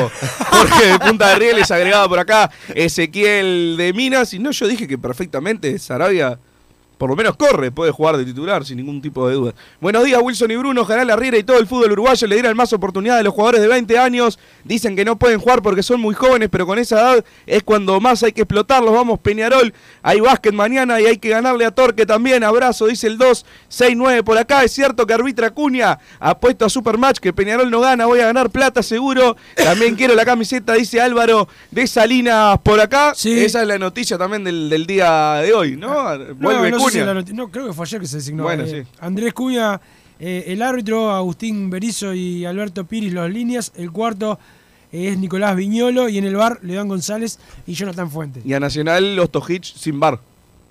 Jorge 0.49 0.85
de 0.85 0.99
Punta 0.99 1.29
de 1.29 1.35
Rieles, 1.35 1.71
agregado 1.71 2.09
por 2.09 2.19
acá 2.19 2.51
Ezequiel 2.75 3.75
de 3.77 3.93
Minas. 3.93 4.33
Y 4.33 4.39
no, 4.39 4.51
yo 4.51 4.67
dije 4.67 4.87
que 4.87 4.97
perfectamente 4.97 5.77
Sarabia 5.79 6.39
por 6.97 7.09
lo 7.09 7.15
menos 7.15 7.35
corre, 7.35 7.71
puede 7.71 7.91
jugar 7.91 8.17
de 8.17 8.25
titular 8.25 8.65
sin 8.65 8.77
ningún 8.77 9.01
tipo 9.01 9.27
de 9.27 9.35
duda. 9.35 9.53
Buenos 9.79 10.03
días, 10.03 10.19
Wilson 10.21 10.51
y 10.51 10.55
Bruno. 10.55 10.81
Ojalá 10.81 11.05
la 11.05 11.15
Riera 11.15 11.37
y 11.37 11.43
todo 11.43 11.59
el 11.59 11.67
fútbol 11.67 11.91
uruguayo 11.91 12.27
le 12.27 12.35
dieran 12.35 12.57
más 12.57 12.73
oportunidad 12.73 13.19
a 13.19 13.23
los 13.23 13.33
jugadores 13.33 13.61
de 13.61 13.67
20 13.67 13.97
años. 13.99 14.39
Dicen 14.63 14.95
que 14.95 15.05
no 15.05 15.17
pueden 15.17 15.39
jugar 15.39 15.61
porque 15.61 15.83
son 15.83 16.01
muy 16.01 16.15
jóvenes, 16.15 16.49
pero 16.51 16.65
con 16.65 16.79
esa 16.79 16.99
edad 16.99 17.25
es 17.45 17.63
cuando 17.63 17.99
más 17.99 18.23
hay 18.23 18.31
que 18.31 18.41
explotarlos. 18.41 18.93
Vamos, 18.93 19.19
Peñarol. 19.19 19.73
Hay 20.01 20.19
básquet 20.19 20.53
mañana 20.53 20.99
y 20.99 21.05
hay 21.05 21.17
que 21.17 21.29
ganarle 21.29 21.65
a 21.65 21.71
Torque 21.71 22.05
también. 22.05 22.43
Abrazo, 22.43 22.87
dice 22.87 23.07
el 23.07 23.17
269 23.17 24.23
por 24.23 24.37
acá. 24.37 24.63
Es 24.63 24.71
cierto 24.71 25.05
que 25.05 25.13
arbitra 25.13 25.51
Cuña 25.51 25.99
ha 26.19 26.39
puesto 26.39 26.65
a 26.65 26.69
Supermatch 26.69 27.19
que 27.19 27.31
Peñarol 27.31 27.69
no 27.69 27.79
gana. 27.79 28.07
Voy 28.07 28.21
a 28.21 28.25
ganar 28.25 28.49
plata 28.49 28.81
seguro. 28.81 29.37
También 29.55 29.95
quiero 29.95 30.15
la 30.15 30.25
camiseta, 30.25 30.73
dice 30.73 30.99
Álvaro 30.99 31.47
de 31.69 31.85
Salinas 31.85 32.59
por 32.59 32.79
acá. 32.79 33.11
Esa 33.11 33.61
es 33.61 33.67
la 33.67 33.77
noticia 33.77 34.17
también 34.17 34.43
del, 34.43 34.69
del 34.69 34.87
día 34.87 35.35
de 35.35 35.53
hoy, 35.53 35.77
¿no? 35.77 35.93
Vuelve 36.35 36.71
no, 36.71 36.77
no 36.77 36.86
sé 36.89 37.27
si 37.27 37.33
no, 37.33 37.49
creo 37.49 37.67
que 37.67 37.73
fue 37.73 37.85
ayer 37.85 38.01
que 38.01 38.07
se 38.07 38.17
designó. 38.17 38.43
Bueno, 38.43 38.63
Eh, 38.63 38.85
sí. 38.85 38.91
Andrés 38.99 39.33
Cuña, 39.33 39.79
eh, 40.19 40.45
el 40.47 40.61
árbitro, 40.61 41.11
Agustín 41.11 41.69
Berizo 41.69 42.13
y 42.13 42.45
Alberto 42.45 42.85
Piris, 42.85 43.13
los 43.13 43.29
líneas. 43.29 43.71
El 43.75 43.91
cuarto 43.91 44.39
eh, 44.91 45.09
es 45.09 45.17
Nicolás 45.17 45.55
Viñolo 45.55 46.09
y 46.09 46.17
en 46.17 46.25
el 46.25 46.35
bar 46.35 46.59
León 46.63 46.87
González 46.87 47.39
y 47.65 47.73
Jonathan 47.73 48.09
Fuentes. 48.09 48.45
Y 48.45 48.53
a 48.53 48.59
Nacional 48.59 49.15
los 49.15 49.31
Tojich 49.31 49.73
sin 49.75 49.99
bar. 49.99 50.19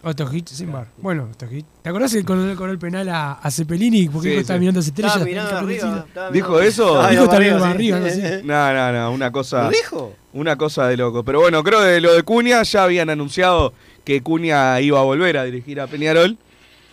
Ostojic 0.07 0.47
sin 0.49 0.71
bar. 0.73 0.87
Bueno, 0.99 1.29
Ostojic. 1.31 1.65
¿Te 1.83 1.89
acordás 1.91 2.13
que 2.13 2.19
el 2.21 2.79
penal 2.79 3.09
a, 3.09 3.33
a 3.33 3.51
Cepelini? 3.51 4.09
Porque 4.09 4.31
Sí, 4.31 4.37
estaba 4.37 4.59
mirando 4.59 4.79
las 4.81 4.87
estrellas. 4.87 5.25
Mirando 5.25 5.57
arriba, 5.57 6.07
¿Dijo 6.33 6.61
eso? 6.61 7.01
Ah, 7.01 7.11
Dijo 7.11 7.21
no, 7.21 7.25
estaba 7.25 7.41
mirando 7.41 7.65
arriba, 7.65 8.11
sí. 8.11 8.23
No, 8.45 8.73
no, 8.73 8.93
no, 8.93 9.11
una 9.11 9.33
cosa. 9.33 9.65
¿Lo 9.65 9.71
dijo? 9.71 10.15
Una 10.33 10.57
cosa 10.57 10.87
de 10.87 10.97
loco. 10.97 11.25
Pero 11.25 11.41
bueno, 11.41 11.63
creo 11.65 11.81
que 11.81 12.01
lo 12.01 12.15
de 12.15 12.23
Cunha 12.23 12.63
ya 12.63 12.85
habían 12.85 13.11
anunciado 13.11 13.73
que 14.05 14.23
Cunha 14.23 14.81
iba 14.81 15.01
a 15.01 15.03
volver 15.03 15.39
a 15.39 15.45
dirigir 15.45 15.81
a 15.81 15.87
Peñarol. 15.87 16.37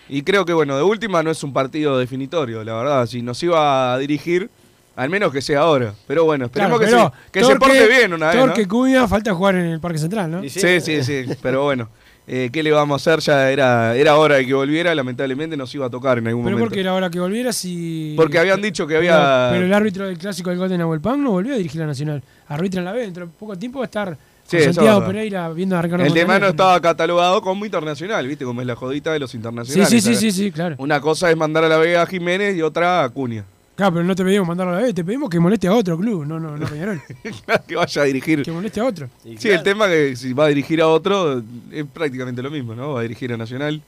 Y 0.10 0.24
creo 0.24 0.44
que, 0.46 0.54
bueno, 0.54 0.76
de 0.76 0.84
última 0.84 1.22
no 1.24 1.32
es 1.32 1.44
un 1.44 1.54
partido 1.54 1.98
definitorio, 1.98 2.64
la 2.64 2.74
verdad. 2.74 3.06
Si 3.06 3.22
nos 3.22 3.42
iba 3.44 3.94
a 3.94 3.98
dirigir, 4.00 4.50
al 4.96 5.10
menos 5.10 5.32
que 5.32 5.42
sea 5.42 5.62
ahora. 5.62 5.94
Pero 6.08 6.26
bueno, 6.26 6.46
esperemos 6.46 6.80
Claro, 6.80 6.92
que, 6.92 6.96
pero 6.98 7.14
se, 7.26 7.32
que 7.32 7.40
se 7.40 7.46
Torque- 7.54 7.60
porte 7.60 7.88
bien 7.88 8.14
una 8.14 8.28
vez. 8.28 8.36
¿no? 8.36 8.46
Torque 8.48 8.68
Cuña, 8.68 9.08
falta 9.08 9.34
jugar 9.34 9.56
en 9.56 9.66
el 9.68 9.80
Parque 9.80 9.98
Central, 10.00 10.30
¿no? 10.32 10.42
Sí, 10.50 10.82
sí, 10.82 11.04
sí. 11.04 11.26
Pero 11.42 11.64
bueno, 11.64 11.90
eh, 12.28 12.50
¿qué 12.52 12.64
le 12.64 12.72
vamos 12.72 13.08
a 13.08 13.12
hacer? 13.12 13.24
Ya 13.24 13.52
era, 13.52 13.96
era 13.96 14.18
hora 14.18 14.36
de 14.36 14.46
que 14.46 14.54
volviera. 14.54 14.94
Lamentablemente 14.96 15.58
nos 15.58 15.74
iba 15.76 15.86
a 15.86 15.90
tocar 15.90 16.18
en 16.18 16.28
algún 16.28 16.44
Pero 16.44 16.56
momento. 16.56 16.70
porque 16.70 16.80
era 16.80 16.94
hora 16.94 17.10
que 17.10 17.20
volviera 17.20 17.52
si... 17.52 18.14
Porque 18.16 18.40
habían 18.40 18.62
dicho 18.62 18.88
que 18.88 18.98
había. 18.98 19.50
Pero, 19.52 19.66
el 19.66 19.74
árbitro 19.74 20.08
del 20.08 20.18
clásico 20.18 20.50
del 20.50 20.60
gol 20.60 20.70
de 20.70 20.78
Nahuel 20.78 21.02
Pan 21.02 21.24
no 21.24 21.32
volvió 21.32 21.54
a 21.54 21.58
dirigir 21.58 21.82
la 21.82 21.88
Nacional. 21.88 22.24
Arbitra 22.48 22.80
en 22.80 22.86
la 22.86 22.92
B, 22.94 23.02
dentro 23.02 23.26
de 23.26 23.32
poco 23.38 23.58
tiempo 23.58 23.80
va 23.80 23.86
a 23.86 23.88
estar 23.88 24.18
Sí, 24.46 24.60
Santiago. 24.60 25.06
Pereira 25.06 25.50
viendo 25.50 25.78
a 25.78 25.82
Ricardo 25.82 26.06
El 26.06 26.14
tema 26.14 26.38
no 26.38 26.48
estaba 26.48 26.80
catalogado 26.82 27.42
como 27.42 27.66
internacional, 27.66 28.28
¿viste? 28.28 28.46
Como 28.46 28.62
es 28.62 28.68
la 28.68 28.76
jodita 28.76 29.14
de 29.14 29.20
los 29.20 29.34
internacionales. 29.34 29.90
Sí, 29.90 30.02
sí, 30.02 30.16
sí, 30.16 30.20
sí, 30.20 30.32
sí, 30.32 30.52
claro. 30.52 30.76
Una 30.80 31.00
cosa 31.00 31.32
es 31.32 31.38
mandar 31.38 31.64
a 31.64 31.70
la 31.70 31.78
Vega 31.78 32.02
a 32.02 32.06
Jiménez 32.06 32.56
y 32.56 32.62
otra 32.62 33.04
a 33.04 33.10
Cunha. 33.10 33.46
Claro, 33.76 33.94
pero 33.94 34.06
no 34.06 34.16
te 34.16 34.24
pedimos 34.24 34.48
mandarlo 34.48 34.74
a 34.74 34.78
la 34.80 34.82
B, 34.84 34.94
te 34.94 35.04
pedimos 35.04 35.30
que 35.30 35.40
moleste 35.40 35.68
a 35.68 35.74
otro 35.74 35.98
club, 35.98 36.26
no, 36.26 36.40
no, 36.40 36.56
no 36.56 36.68
Peñarol. 36.68 37.02
que 37.68 37.76
vaya 37.76 38.02
a 38.04 38.06
dirigir. 38.06 38.44
Que 38.44 38.52
moleste 38.52 38.80
a 38.80 38.86
otro. 38.86 39.10
Sí, 39.38 39.50
el 39.50 39.64
tema 39.64 39.88
que 39.88 40.16
si 40.16 40.32
va 40.34 40.46
a 40.46 40.48
dirigir 40.50 40.80
a 40.82 40.88
otro 40.88 41.42
es 41.72 41.86
prácticamente 41.92 42.44
lo 42.44 42.52
mismo, 42.52 42.76
¿no? 42.76 42.94
Va 42.94 43.00
a 43.00 43.04
dirigir 43.04 43.34
a 43.34 43.38
Nacional. 43.38 43.82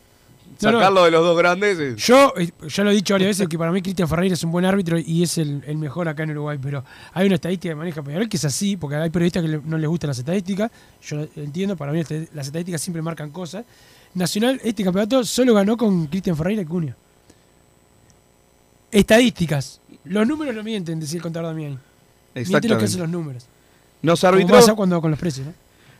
No, 0.61 0.71
no. 0.71 0.77
Sacarlo 0.79 1.05
de 1.05 1.11
los 1.11 1.23
dos 1.23 1.37
grandes. 1.37 1.77
es- 1.79 1.95
Yo 1.97 2.33
eh, 2.37 2.49
ya 2.67 2.83
lo 2.83 2.91
he 2.91 2.93
dicho 2.93 3.13
varias 3.15 3.29
veces 3.29 3.47
que 3.47 3.57
para 3.57 3.71
mí 3.71 3.81
Cristian 3.81 4.07
Ferreira 4.07 4.33
es 4.35 4.43
un 4.43 4.51
buen 4.51 4.63
árbitro 4.63 4.97
y 4.97 5.21
es 5.23 5.37
el, 5.37 5.61
el 5.67 5.77
mejor 5.77 6.07
acá 6.07 6.23
en 6.23 6.31
Uruguay, 6.31 6.57
pero 6.61 6.83
hay 7.13 7.25
una 7.27 7.35
estadística 7.35 7.71
que 7.71 7.75
maneja 7.75 8.01
Peñarol 8.01 8.29
que 8.29 8.37
es 8.37 8.45
así, 8.45 8.77
porque 8.77 8.95
hay 8.95 9.09
periodistas 9.09 9.43
que 9.43 9.59
no 9.65 9.77
les 9.77 9.89
gustan 9.89 10.07
las 10.09 10.19
estadísticas, 10.19 10.71
yo 11.03 11.17
lo 11.17 11.27
entiendo, 11.35 11.75
para 11.75 11.91
mí 11.91 12.01
las 12.33 12.47
estadísticas 12.47 12.79
siempre 12.81 13.01
marcan 13.01 13.31
cosas. 13.31 13.65
Nacional, 14.13 14.61
este 14.63 14.83
campeonato 14.83 15.23
solo 15.25 15.53
ganó 15.53 15.75
con 15.77 16.07
Cristian 16.07 16.37
Ferreira 16.37 16.61
y 16.61 16.65
Cunha. 16.65 16.95
Estadísticas. 18.99 19.81
Los 20.05 20.27
números 20.27 20.55
no 20.55 20.63
mienten, 20.63 20.99
decía 20.99 21.17
el 21.17 21.23
contador 21.23 21.49
Damián. 21.49 21.79
Mienten 22.33 22.71
los 22.71 22.79
que 22.79 22.85
hacen 22.85 23.01
los 23.01 23.09
números. 23.09 23.45
Nos 24.01 24.23
arbitró, 24.23 24.55
pasa 24.55 24.73
cuando 24.75 25.01
con 25.01 25.11
los 25.11 25.19
precios, 25.19 25.47
¿no? 25.47 25.53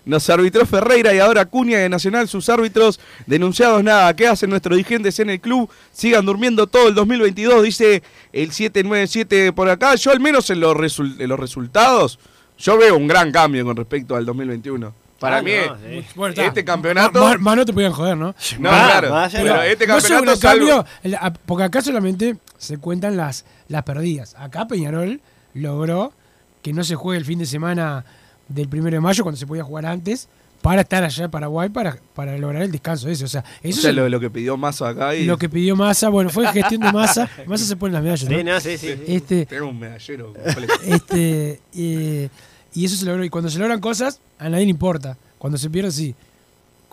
nos 0.06 0.30
arbitró 0.30 0.64
Ferreira 0.68 1.14
y 1.16 1.18
ahora 1.20 1.46
Cunha 1.46 1.80
de 1.80 1.90
Nacional, 1.90 2.28
sus 2.28 2.48
árbitros 2.50 3.00
denunciados 3.26 3.84
nada. 3.84 4.16
¿Qué 4.16 4.28
hacen 4.28 4.52
nuestros 4.52 4.78
dirigentes 4.78 5.20
en 5.20 5.32
el 5.32 5.40
club? 5.42 5.68
Sigan 5.92 6.26
durmiendo 6.26 6.68
todo 6.68 6.88
el 6.90 6.94
2022, 6.96 7.64
dice 7.64 8.04
el 8.32 8.52
797 8.52 9.52
por 9.54 9.68
acá. 9.68 9.96
Yo 9.96 10.12
al 10.12 10.20
menos 10.20 10.50
en 10.52 10.60
los, 10.60 10.76
resul- 10.76 11.20
en 11.20 11.28
los 11.28 11.40
resultados, 11.40 12.20
yo 12.60 12.78
veo 12.78 12.96
un 12.96 13.08
gran 13.08 13.32
cambio 13.32 13.66
con 13.66 13.76
respecto 13.76 14.16
al 14.16 14.26
2021. 14.26 14.94
Para 15.20 15.38
Ah, 15.38 15.42
mí, 15.42 15.52
no, 15.68 15.76
sí. 15.78 16.06
Bueno, 16.16 16.32
está. 16.34 16.46
este 16.46 16.66
campeonato... 16.66 17.24
Más, 17.24 17.40
más 17.40 17.56
no 17.56 17.66
te 17.66 17.72
podían 17.74 17.94
joder, 17.94 18.18
¿no? 18.18 18.36
No, 18.60 18.70
Más, 18.72 18.92
claro. 18.92 19.10
más 19.12 19.32
pero 19.32 19.56
no. 19.56 19.62
este 19.62 19.88
No 19.88 19.94
campeonato 19.96 20.36
salvo- 20.36 20.86
cambio, 21.02 21.18
a- 21.20 21.34
porque 21.34 21.64
acá 21.64 21.82
solamente 21.82 22.38
se 22.58 22.78
cuentan 22.78 23.16
las, 23.16 23.46
las 23.70 23.84
perdidas. 23.84 24.36
Acá 24.38 24.68
Peñarol 24.68 25.22
logró 25.54 26.12
que 26.62 26.74
no 26.74 26.84
se 26.84 26.96
juegue 26.96 27.18
el 27.20 27.26
fin 27.26 27.40
de 27.40 27.46
semana 27.46 28.04
del 28.50 28.68
primero 28.68 28.96
de 28.96 29.02
mayo, 29.02 29.24
cuando 29.24 29.38
se 29.40 29.48
podía 29.48 29.64
jugar 29.64 29.86
antes, 29.86 30.28
para 30.62 30.82
estar 30.82 31.04
allá 31.04 31.26
en 31.26 31.32
Paraguay, 31.32 31.70
para, 31.70 31.98
para 32.14 32.38
lograr 32.38 32.64
el 32.64 32.72
descanso 32.72 33.08
ese. 33.08 33.24
O 33.24 33.28
sea, 33.28 33.42
O 33.42 33.68
eso 33.68 33.82
sea, 33.82 33.92
es 33.92 33.96
lo, 33.96 34.10
lo 34.10 34.20
que 34.20 34.30
pidió 34.30 34.58
Massa 34.58 34.90
acá 34.90 35.16
y... 35.16 35.24
lo 35.26 35.38
que 35.38 35.48
pidió 35.48 35.76
Massa. 35.76 36.10
Bueno, 36.10 36.30
fue 36.30 36.46
gestión 36.52 36.82
de 36.82 36.92
Massa. 36.92 37.30
Massa 37.46 37.66
se 37.66 37.76
pone 37.76 37.94
las 37.94 38.04
medallas, 38.04 38.30
¿no? 38.30 38.38
Sí, 38.38 38.44
no, 38.44 38.60
sí, 38.60 38.78
sí, 38.78 38.88
sí. 39.06 39.16
Este, 39.16 39.46
Tengo 39.46 39.70
un 39.70 39.80
medallero 39.80 40.34
completo. 40.44 40.74
este, 40.86 41.62
eh, 41.76 42.30
y 42.76 42.86
eso 42.86 42.96
se 42.96 43.06
logró. 43.06 43.24
Y 43.24 43.30
cuando 43.30 43.50
se 43.50 43.58
logran 43.60 43.80
cosas, 43.80 44.20
a 44.38 44.50
nadie 44.50 44.66
le 44.66 44.72
importa. 44.72 45.18
Cuando 45.38 45.58
se 45.58 45.70
pierde, 45.70 45.92
sí. 45.92 46.14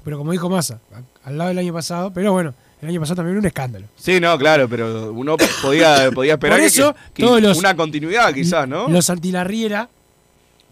Pero 0.04 0.18
como 0.18 0.32
dijo 0.32 0.48
Massa, 0.48 0.80
al 1.24 1.38
lado 1.38 1.48
del 1.48 1.58
año 1.58 1.72
pasado, 1.72 2.12
pero 2.12 2.32
bueno, 2.32 2.54
el 2.80 2.88
año 2.88 3.00
pasado 3.00 3.16
también 3.16 3.34
era 3.34 3.40
un 3.40 3.46
escándalo. 3.46 3.86
Sí, 3.96 4.18
no, 4.20 4.36
claro, 4.38 4.68
pero 4.68 5.12
uno 5.12 5.36
podía, 5.62 6.10
podía 6.14 6.34
esperar 6.34 6.58
Por 6.58 6.60
que- 6.60 6.66
eso, 6.66 6.94
que, 7.14 7.22
todos 7.22 7.40
los- 7.40 7.58
una 7.58 7.76
continuidad 7.76 8.32
quizás, 8.34 8.66
¿no? 8.68 8.88
Los 8.88 9.08
antilarriera, 9.10 9.88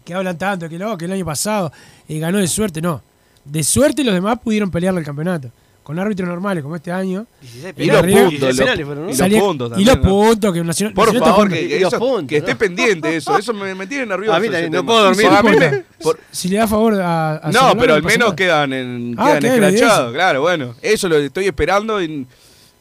que 0.03 0.13
hablan 0.13 0.37
tanto, 0.37 0.67
que, 0.67 0.77
no, 0.77 0.97
que 0.97 1.05
el 1.05 1.13
año 1.13 1.25
pasado 1.25 1.71
eh, 2.09 2.19
ganó 2.19 2.39
de 2.39 2.47
suerte, 2.47 2.81
no. 2.81 3.01
De 3.45 3.63
suerte 3.63 4.03
los 4.03 4.13
demás 4.13 4.37
pudieron 4.43 4.69
pelearle 4.69 4.99
el 4.99 5.05
campeonato. 5.05 5.49
Con 5.91 5.99
árbitros 5.99 6.29
normales 6.29 6.63
como 6.63 6.77
este 6.77 6.89
año. 6.89 7.27
16 7.41 7.73
Y 7.75 7.85
los 7.87 8.01
puntos, 8.01 8.41
los- 8.47 8.57
penales 8.57 8.85
fueron, 8.85 9.05
¿no? 9.07 9.11
y 9.11 9.13
los 9.13 9.27
puntos 9.27 9.77
y 9.77 9.83
los 9.83 10.53
que 10.53 10.63
Nacional. 10.63 10.93
Por 10.93 11.07
Nacional 11.07 11.29
favor, 11.29 11.49
que, 11.49 11.61
Y 11.63 11.67
que 11.67 11.79
los 11.81 11.87
eso- 11.93 11.99
puntos, 11.99 12.27
que 12.29 12.37
esté 12.37 12.51
¿no? 12.53 12.57
pendiente 12.57 13.15
eso, 13.17 13.37
eso 13.37 13.53
me, 13.53 13.75
me 13.75 13.87
tiene 13.87 14.05
nervioso. 14.05 14.33
A 14.33 14.39
mí 14.39 14.47
ese 14.47 14.53
también, 14.53 14.71
no 14.71 14.85
puedo 14.85 15.03
dormir. 15.03 15.25
Porque 15.27 15.37
a 15.37 15.43
mí 15.43 15.49
Disculpe. 15.49 15.77
me- 15.99 16.03
por- 16.03 16.19
Si 16.31 16.47
le 16.47 16.57
da 16.59 16.67
favor 16.69 16.93
a. 17.01 17.35
a 17.45 17.51
no, 17.51 17.77
pero 17.77 17.95
al 17.95 18.03
menos 18.03 18.33
quedan, 18.35 18.71
en, 18.71 19.15
Ah, 19.17 19.37
quedan 19.37 19.63
escrachados, 19.65 20.13
claro, 20.13 20.39
bueno. 20.39 20.75
Eso 20.81 21.09
lo 21.09 21.17
estoy 21.17 21.47
esperando 21.47 22.01
y 22.01 22.25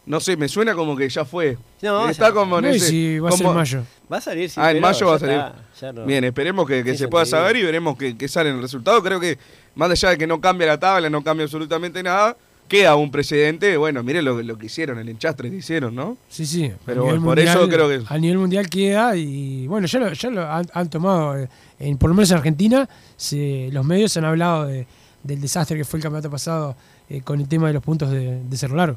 no 0.07 0.21
sé, 0.21 0.37
me 0.37 0.49
suena 0.49 0.75
como 0.77 0.97
que 0.97 1.09
ya 1.09 1.25
fue. 1.25 1.59
No, 1.83 2.09
Está 2.09 2.29
ya- 2.29 2.33
como 2.33 2.59
en 2.59 2.65
No, 2.67 2.71
ese- 2.71 2.87
si 2.91 3.19
va 3.19 3.31
a 3.31 3.33
ser 3.33 3.47
en 3.49 3.55
mayo. 3.55 3.83
Va 4.13 4.19
a 4.19 4.21
salir, 4.21 4.49
sí. 4.49 4.61
Ah, 4.63 4.71
en 4.71 4.81
mayo 4.81 5.07
va 5.09 5.17
a 5.17 5.19
salir. 5.19 5.35
está, 5.35 5.55
ya 5.81 5.93
no. 5.93 6.05
Bien, 6.07 6.23
esperemos 6.23 6.65
que, 6.65 6.97
se 6.97 7.09
pueda 7.09 7.27
saber 7.27 7.57
y 7.57 7.65
veremos 7.65 7.99
que, 7.99 8.17
que 8.17 8.29
sale 8.29 8.51
el 8.51 8.63
resultado. 8.63 9.03
Creo 9.03 9.19
que 9.19 9.37
más 9.75 9.91
allá 9.91 10.11
de 10.11 10.19
que 10.19 10.29
no 10.29 10.41
cambia 10.41 10.69
la 10.69 10.79
tabla, 10.79 11.11
no 11.11 11.25
cambia 11.25 11.43
absolutamente 11.43 12.05
nada, 12.05 12.37
queda 12.71 12.97
un 12.97 13.11
precedente. 13.11 13.77
Bueno, 13.77 14.03
mire 14.03 14.23
lo, 14.23 14.41
lo 14.43 14.57
que 14.57 14.67
hicieron, 14.67 14.99
el 14.99 15.09
enchastre 15.11 15.51
que 15.51 15.57
hicieron, 15.57 15.95
¿no? 15.95 16.17
Sí, 16.31 16.47
sí. 16.47 16.73
Pero 16.87 17.05
bueno, 17.05 17.23
por 17.23 17.39
eso 17.39 17.69
creo 17.69 17.89
que- 17.89 18.03
A 18.09 18.17
nivel 18.17 18.39
mundial 18.39 18.71
queda 18.71 19.15
y 19.17 19.67
bueno, 19.67 19.87
ya 19.87 19.99
lo, 19.99 20.13
ya 20.13 20.31
lo 20.31 20.51
han, 20.51 20.67
han 20.73 20.89
tomado, 20.89 21.37
eh, 21.37 21.49
en, 21.79 21.99
por 21.99 22.09
lo 22.09 22.15
menos 22.15 22.31
en 22.31 22.39
Argentina, 22.39 22.89
se- 23.17 23.69
los 23.73 23.85
medios 23.85 24.17
han 24.17 24.25
hablado 24.25 24.67
de- 24.67 24.87
del 25.23 25.41
desastre 25.41 25.77
que 25.77 25.85
fue 25.85 25.99
el 25.99 26.03
campeonato 26.03 26.31
pasado 26.31 26.75
eh, 27.11 27.21
con 27.21 27.41
el 27.41 27.49
tema 27.49 27.67
de 27.67 27.75
los 27.75 27.83
puntos 27.83 28.11
de, 28.11 28.41
de 28.43 28.57
Cerro 28.57 28.77
Largo. 28.77 28.97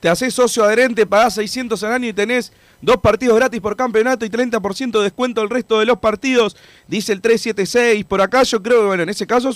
Te 0.00 0.08
haces 0.08 0.34
socio 0.34 0.64
adherente, 0.64 1.06
pagás 1.06 1.34
600 1.34 1.80
al 1.84 1.92
año 1.92 2.08
y 2.08 2.12
tenés 2.12 2.52
dos 2.80 2.96
partidos 2.96 3.36
gratis 3.36 3.60
por 3.60 3.76
campeonato 3.76 4.24
y 4.24 4.30
30% 4.30 4.90
de 4.98 5.04
descuento 5.04 5.42
el 5.42 5.48
resto 5.48 5.78
de 5.78 5.86
los 5.86 5.98
partidos. 5.98 6.56
Dice 6.88 7.12
el 7.12 7.20
376. 7.20 8.04
Por 8.06 8.20
acá 8.20 8.42
yo 8.42 8.60
creo 8.60 8.80
que, 8.80 8.86
bueno, 8.88 9.04
en 9.04 9.10
ese 9.10 9.28
caso 9.28 9.52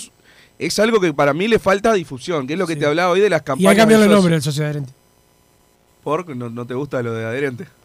es, 0.59 0.79
algo 0.79 0.99
que 0.99 1.13
para 1.13 1.33
mí 1.33 1.47
le 1.47 1.59
falta 1.59 1.93
difusión, 1.93 2.47
que 2.47 2.53
es 2.53 2.59
lo 2.59 2.67
que 2.67 2.73
Sí. 2.73 2.79
te 2.79 2.85
hablaba 2.85 3.11
hoy 3.11 3.19
de 3.19 3.29
las 3.29 3.41
Y 3.41 3.43
campañas. 3.43 3.69
hay 3.69 3.75
que 3.75 3.79
cambiarle 3.81 4.05
el 4.05 4.11
nombre 4.11 4.35
socio. 4.35 4.35
al 4.35 4.43
socio 4.43 4.63
adherente. 4.65 4.93
¿Por? 6.03 6.35
¿No, 6.35 6.49
no 6.49 6.65
te 6.65 6.73
gusta 6.73 7.01
lo 7.01 7.13
de 7.13 7.25
adherente? 7.25 7.67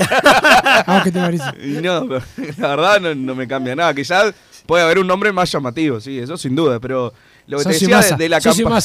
Ah, 0.00 1.00
¿qué 1.02 1.10
te 1.10 1.18
parece? 1.18 1.44
Y 1.62 1.80
no, 1.82 2.06
pero 2.06 2.22
la 2.58 2.68
verdad 2.68 3.00
no, 3.00 3.14
no 3.14 3.34
me 3.34 3.48
cambia 3.48 3.74
nada. 3.74 3.92
Quizás 3.94 4.32
puede 4.66 4.84
haber 4.84 4.98
un 4.98 5.06
nombre 5.06 5.32
más 5.32 5.50
llamativo, 5.50 6.00
sí, 6.00 6.18
eso 6.18 6.36
sin 6.36 6.54
duda, 6.54 6.78
pero 6.78 7.12
lo 7.46 7.58
que 7.58 7.64
te 7.64 7.72
Socio 7.72 7.88
decía 7.88 7.96
Massa, 7.96 8.16
de, 8.16 8.24
de 8.24 8.28
la 8.28 8.40
campaña. 8.40 8.76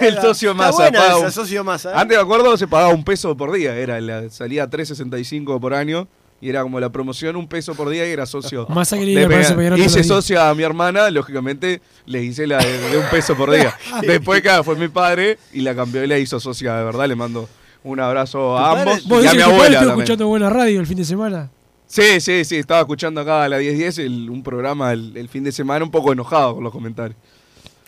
El 0.00 0.16
socio 0.20 0.54
buena 0.54 0.98
paga 0.98 1.18
esa, 1.18 1.30
socio 1.30 1.64
Massa, 1.64 1.90
¿eh? 1.90 1.94
Antes 1.96 2.16
me 2.16 2.22
acuerdo 2.22 2.56
se 2.56 2.66
pagaba 2.66 2.92
un 2.92 3.04
peso 3.04 3.36
por 3.36 3.52
día, 3.52 3.76
era 3.76 4.00
la, 4.00 4.28
salía 4.30 4.68
3.65 4.68 5.60
por 5.60 5.74
año. 5.74 6.08
Y 6.40 6.48
era 6.50 6.62
como 6.62 6.78
la 6.78 6.88
promoción, 6.90 7.34
un 7.36 7.48
peso 7.48 7.74
por 7.74 7.88
día 7.88 8.06
y 8.08 8.12
era 8.12 8.24
socio. 8.26 8.66
Le 9.14 9.26
de 9.26 9.78
Hice 9.84 10.04
socio 10.04 10.40
a 10.40 10.54
mi 10.54 10.62
hermana, 10.62 11.10
lógicamente 11.10 11.80
le 12.06 12.22
hice 12.22 12.46
la 12.46 12.58
de, 12.58 12.78
de 12.90 12.96
un 12.98 13.04
peso 13.10 13.36
por 13.36 13.50
día. 13.50 13.74
Después, 14.02 14.40
claro, 14.40 14.62
fue 14.62 14.76
mi 14.76 14.88
padre 14.88 15.38
y 15.52 15.60
la 15.62 15.74
cambió 15.74 16.04
y 16.04 16.06
la 16.06 16.18
hizo 16.18 16.38
socia, 16.38 16.76
de 16.76 16.84
verdad. 16.84 17.06
Le 17.08 17.16
mando 17.16 17.48
un 17.82 17.98
abrazo 18.00 18.56
a 18.56 18.80
ambos. 18.80 19.04
¿Vos 19.08 19.24
Y 19.24 19.26
a 19.28 19.34
mi 19.34 19.42
abuela 19.42 19.64
estuvo 19.64 19.78
también. 19.78 19.98
escuchando 20.00 20.28
buena 20.28 20.48
radio 20.50 20.80
el 20.80 20.86
fin 20.86 20.96
de 20.98 21.04
semana? 21.04 21.50
Sí, 21.86 22.20
sí, 22.20 22.44
sí, 22.44 22.56
estaba 22.56 22.80
escuchando 22.80 23.20
acá 23.22 23.44
a 23.44 23.48
la 23.48 23.56
1010 23.58 23.98
el- 23.98 24.28
un 24.30 24.42
programa 24.42 24.92
el, 24.92 25.16
el 25.16 25.28
fin 25.28 25.42
de 25.42 25.50
semana 25.52 25.84
un 25.84 25.90
poco 25.90 26.12
enojado 26.12 26.54
con 26.56 26.62
los 26.64 26.70
comentarios. 26.72 27.18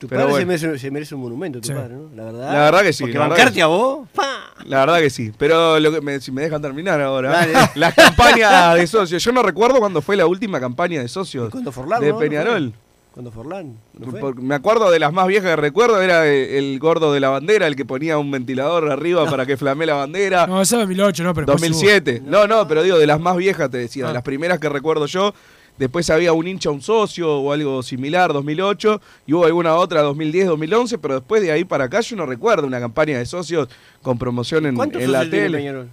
Tu 0.00 0.08
Pero 0.08 0.22
padre 0.22 0.30
bueno. 0.44 0.58
se, 0.58 0.66
merece, 0.66 0.78
se 0.80 0.90
merece 0.90 1.14
un 1.14 1.20
monumento, 1.20 1.60
tu 1.60 1.68
Sí. 1.68 1.74
padre, 1.74 1.94
¿no? 1.94 2.08
La 2.16 2.24
verdad. 2.24 2.52
La 2.54 2.58
verdad 2.64 2.80
que 2.80 2.92
sí, 2.94 3.04
Porque 3.04 3.18
bancarte 3.18 3.60
a 3.62 3.66
vos. 3.66 4.08
La 4.64 4.80
verdad 4.80 4.98
que 4.98 5.10
sí, 5.10 5.30
pero 5.38 5.78
lo 5.78 5.92
que 5.92 6.00
me- 6.00 6.20
si 6.20 6.32
me 6.32 6.40
dejan 6.42 6.60
terminar 6.62 7.00
ahora, 7.02 7.30
Dale. 7.30 7.52
la 7.74 7.92
campaña 7.92 8.74
de 8.74 8.86
socios, 8.86 9.22
yo 9.22 9.30
no 9.32 9.42
recuerdo 9.42 9.78
cuándo 9.78 10.00
fue 10.02 10.16
la 10.16 10.26
última 10.26 10.58
campaña 10.58 11.00
de 11.02 11.08
socios 11.08 11.50
Cuando 11.50 11.70
Forlán, 11.70 12.00
de 12.00 12.10
¿no? 12.12 12.18
Peñarol. 12.18 12.72
Cuando 13.12 13.30
Forlán. 13.32 13.76
¿no 13.98 14.10
fue? 14.10 14.20
Por- 14.20 14.40
Me 14.40 14.54
acuerdo 14.54 14.90
de 14.90 14.98
las 14.98 15.12
más 15.12 15.26
viejas 15.26 15.50
que 15.50 15.56
recuerdo, 15.56 16.00
era 16.00 16.26
el, 16.26 16.32
el 16.50 16.78
gordo 16.78 17.12
de 17.12 17.20
la 17.20 17.28
bandera, 17.28 17.66
el 17.66 17.76
que 17.76 17.84
ponía 17.84 18.16
un 18.18 18.30
ventilador 18.30 18.90
arriba 18.90 19.28
para 19.28 19.44
que 19.44 19.56
flamee 19.56 19.84
la 19.86 19.94
bandera. 19.94 20.46
No, 20.46 20.62
esa 20.62 20.76
es 20.76 20.80
2008, 20.80 21.24
no, 21.24 21.34
pero 21.34 21.46
después 21.46 21.60
2007. 21.72 22.22
No, 22.24 22.46
no, 22.46 22.66
pero 22.68 22.82
digo, 22.82 22.98
de 22.98 23.06
las 23.06 23.20
más 23.20 23.36
viejas 23.36 23.68
te 23.70 23.76
decía, 23.78 24.04
de 24.04 24.10
Ah. 24.10 24.14
las 24.14 24.22
primeras 24.22 24.58
que 24.60 24.68
recuerdo 24.70 25.04
yo. 25.06 25.34
Después 25.80 26.10
había 26.10 26.34
un 26.34 26.46
hincha, 26.46 26.68
un 26.68 26.82
socio 26.82 27.38
o 27.38 27.54
algo 27.54 27.82
similar, 27.82 28.34
2008. 28.34 29.00
Y 29.26 29.32
hubo 29.32 29.46
alguna 29.46 29.76
otra, 29.76 30.02
2010, 30.02 30.48
2011. 30.48 30.98
Pero 30.98 31.14
después 31.14 31.40
de 31.40 31.52
ahí 31.52 31.64
para 31.64 31.84
acá 31.84 32.02
yo 32.02 32.16
no 32.16 32.26
recuerdo 32.26 32.66
una 32.66 32.78
campaña 32.80 33.16
de 33.16 33.24
socios 33.24 33.66
con 34.02 34.18
promoción 34.18 34.66
en, 34.66 34.76
¿Cuántos 34.76 35.00
en 35.00 35.10
la 35.10 35.28
tele. 35.28 35.86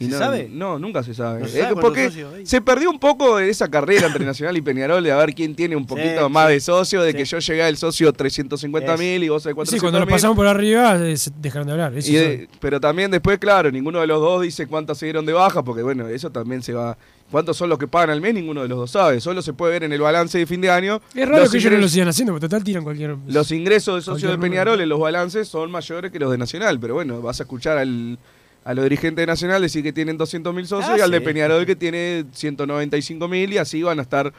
Peñarol? 0.00 0.06
Y 0.06 0.06
¿Se 0.06 0.10
no, 0.12 0.18
sabe? 0.18 0.48
No, 0.50 0.78
nunca 0.78 1.02
se 1.02 1.14
sabe. 1.14 1.40
No 1.40 1.46
se 1.48 1.60
sabe 1.60 1.76
porque 1.80 2.06
socios 2.06 2.30
se 2.44 2.60
perdió 2.60 2.90
un 2.90 2.98
poco 2.98 3.36
de 3.36 3.50
esa 3.50 3.68
carrera 3.68 4.06
entre 4.06 4.24
Nacional 4.24 4.56
y 4.56 4.62
Peñarol 4.62 5.02
de 5.04 5.12
a 5.12 5.16
ver 5.16 5.34
quién 5.34 5.54
tiene 5.54 5.76
un 5.76 5.86
poquito 5.86 6.26
Sí, 6.26 6.32
más 6.32 6.46
sí. 6.48 6.52
de 6.54 6.60
socio, 6.60 7.02
de 7.02 7.10
Sí. 7.12 7.16
que 7.18 7.24
yo 7.24 7.38
llegué 7.38 7.62
al 7.62 7.76
socio 7.76 8.12
350 8.12 8.96
mil 8.96 9.22
y 9.24 9.28
vos 9.28 9.44
el 9.46 9.54
400 9.54 9.70
Sí, 9.70 9.80
cuando 9.80 10.00
lo 10.00 10.06
pasamos 10.06 10.36
por 10.36 10.46
arriba, 10.46 10.98
se 11.16 11.30
dejaron 11.38 11.66
de 11.66 11.72
hablar. 11.72 11.94
eso 11.96 12.10
Y 12.10 12.14
sabe. 12.16 12.28
de- 12.38 12.48
pero 12.60 12.80
también 12.80 13.10
después, 13.10 13.38
claro, 13.38 13.70
ninguno 13.70 14.00
de 14.00 14.06
los 14.06 14.20
dos 14.20 14.42
dice 14.42 14.66
cuántas 14.66 14.98
se 14.98 15.06
dieron 15.06 15.26
de 15.26 15.32
baja, 15.32 15.62
porque 15.62 15.82
bueno, 15.82 16.08
eso 16.08 16.30
también 16.30 16.62
se 16.62 16.72
va. 16.72 16.96
¿Cuántos 17.30 17.56
son 17.56 17.68
los 17.68 17.78
que 17.78 17.86
pagan 17.86 18.10
al 18.10 18.20
mes? 18.20 18.34
Ninguno 18.34 18.62
de 18.62 18.68
los 18.68 18.76
dos 18.76 18.90
sabe. 18.90 19.20
Solo 19.20 19.40
se 19.40 19.52
puede 19.52 19.72
ver 19.74 19.84
en 19.84 19.92
el 19.92 20.00
balance 20.00 20.36
de 20.36 20.46
fin 20.46 20.60
de 20.60 20.68
año. 20.68 21.00
Es 21.14 21.28
raro 21.28 21.42
Los 21.44 21.52
que 21.52 21.58
ellos 21.58 21.70
no 21.72 21.78
lo 21.78 21.88
sigan 21.88 22.08
haciendo, 22.08 22.32
porque 22.32 22.46
total 22.48 22.64
tiran 22.64 22.82
cualquier. 22.82 23.16
Los 23.28 23.52
ingresos 23.52 23.94
de 23.94 24.00
socios 24.02 24.32
de. 24.32 24.38
Peñarol 24.38 24.80
en 24.80 24.88
los 24.88 24.98
balances 24.98 25.46
son 25.46 25.70
mayores 25.70 26.10
que 26.10 26.18
los 26.18 26.30
de 26.32 26.38
Nacional, 26.38 26.80
pero 26.80 26.94
bueno, 26.94 27.22
vas 27.22 27.38
a 27.38 27.44
escuchar 27.44 27.78
al, 27.78 28.18
a 28.64 28.74
los 28.74 28.84
dirigentes 28.84 29.22
de 29.22 29.26
Nacional 29.26 29.62
decir 29.62 29.82
que 29.82 29.92
tienen 29.92 30.16
200 30.18 30.54
mil 30.54 30.66
socios 30.66 30.90
Ah, 30.92 30.98
y 30.98 31.00
al 31.00 31.10
de. 31.10 31.20
Peñarol 31.20 31.64
que 31.66 31.76
tiene 31.76 32.24
195 32.32 33.26
mil 33.28 33.52
y 33.52 33.58
así 33.58 33.82
van 33.82 33.98
a 33.98 34.02
estar 34.02 34.32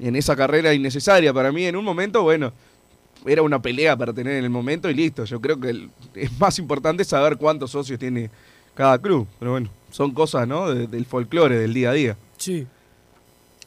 en 0.00 0.16
esa 0.16 0.34
carrera 0.36 0.72
innecesaria. 0.74 1.32
Para 1.32 1.52
mí, 1.52 1.64
en 1.66 1.76
un 1.76 1.84
momento, 1.84 2.22
bueno, 2.22 2.52
era 3.26 3.42
una 3.42 3.60
pelea 3.60 3.96
para 3.96 4.12
tener 4.12 4.34
en 4.36 4.44
el 4.44 4.50
momento 4.50 4.88
y 4.88 4.94
listo. 4.94 5.24
Yo 5.24 5.40
creo 5.40 5.58
que 5.60 5.70
el- 5.70 5.90
es 6.14 6.38
más 6.38 6.58
importante 6.58 7.04
saber 7.04 7.36
cuántos 7.36 7.70
socios 7.70 7.98
tiene 7.98 8.30
cada 8.74 8.98
club, 8.98 9.26
pero 9.38 9.52
bueno, 9.52 9.68
son 9.90 10.12
cosas, 10.12 10.46
¿no? 10.48 10.72
de- 10.72 10.86
del 10.86 11.04
folclore, 11.06 11.58
del 11.58 11.74
día 11.74 11.90
a 11.90 11.92
día. 11.92 12.16
Sí. 12.38 12.66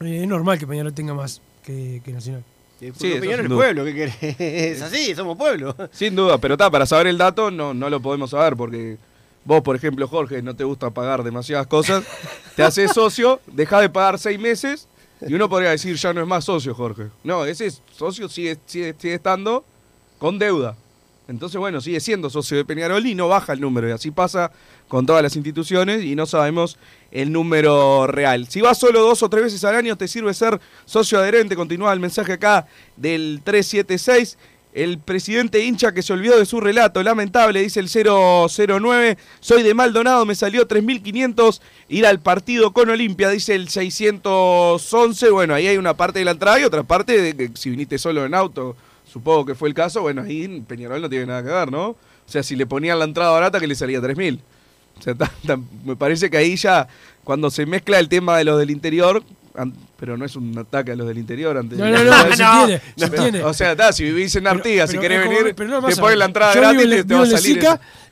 Eh, 0.02 0.22
es 0.22 0.28
normal 0.28 0.58
que 0.58 0.66
Peñarol 0.68 0.94
tenga 0.94 1.14
más 1.14 1.42
que, 1.64 2.02
que 2.06 2.12
Nacional. 2.14 2.44
Sí, 2.80 3.16
Peñarol 3.20 3.46
es 3.48 3.52
pueblo, 3.52 3.84
¿qué 3.86 3.94
querés? 3.94 4.16
Es 4.40 4.82
así, 4.82 5.14
somos 5.14 5.38
pueblo. 5.38 5.76
Sin 5.92 6.16
duda, 6.16 6.38
pero 6.38 6.54
está, 6.54 6.72
para 6.72 6.86
saber 6.86 7.08
el 7.08 7.18
dato 7.18 7.52
no, 7.52 7.74
no 7.74 7.90
lo 7.90 8.00
podemos 8.02 8.30
saber 8.30 8.56
porque 8.56 8.98
vos, 9.50 9.64
por 9.64 9.76
ejemplo, 9.76 10.08
Jorge, 10.08 10.44
no 10.44 10.56
te 10.56 10.64
gusta 10.64 10.92
pagar 10.92 11.24
demasiadas 11.24 11.66
cosas, 11.66 12.04
te 12.56 12.62
haces 12.62 12.92
socio, 12.92 13.42
dejás 13.48 13.82
de 13.82 13.90
pagar 13.90 14.20
seis 14.20 14.40
meses 14.40 14.88
y 15.22 15.34
uno 15.34 15.50
podría 15.50 15.72
decir 15.72 15.96
ya 15.96 16.14
no 16.14 16.22
es 16.22 16.28
más 16.28 16.46
socio, 16.46 16.76
Jorge. 16.76 17.08
No, 17.24 17.44
ese 17.46 17.72
socio 17.98 18.30
sigue, 18.30 18.60
sigue, 18.68 18.96
sigue 19.00 19.16
estando 19.16 19.66
con 20.20 20.38
deuda. 20.38 20.76
Entonces, 21.28 21.60
bueno, 21.60 21.82
sigue 21.82 22.00
siendo 22.00 22.30
socio 22.30 22.58
de 22.58 22.66
Peñarol 22.66 23.04
y 23.08 23.16
no 23.16 23.28
baja 23.28 23.54
el 23.54 23.60
número. 23.60 23.90
Y 23.90 23.92
así 23.92 24.12
pasa 24.12 24.52
con 24.88 25.08
todas 25.08 25.24
las 25.24 25.36
instituciones 25.36 26.04
y 26.04 26.16
no 26.16 26.28
sabemos 26.28 26.78
el 27.10 27.32
número 27.32 28.06
real. 28.06 28.48
Si 28.50 28.62
vas 28.62 28.78
solo 28.78 29.02
dos 29.02 29.24
o 29.24 29.30
tres 29.30 29.46
veces 29.46 29.64
al 29.64 29.76
año, 29.76 29.98
te 29.98 30.08
sirve 30.08 30.32
ser 30.36 30.62
socio 30.86 31.18
adherente. 31.18 31.56
Continúa 31.56 31.92
el 31.92 32.00
mensaje 32.00 32.34
acá 32.34 32.68
del 32.96 33.42
376. 33.44 34.38
El 34.72 35.00
presidente 35.00 35.66
hincha 35.66 35.94
que 35.94 36.04
se 36.04 36.14
olvidó 36.14 36.38
de 36.38 36.46
su 36.46 36.60
relato, 36.62 37.02
lamentable, 37.02 37.62
dice 37.62 37.80
el 37.80 37.90
009. 37.90 39.18
Soy 39.40 39.64
de 39.64 39.74
Maldonado, 39.74 40.26
me 40.28 40.36
salió 40.36 40.68
3.500 40.68 41.60
ir 41.90 42.06
al 42.06 42.20
partido 42.20 42.72
con 42.72 42.88
Olimpia, 42.90 43.30
dice 43.30 43.56
el 43.56 43.70
611. 43.70 45.30
Bueno, 45.32 45.56
ahí 45.56 45.68
hay 45.68 45.78
una 45.78 45.96
parte 45.96 46.20
de 46.20 46.26
la 46.26 46.32
entrada 46.32 46.60
y 46.60 46.66
otra 46.66 46.84
parte 46.84 47.20
de 47.20 47.36
que 47.36 47.52
si 47.56 47.72
viniste 47.72 47.98
solo 47.98 48.26
en 48.26 48.36
auto, 48.36 48.76
supongo 49.12 49.44
que 49.46 49.56
fue 49.56 49.70
el 49.70 49.74
caso. 49.74 50.02
Bueno, 50.02 50.22
ahí 50.22 50.64
Peñarol 50.68 51.02
no 51.02 51.10
tiene 51.10 51.26
nada 51.26 51.42
que 51.42 51.50
ver, 51.50 51.72
¿no? 51.72 51.90
O 51.90 51.98
sea, 52.28 52.44
si 52.44 52.56
le 52.56 52.68
ponían 52.68 53.00
la 53.00 53.06
entrada 53.06 53.32
barata, 53.32 53.60
que 53.60 53.66
le 53.66 53.74
salía 53.74 54.00
3.000. 54.00 54.40
O 55.00 55.02
sea, 55.02 55.16
me 55.84 55.96
parece 55.96 56.30
que 56.30 56.38
ahí 56.38 56.56
ya, 56.56 56.88
cuando 57.24 57.50
se 57.50 57.66
mezcla 57.66 57.98
el 57.98 58.08
tema 58.08 58.38
de 58.38 58.44
los 58.44 58.60
del 58.60 58.70
interior, 58.70 59.24
pero 59.98 60.18
no 60.18 60.26
es 60.26 60.36
un 60.36 60.58
ataque 60.58 60.92
a 60.92 60.96
los 60.96 61.08
del 61.08 61.18
interior. 61.18 61.58
Antes 61.58 61.78
No, 61.78 61.86
no, 61.90 62.04
no, 62.04 62.14
se 62.14 62.44
entiende, 62.44 62.82
se 62.96 63.08
Pero, 63.10 63.24
entiende. 63.24 63.44
O 63.44 63.54
sea, 63.54 63.76
ta, 63.76 63.92
si 63.94 64.04
vivís 64.04 64.36
en 64.36 64.48
Artigas, 64.48 64.90
si 64.90 64.98
querés 64.98 65.24
como- 65.26 65.38
venir, 65.38 65.56
pero 65.56 65.70
no 65.82 65.88
te 65.88 65.96
ponen 65.96 66.20
la 66.20 66.26
entrada 66.26 66.54
Yo 66.54 66.62
gratis 66.62 66.80
vivo 66.80 66.94
y 67.00 67.04
te, 67.04 67.14
va 67.14 67.22
a 67.24 67.26
salir. 67.28 67.64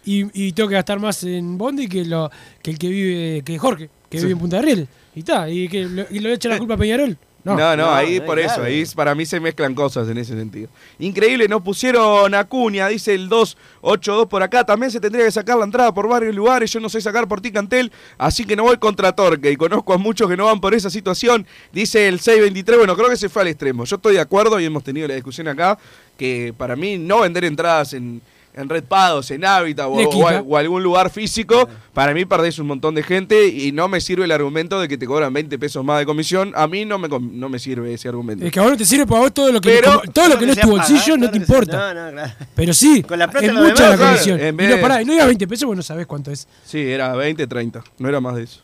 Y, 0.05 0.47
y 0.47 0.51
tengo 0.53 0.69
que 0.69 0.75
gastar 0.75 0.99
más 0.99 1.23
en 1.23 1.57
Bondi 1.57 1.87
que, 1.87 2.05
lo, 2.05 2.31
que 2.61 2.71
el 2.71 2.77
que 2.79 2.87
vive, 2.89 3.41
que 3.43 3.57
Jorge, 3.57 3.89
que 4.09 4.17
Sí. 4.17 4.23
vive 4.25 4.33
en 4.33 4.39
Punta 4.39 4.55
de 4.57 4.61
Rieles. 4.61 4.87
Y 5.15 5.19
está, 5.19 5.49
y 5.49 5.67
que 5.67 5.83
lo, 5.85 6.05
y 6.09 6.19
lo 6.19 6.29
echa 6.29 6.47
la 6.49 6.57
culpa 6.59 6.75
a 6.75 6.77
Peñarol. 6.77 7.17
No, 7.47 7.55
No, 7.55 7.77
no, 7.77 7.93
ahí 7.93 8.19
por 8.19 8.39
eso, 8.39 8.61
ahí 8.61 8.83
para 8.95 9.15
mí 9.15 9.25
se 9.25 9.39
mezclan 9.39 9.73
cosas 9.73 10.09
en 10.09 10.17
ese 10.17 10.35
sentido. 10.35 10.69
Increíble, 10.99 11.47
nos 11.47 11.61
pusieron 11.61 12.33
Acuña, 12.35 12.87
dice 12.87 13.13
el 13.13 13.29
282 13.29 14.27
por 14.27 14.43
acá, 14.43 14.65
también 14.65 14.91
se 14.91 14.99
tendría 14.99 15.25
que 15.25 15.31
sacar 15.31 15.57
la 15.57 15.63
entrada 15.63 15.93
por 15.93 16.07
varios 16.07 16.35
lugares, 16.35 16.71
yo 16.71 16.79
no 16.79 16.89
sé 16.89 16.99
sacar 16.99 17.27
por 17.27 17.39
Ticantel, 17.39 17.91
así 18.17 18.45
que 18.45 18.55
no 18.55 18.63
voy 18.63 18.77
contra 18.77 19.13
Torque 19.13 19.51
y 19.51 19.55
conozco 19.55 19.93
a 19.93 19.97
muchos 19.97 20.29
que 20.29 20.35
no 20.35 20.45
van 20.45 20.59
por 20.59 20.73
esa 20.73 20.89
situación, 20.89 21.47
dice 21.71 22.07
el 22.07 22.19
623, 22.19 22.79
bueno, 22.79 22.95
creo 22.95 23.09
que 23.09 23.17
se 23.17 23.29
fue 23.29 23.43
al 23.43 23.47
extremo, 23.47 23.85
yo 23.85 23.95
estoy 23.95 24.15
de 24.15 24.21
acuerdo 24.21 24.59
y 24.59 24.65
hemos 24.65 24.83
tenido 24.83 25.07
la 25.07 25.15
discusión 25.15 25.47
acá, 25.47 25.77
que 26.17 26.53
para 26.57 26.75
mí 26.75 26.97
no 26.97 27.21
vender 27.21 27.45
entradas 27.45 27.93
en, 27.93 28.21
en 28.57 28.67
Red 28.69 28.83
Pados, 28.85 29.29
en 29.31 29.45
Hábitat 29.45 29.85
o, 29.87 29.91
o, 29.93 30.57
algún 30.57 30.83
lugar 30.83 31.09
físico, 31.09 31.69
para 31.93 32.13
mí 32.13 32.25
perdés 32.25 32.59
un 32.59 32.67
montón 32.67 32.95
de 32.95 33.03
gente 33.03 33.47
y 33.47 33.71
no 33.71 33.87
me 33.87 34.01
sirve 34.01 34.25
el 34.25 34.31
argumento 34.31 34.79
de 34.79 34.87
que 34.87 34.97
te 34.97 35.05
cobran 35.05 35.31
20 35.31 35.57
pesos 35.59 35.83
más 35.85 35.99
de 35.99 36.05
comisión. 36.05 36.51
A 36.55 36.67
mí 36.67 36.83
no 36.85 36.97
me, 36.97 37.07
no 37.07 37.49
me 37.49 37.59
sirve 37.59 37.93
ese 37.93 38.09
argumento. 38.09 38.45
Es 38.45 38.51
que 38.51 38.59
a 38.59 38.63
vos 38.63 38.71
no 38.71 38.77
te 38.77 38.85
sirve 38.85 39.05
para 39.05 39.21
vos 39.21 39.33
todo 39.33 39.51
lo 39.51 39.61
que, 39.61 39.69
Pero- 39.69 40.01
como- 40.01 40.11
todo 40.11 40.27
lo 40.27 40.39
que 40.39 40.45
no 40.47 40.53
es 40.53 40.59
tu 40.59 40.69
bolsillo 40.69 40.99
pagar, 40.99 41.19
no 41.19 41.31
te 41.31 41.37
importa. 41.37 41.93
No, 41.93 42.05
no, 42.05 42.11
claro. 42.11 42.33
Pero 42.55 42.73
sí, 42.73 43.03
Con 43.03 43.19
la 43.19 43.29
plata 43.29 43.45
es 43.45 43.53
mucha 43.53 43.63
demás, 43.65 43.79
la 43.79 43.95
claro, 43.95 44.11
comisión. 44.11 44.39
Y 44.39 44.67
no, 44.75 44.81
pará, 44.81 45.01
y 45.01 45.05
no 45.05 45.11
digas 45.13 45.27
20 45.27 45.47
pesos 45.47 45.65
porque 45.65 45.77
no 45.77 45.83
sabés 45.83 46.07
cuánto 46.07 46.31
es. 46.31 46.47
Sí, 46.65 46.79
era 46.79 47.15
20, 47.15 47.45
30. 47.45 47.83
No 47.99 48.09
era 48.09 48.19
más 48.19 48.35
de 48.35 48.43
eso. 48.43 48.61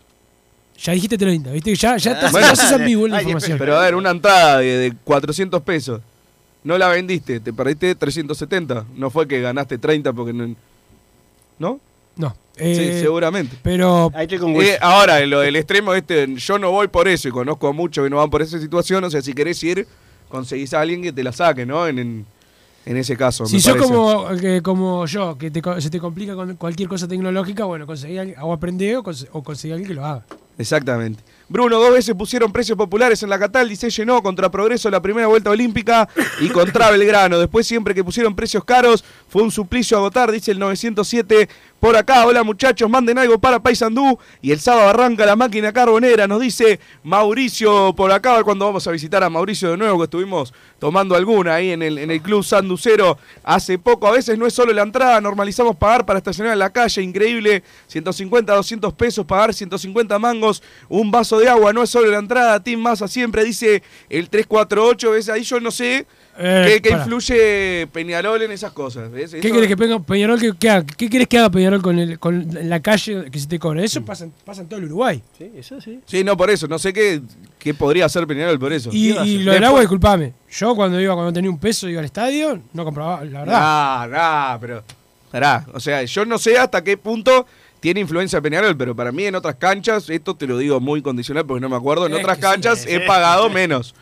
Ya 0.81 0.93
dijiste 0.93 1.17
30, 1.17 1.51
¿viste? 1.51 1.75
Ya, 1.75 1.97
ya, 1.97 2.11
estás, 2.13 2.31
Bueno. 2.31 2.47
ya 2.47 2.55
sos 2.55 2.71
ambiguo 2.73 3.05
en 3.05 3.11
la 3.11 3.21
información. 3.21 3.57
Pero 3.59 3.77
a 3.77 3.81
ver, 3.83 3.95
una 3.95 4.09
entrada 4.09 4.57
de, 4.57 4.77
de 4.77 4.93
400 5.03 5.61
pesos. 5.61 6.01
No 6.63 6.77
la 6.77 6.87
vendiste, 6.87 7.39
te 7.39 7.51
perdiste 7.53 7.93
370. 7.95 8.85
No 8.95 9.09
fue 9.09 9.27
que 9.27 9.41
ganaste 9.41 9.77
30 9.77 10.13
porque 10.13 10.33
no. 10.33 10.55
¿No? 11.59 11.79
No. 12.15 12.29
sí, 12.55 12.63
eh, 12.63 12.99
seguramente. 13.01 13.57
Pero 13.63 14.11
Eh, 14.61 14.77
ahora, 14.81 15.19
en 15.21 15.29
lo 15.29 15.39
del 15.39 15.55
extremo 15.55 15.93
este, 15.93 16.33
yo 16.35 16.59
no 16.59 16.71
voy 16.71 16.87
por 16.87 17.07
eso 17.07 17.27
y 17.27 17.31
conozco 17.31 17.67
a 17.67 17.73
muchos 17.73 18.03
que 18.03 18.09
no 18.09 18.17
van 18.17 18.29
por 18.29 18.41
esa 18.41 18.59
situación. 18.59 19.03
O 19.03 19.09
sea, 19.09 19.21
si 19.21 19.33
querés 19.33 19.61
ir, 19.63 19.87
conseguís 20.29 20.73
a 20.73 20.81
alguien 20.81 21.01
que 21.01 21.11
te 21.11 21.23
la 21.23 21.31
saque, 21.31 21.65
¿no? 21.65 21.87
En, 21.87 21.99
en, 21.99 22.25
en 22.85 22.97
ese 22.97 23.17
caso. 23.17 23.45
si 23.45 23.55
me 23.55 23.61
sos 23.61 23.73
parece. 23.73 23.93
como, 23.93 24.27
que- 24.39 24.61
como 24.61 25.05
yo, 25.05 25.37
que 25.37 25.49
te 25.51 25.61
co- 25.61 25.79
se 25.81 25.89
te 25.89 25.99
complica 25.99 26.35
con 26.35 26.55
cualquier 26.55 26.87
cosa 26.87 27.07
tecnológica, 27.07 27.65
bueno, 27.65 27.85
conseguí 27.87 28.17
alguien- 28.17 28.39
o 28.39 28.57
conse- 28.57 29.27
o 29.31 29.43
conseguí 29.43 29.71
a 29.71 29.75
alguien 29.75 29.87
que 29.89 29.95
lo 29.95 30.05
haga. 30.05 30.23
Exactamente. 30.57 31.23
Bruno, 31.49 31.79
dos 31.79 31.91
veces 31.91 32.15
pusieron 32.15 32.51
precios 32.51 32.77
populares 32.77 33.21
en 33.23 33.29
la 33.29 33.37
Catal 33.37 33.69
se 33.75 33.89
llenó 33.89 34.21
contra 34.23 34.49
Progreso 34.49 34.89
la 34.89 35.01
primera 35.01 35.27
vuelta 35.27 35.49
olímpica 35.49 36.07
y 36.39 36.49
contra 36.49 36.89
Belgrano. 36.89 37.37
Después 37.37 37.67
siempre 37.67 37.93
que 37.93 38.03
pusieron 38.03 38.35
precios 38.35 38.63
caros 38.63 39.03
fue 39.27 39.43
un 39.43 39.51
suplicio 39.51 39.97
agotar, 39.97 40.31
dice 40.31 40.51
el 40.51 40.59
907 40.59 41.49
por 41.83 41.97
acá. 41.97 42.25
Hola 42.25 42.43
muchachos, 42.43 42.89
manden 42.89 43.17
algo 43.17 43.37
para 43.37 43.61
Paysandú. 43.61 44.17
Y 44.41 44.53
el 44.53 44.59
sábado 44.61 44.87
arranca 44.87 45.25
la 45.25 45.35
máquina 45.35 45.73
carbonera, 45.73 46.29
nos 46.29 46.39
dice 46.39 46.79
Mauricio 47.03 47.93
por 47.93 48.09
acá. 48.09 48.41
Cuándo 48.41 48.63
vamos 48.63 48.87
a 48.87 48.91
visitar 48.91 49.21
a 49.21 49.29
Mauricio 49.29 49.71
de 49.71 49.75
nuevo, 49.75 49.97
que 49.97 50.05
estuvimos 50.05 50.53
tomando 50.79 51.13
alguna 51.13 51.55
ahí 51.55 51.71
en 51.71 51.81
el, 51.81 51.97
en 51.97 52.09
el 52.09 52.21
Club 52.21 52.41
Sanducero 52.41 53.17
hace 53.43 53.77
poco. 53.77 54.07
A 54.07 54.11
veces 54.11 54.37
no 54.37 54.47
es 54.47 54.53
solo 54.53 54.71
la 54.71 54.81
entrada, 54.81 55.19
normalizamos 55.19 55.75
pagar 55.75 56.05
para 56.05 56.19
estacionar 56.19 56.53
en 56.53 56.59
la 56.59 56.69
calle, 56.69 57.01
increíble. 57.01 57.63
150, 57.87 58.55
200 58.55 58.93
pesos, 58.93 59.25
pagar 59.25 59.53
150 59.53 60.17
mangos, 60.19 60.63
un 60.87 61.11
vaso 61.11 61.37
de 61.37 61.49
agua, 61.49 61.73
no 61.73 61.83
es 61.83 61.89
solo 61.89 62.09
la 62.09 62.19
entrada. 62.19 62.63
Team 62.63 62.79
Massa 62.79 63.09
siempre 63.09 63.43
dice 63.43 63.83
el 64.07 64.29
348, 64.29 65.11
¿ves? 65.11 65.27
Ahí 65.27 65.43
yo 65.43 65.59
no 65.59 65.69
sé 65.69 66.07
Eh, 66.37 66.79
qué, 66.81 66.89
qué 66.89 66.95
influye 66.95 67.87
Peñarol 67.91 68.41
en 68.41 68.51
esas 68.51 68.71
cosas. 68.71 69.11
¿ves? 69.11 69.31
¿Qué 69.31 69.51
querés 69.51 69.67
que 69.67 69.77
Peña- 69.77 70.03
Peñarol 70.03 70.39
que, 70.39 70.53
que 70.57 70.69
haga? 70.69 70.85
¿Qué 70.85 71.09
querés 71.09 71.27
que 71.27 71.37
haga 71.37 71.49
Peñarol 71.51 71.81
con, 71.81 71.99
el, 71.99 72.17
con 72.19 72.47
la 72.63 72.79
calle 72.81 73.25
que 73.31 73.39
se 73.39 73.47
te 73.47 73.59
cobra? 73.59 73.83
Eso 73.83 74.03
pasa, 74.03 74.23
en- 74.25 74.33
pasa 74.43 74.61
en 74.61 74.67
todo 74.67 74.79
el 74.79 74.85
Uruguay. 74.85 75.21
Sí, 75.37 75.51
eso 75.55 75.79
sí. 75.79 75.99
Sí, 76.05 76.23
no, 76.23 76.35
por 76.35 76.49
eso, 76.49 76.67
no 76.67 76.79
sé 76.79 76.91
qué, 76.91 77.21
qué 77.59 77.73
podría 77.73 78.05
hacer 78.05 78.25
Peñarol 78.25 78.57
por 78.59 78.73
eso. 78.73 78.89
Y, 78.91 79.13
lo 79.43 79.53
del 79.53 79.63
agua, 79.63 79.79
disculpame. 79.81 80.33
Yo 80.51 80.75
cuando 80.75 80.99
iba, 80.99 81.13
cuando 81.13 81.33
tenía 81.33 81.49
un 81.51 81.59
peso, 81.59 81.87
iba 81.87 81.99
al 81.99 82.05
estadio, 82.05 82.59
no 82.73 82.83
compraba, 82.83 83.23
la 83.25 83.39
verdad. 83.41 83.55
Ah, 83.57 84.07
nah, 84.09 84.57
pero. 84.59 84.83
Pará, 85.31 85.65
o 85.73 85.79
sea, 85.79 86.03
yo 86.03 86.25
no 86.25 86.37
sé 86.37 86.57
hasta 86.59 86.83
qué 86.83 86.95
punto 86.95 87.47
tiene 87.79 87.99
influencia 87.99 88.39
Peñarol, 88.39 88.77
pero 88.77 88.95
para 88.95 89.11
mí 89.11 89.25
en 89.25 89.33
otras 89.35 89.55
canchas, 89.55 90.07
esto 90.09 90.35
te 90.35 90.45
lo 90.45 90.57
digo 90.59 90.79
muy 90.79 91.01
condicional 91.01 91.43
porque 91.45 91.59
no 91.59 91.69
me 91.69 91.75
acuerdo, 91.75 92.05
en 92.05 92.13
Es 92.13 92.19
otras 92.19 92.37
canchas 92.37 92.79
sí. 92.81 92.89
he 92.89 92.99
pagado 93.01 93.49
menos. 93.49 93.95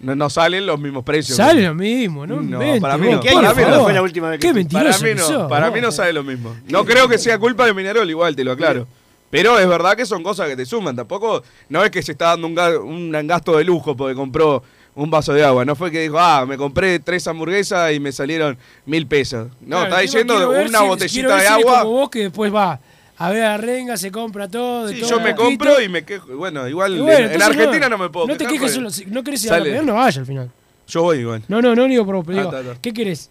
No, 0.00 0.14
no 0.14 0.30
salen 0.30 0.64
los 0.66 0.80
mismos 0.80 1.04
precios. 1.04 1.36
Sale 1.36 1.62
lo 1.62 1.74
mismo, 1.74 2.26
¿no? 2.26 2.40
No, 2.40 2.58
para 2.80 2.96
mí 2.96 3.10
no. 3.10 3.20
¿Qué 3.20 3.32
Para 3.32 3.48
mí 3.50 3.54
fue? 3.54 3.62
no. 3.62 3.68
¿Cuándo 3.68 3.70
favor. 3.70 3.84
fue 3.84 3.92
la 3.92 4.02
última 4.02 4.30
vez 4.30 4.40
que 4.40 4.46
Qué 4.48 4.54
mentiroso 4.54 4.98
Para 5.00 5.12
mí 5.14 5.20
no, 5.20 5.26
sos, 5.26 5.48
para 5.50 5.70
mí 5.70 5.80
no 5.80 5.92
sale 5.92 6.12
lo 6.14 6.22
mismo. 6.24 6.56
No 6.68 6.84
creo 6.84 7.06
que 7.08 7.18
sea 7.18 7.38
culpa 7.38 7.66
de 7.66 7.74
Peñarol, 7.74 8.08
igual 8.08 8.34
te 8.34 8.42
lo 8.42 8.52
aclaro. 8.52 8.86
Pero 9.30 9.58
es 9.58 9.68
verdad 9.68 9.96
que 9.96 10.06
son 10.06 10.22
cosas 10.22 10.48
que 10.48 10.56
te 10.56 10.64
suman. 10.66 10.96
Tampoco, 10.96 11.42
no 11.68 11.84
es 11.84 11.90
que 11.90 12.02
se 12.02 12.12
está 12.12 12.26
dando 12.30 12.46
un, 12.48 12.56
ga- 12.56 12.80
un 12.82 13.12
gasto 13.28 13.56
de 13.58 13.62
lujo 13.64 13.94
porque 13.96 14.14
compró 14.16 14.62
un 14.94 15.08
vaso 15.10 15.32
de 15.34 15.44
agua. 15.44 15.64
No 15.64 15.76
fue 15.76 15.90
que 15.90 16.00
dijo, 16.00 16.18
ah, 16.18 16.44
me 16.46 16.56
compré 16.56 16.98
tres 16.98 17.26
hamburguesas 17.28 17.92
y 17.92 18.00
me 18.00 18.10
salieron 18.10 18.56
mil 18.86 19.06
pesos. 19.06 19.48
No, 19.60 19.76
Claro, 19.76 19.84
está 19.84 19.98
diciendo 20.00 20.50
una 20.50 20.78
si- 20.80 20.86
botellita 20.86 21.36
de 21.36 21.46
agua. 21.46 21.80
como 21.82 21.90
vos 21.92 22.10
que 22.10 22.20
después 22.20 22.52
va 22.52 22.80
a 23.22 23.28
ver 23.28 23.42
a 23.44 23.58
Renga, 23.58 23.98
se 23.98 24.10
compra 24.10 24.48
todo. 24.48 24.88
Sí, 24.88 24.98
todo 25.00 25.10
yo 25.10 25.20
me 25.20 25.34
compro 25.34 25.78
y 25.80 25.90
me 25.90 26.04
quejo. 26.06 26.34
Bueno, 26.36 26.66
igual 26.66 26.98
bueno, 27.02 27.28
en, 27.28 27.42
Argentina 27.42 27.86
no, 27.90 27.98
me 27.98 28.08
puedo 28.08 28.26
No 28.26 28.34
te 28.34 28.44
quejes 28.46 28.60
porque 28.60 28.74
solo. 28.74 28.90
Si 28.90 29.04
no 29.04 29.22
querés 29.22 29.44
ir 29.44 29.52
a 29.52 29.60
la 29.60 29.82
no 29.82 29.94
vaya 29.94 30.20
al 30.20 30.26
final. 30.26 30.50
Yo 30.88 31.02
voy 31.02 31.18
igual. 31.18 31.42
No, 31.46 31.60
no, 31.60 31.74
no 31.74 31.84
digo 31.84 32.06
por 32.06 32.16
vos, 32.16 32.24
pero 32.26 32.50
Ah, 32.50 32.62
digo. 32.62 32.74
¿qué 32.80 32.92
querés? 32.94 33.30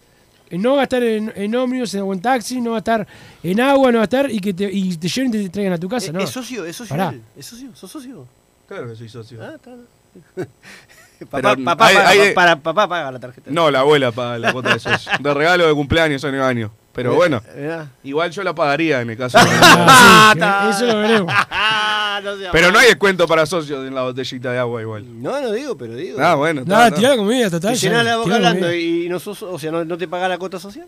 no 0.52 0.76
gastar 0.76 1.02
en, 1.02 1.32
en 1.34 1.54
ómnibus 1.56 1.94
o 1.96 2.12
en 2.12 2.20
taxi, 2.22 2.60
no 2.60 2.72
gastar 2.72 3.06
en 3.42 3.60
agua, 3.60 3.90
no 3.90 3.98
gastar 3.98 4.30
y 4.30 4.38
que 4.40 4.54
te, 4.54 4.70
y 4.72 4.96
te 4.96 5.08
lleven 5.08 5.34
y 5.34 5.44
te 5.44 5.48
traigan 5.48 5.72
a 5.72 5.78
tu 5.78 5.88
casa, 5.88 6.06
¿Es, 6.06 6.12
¿no? 6.12 6.20
es 6.20 6.30
socio? 6.30 6.64
¿Es 6.64 6.76
socio? 6.76 6.96
Pará. 6.96 7.14
¿Es 7.36 7.46
socio? 7.46 7.74
¿Sos 7.74 7.90
socio? 7.90 8.26
Claro 8.68 8.88
que 8.88 8.94
soy 8.96 9.08
socio. 9.08 9.40
Ah, 9.42 9.52
está. 9.56 9.72
Papá, 11.30 11.54
papá, 11.56 11.86
hay- 11.88 11.94
paga, 11.96 12.08
hay- 12.08 12.32
para- 12.34 12.56
papá 12.56 12.88
paga 12.88 13.10
la 13.12 13.18
tarjeta. 13.20 13.50
No, 13.50 13.70
la 13.70 13.80
abuela 13.80 14.10
paga 14.12 14.38
la 14.38 14.52
cuota 14.52 14.72
de 14.72 14.78
socio. 14.80 15.12
De 15.20 15.34
regalo 15.34 15.66
de 15.66 15.74
cumpleaños 15.74 16.24
año 16.24 16.44
año. 16.44 16.72
Pero 16.92 17.14
bueno, 17.14 17.40
Mirá. 17.56 17.88
igual 18.02 18.30
yo 18.32 18.42
la 18.42 18.54
pagaría 18.54 19.00
en 19.00 19.10
el 19.10 19.16
caso. 19.16 19.38
Ah, 19.40 20.32
sí, 20.34 20.84
eso 20.84 20.92
lo 20.92 21.00
veremos. 21.00 21.32
Ah, 21.50 22.20
no 22.24 22.32
Pero 22.50 22.72
no 22.72 22.78
hay 22.78 22.88
descuento 22.88 23.28
para 23.28 23.46
socios 23.46 23.86
en 23.86 23.94
la 23.94 24.02
botellita 24.02 24.50
de 24.52 24.58
agua 24.58 24.82
igual. 24.82 25.22
No, 25.22 25.40
no 25.40 25.52
digo, 25.52 25.76
pero 25.76 25.94
digo. 25.94 26.18
Ah, 26.20 26.34
bueno. 26.34 26.62
No, 26.66 26.82
está, 26.82 26.96
tirá 26.96 27.10
la 27.10 27.16
comida, 27.16 27.48
total. 27.48 27.74
Te 27.74 27.78
llenás 27.78 28.04
la 28.04 28.16
boca 28.16 28.34
hablando 28.34 28.74
y 28.74 29.08
no 29.08 29.20
sos, 29.20 29.42
o 29.42 29.58
sea, 29.58 29.70
no, 29.70 29.84
no 29.84 29.96
te 29.96 30.08
paga 30.08 30.28
la 30.28 30.38
cuota 30.38 30.58
social. 30.58 30.86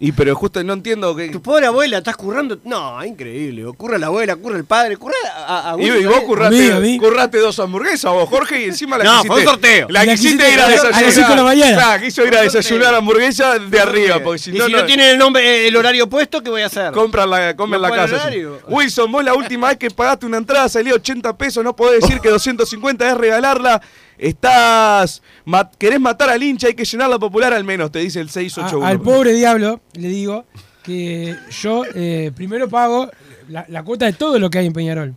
Y 0.00 0.12
pero 0.12 0.34
justo 0.34 0.62
no 0.64 0.72
entiendo 0.72 1.14
que. 1.14 1.28
Tu 1.28 1.42
pobre 1.42 1.66
abuela, 1.66 1.98
estás 1.98 2.16
currando. 2.16 2.58
No, 2.64 3.04
increíble. 3.04 3.64
Curra 3.76 3.98
la 3.98 4.06
abuela, 4.06 4.36
curra 4.36 4.56
el 4.56 4.64
padre, 4.64 4.96
curra 4.96 5.14
a, 5.46 5.72
a 5.72 5.80
Y, 5.82 6.04
vos 6.04 6.20
curraste, 6.22 6.56
A 6.72 6.76
mí, 6.76 6.76
a 6.76 6.80
mí. 6.80 6.98
curraste 6.98 7.38
dos 7.38 7.58
hamburguesas 7.58 8.10
vos, 8.12 8.28
Jorge, 8.28 8.60
y 8.62 8.64
encima 8.64 8.96
la 8.98 9.04
No, 9.04 9.10
quisiste. 9.22 9.28
fue 9.28 9.40
un 9.40 9.44
sorteo. 9.46 9.86
La, 9.90 10.04
la 10.04 10.12
quisiste 10.14 10.44
quisiste 10.44 10.54
ir 10.54 10.60
a 10.60 10.64
a 10.64 10.68
las 10.70 10.82
desayunar. 10.82 11.12
cinco 11.12 11.28
de 11.30 11.36
la 11.36 11.42
mañana. 11.44 11.74
Claro, 11.76 12.02
quiso 12.02 12.26
ir 12.26 12.36
a 12.36 12.42
desayunar 12.42 12.94
hamburguesa 12.94 13.58
de 13.58 13.80
arriba, 13.80 14.20
porque 14.22 14.38
si 14.38 14.50
y 14.50 14.54
no, 14.58 14.66
si 14.66 14.72
no, 14.72 14.78
no, 14.78 14.86
tiene 14.86 15.10
el 15.10 15.18
nombre, 15.18 15.68
el 15.68 15.76
horario 15.76 16.08
puesto, 16.08 16.42
¿qué 16.42 16.50
voy 16.50 16.62
a 16.62 16.66
hacer? 16.66 16.92
compran 16.92 17.28
la, 17.28 17.52
la 17.52 17.90
casa. 17.90 18.14
horario. 18.16 18.60
Wilson, 18.68 19.10
vos 19.12 19.24
la 19.24 19.34
última 19.34 19.68
vez 19.68 19.76
que 19.78 19.90
pagaste 19.90 20.26
una 20.26 20.38
entrada 20.38 20.68
salió 20.68 20.94
80 20.94 21.36
pesos, 21.36 21.62
no 21.62 21.76
podés 21.76 22.00
decir 22.00 22.20
que 22.20 22.28
250 22.30 23.10
es 23.10 23.16
regalarla. 23.16 23.80
Estás. 24.22 25.20
ma- 25.44 25.68
querés 25.78 26.00
matar 26.00 26.30
al 26.30 26.42
hincha, 26.42 26.68
hay 26.68 26.74
que 26.74 26.84
llenar 26.84 27.10
la 27.10 27.18
popular 27.18 27.52
al 27.52 27.64
menos, 27.64 27.90
te 27.90 27.98
dice 27.98 28.20
el 28.20 28.28
A- 28.28 28.30
681. 28.30 28.86
al 28.86 29.00
pobre 29.00 29.32
diablo 29.32 29.80
le 29.94 30.08
digo 30.08 30.44
que 30.84 31.36
yo 31.60 31.82
eh, 31.94 32.30
primero 32.34 32.68
pago 32.68 33.10
la, 33.48 33.64
la 33.68 33.82
cuota 33.82 34.06
de 34.06 34.12
todo 34.12 34.38
lo 34.38 34.48
que 34.50 34.58
hay 34.58 34.66
en 34.66 34.72
Peñarol. 34.72 35.14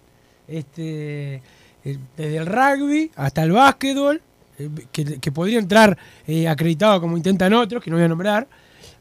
Este, 0.48 1.36
eh, 1.84 1.98
desde 2.18 2.38
el 2.38 2.46
rugby 2.46 3.12
hasta 3.16 3.44
el 3.44 3.52
básquetbol, 3.52 4.22
eh, 4.58 4.70
que, 4.92 5.20
que 5.20 5.32
podría 5.32 5.60
entrar 5.60 5.98
eh, 6.28 6.48
acreditado 6.48 7.00
como 7.02 7.18
intentan 7.18 7.54
otros, 7.54 7.84
que 7.84 7.90
no 7.90 7.98
voy 7.98 8.06
a 8.06 8.08
nombrar. 8.10 8.48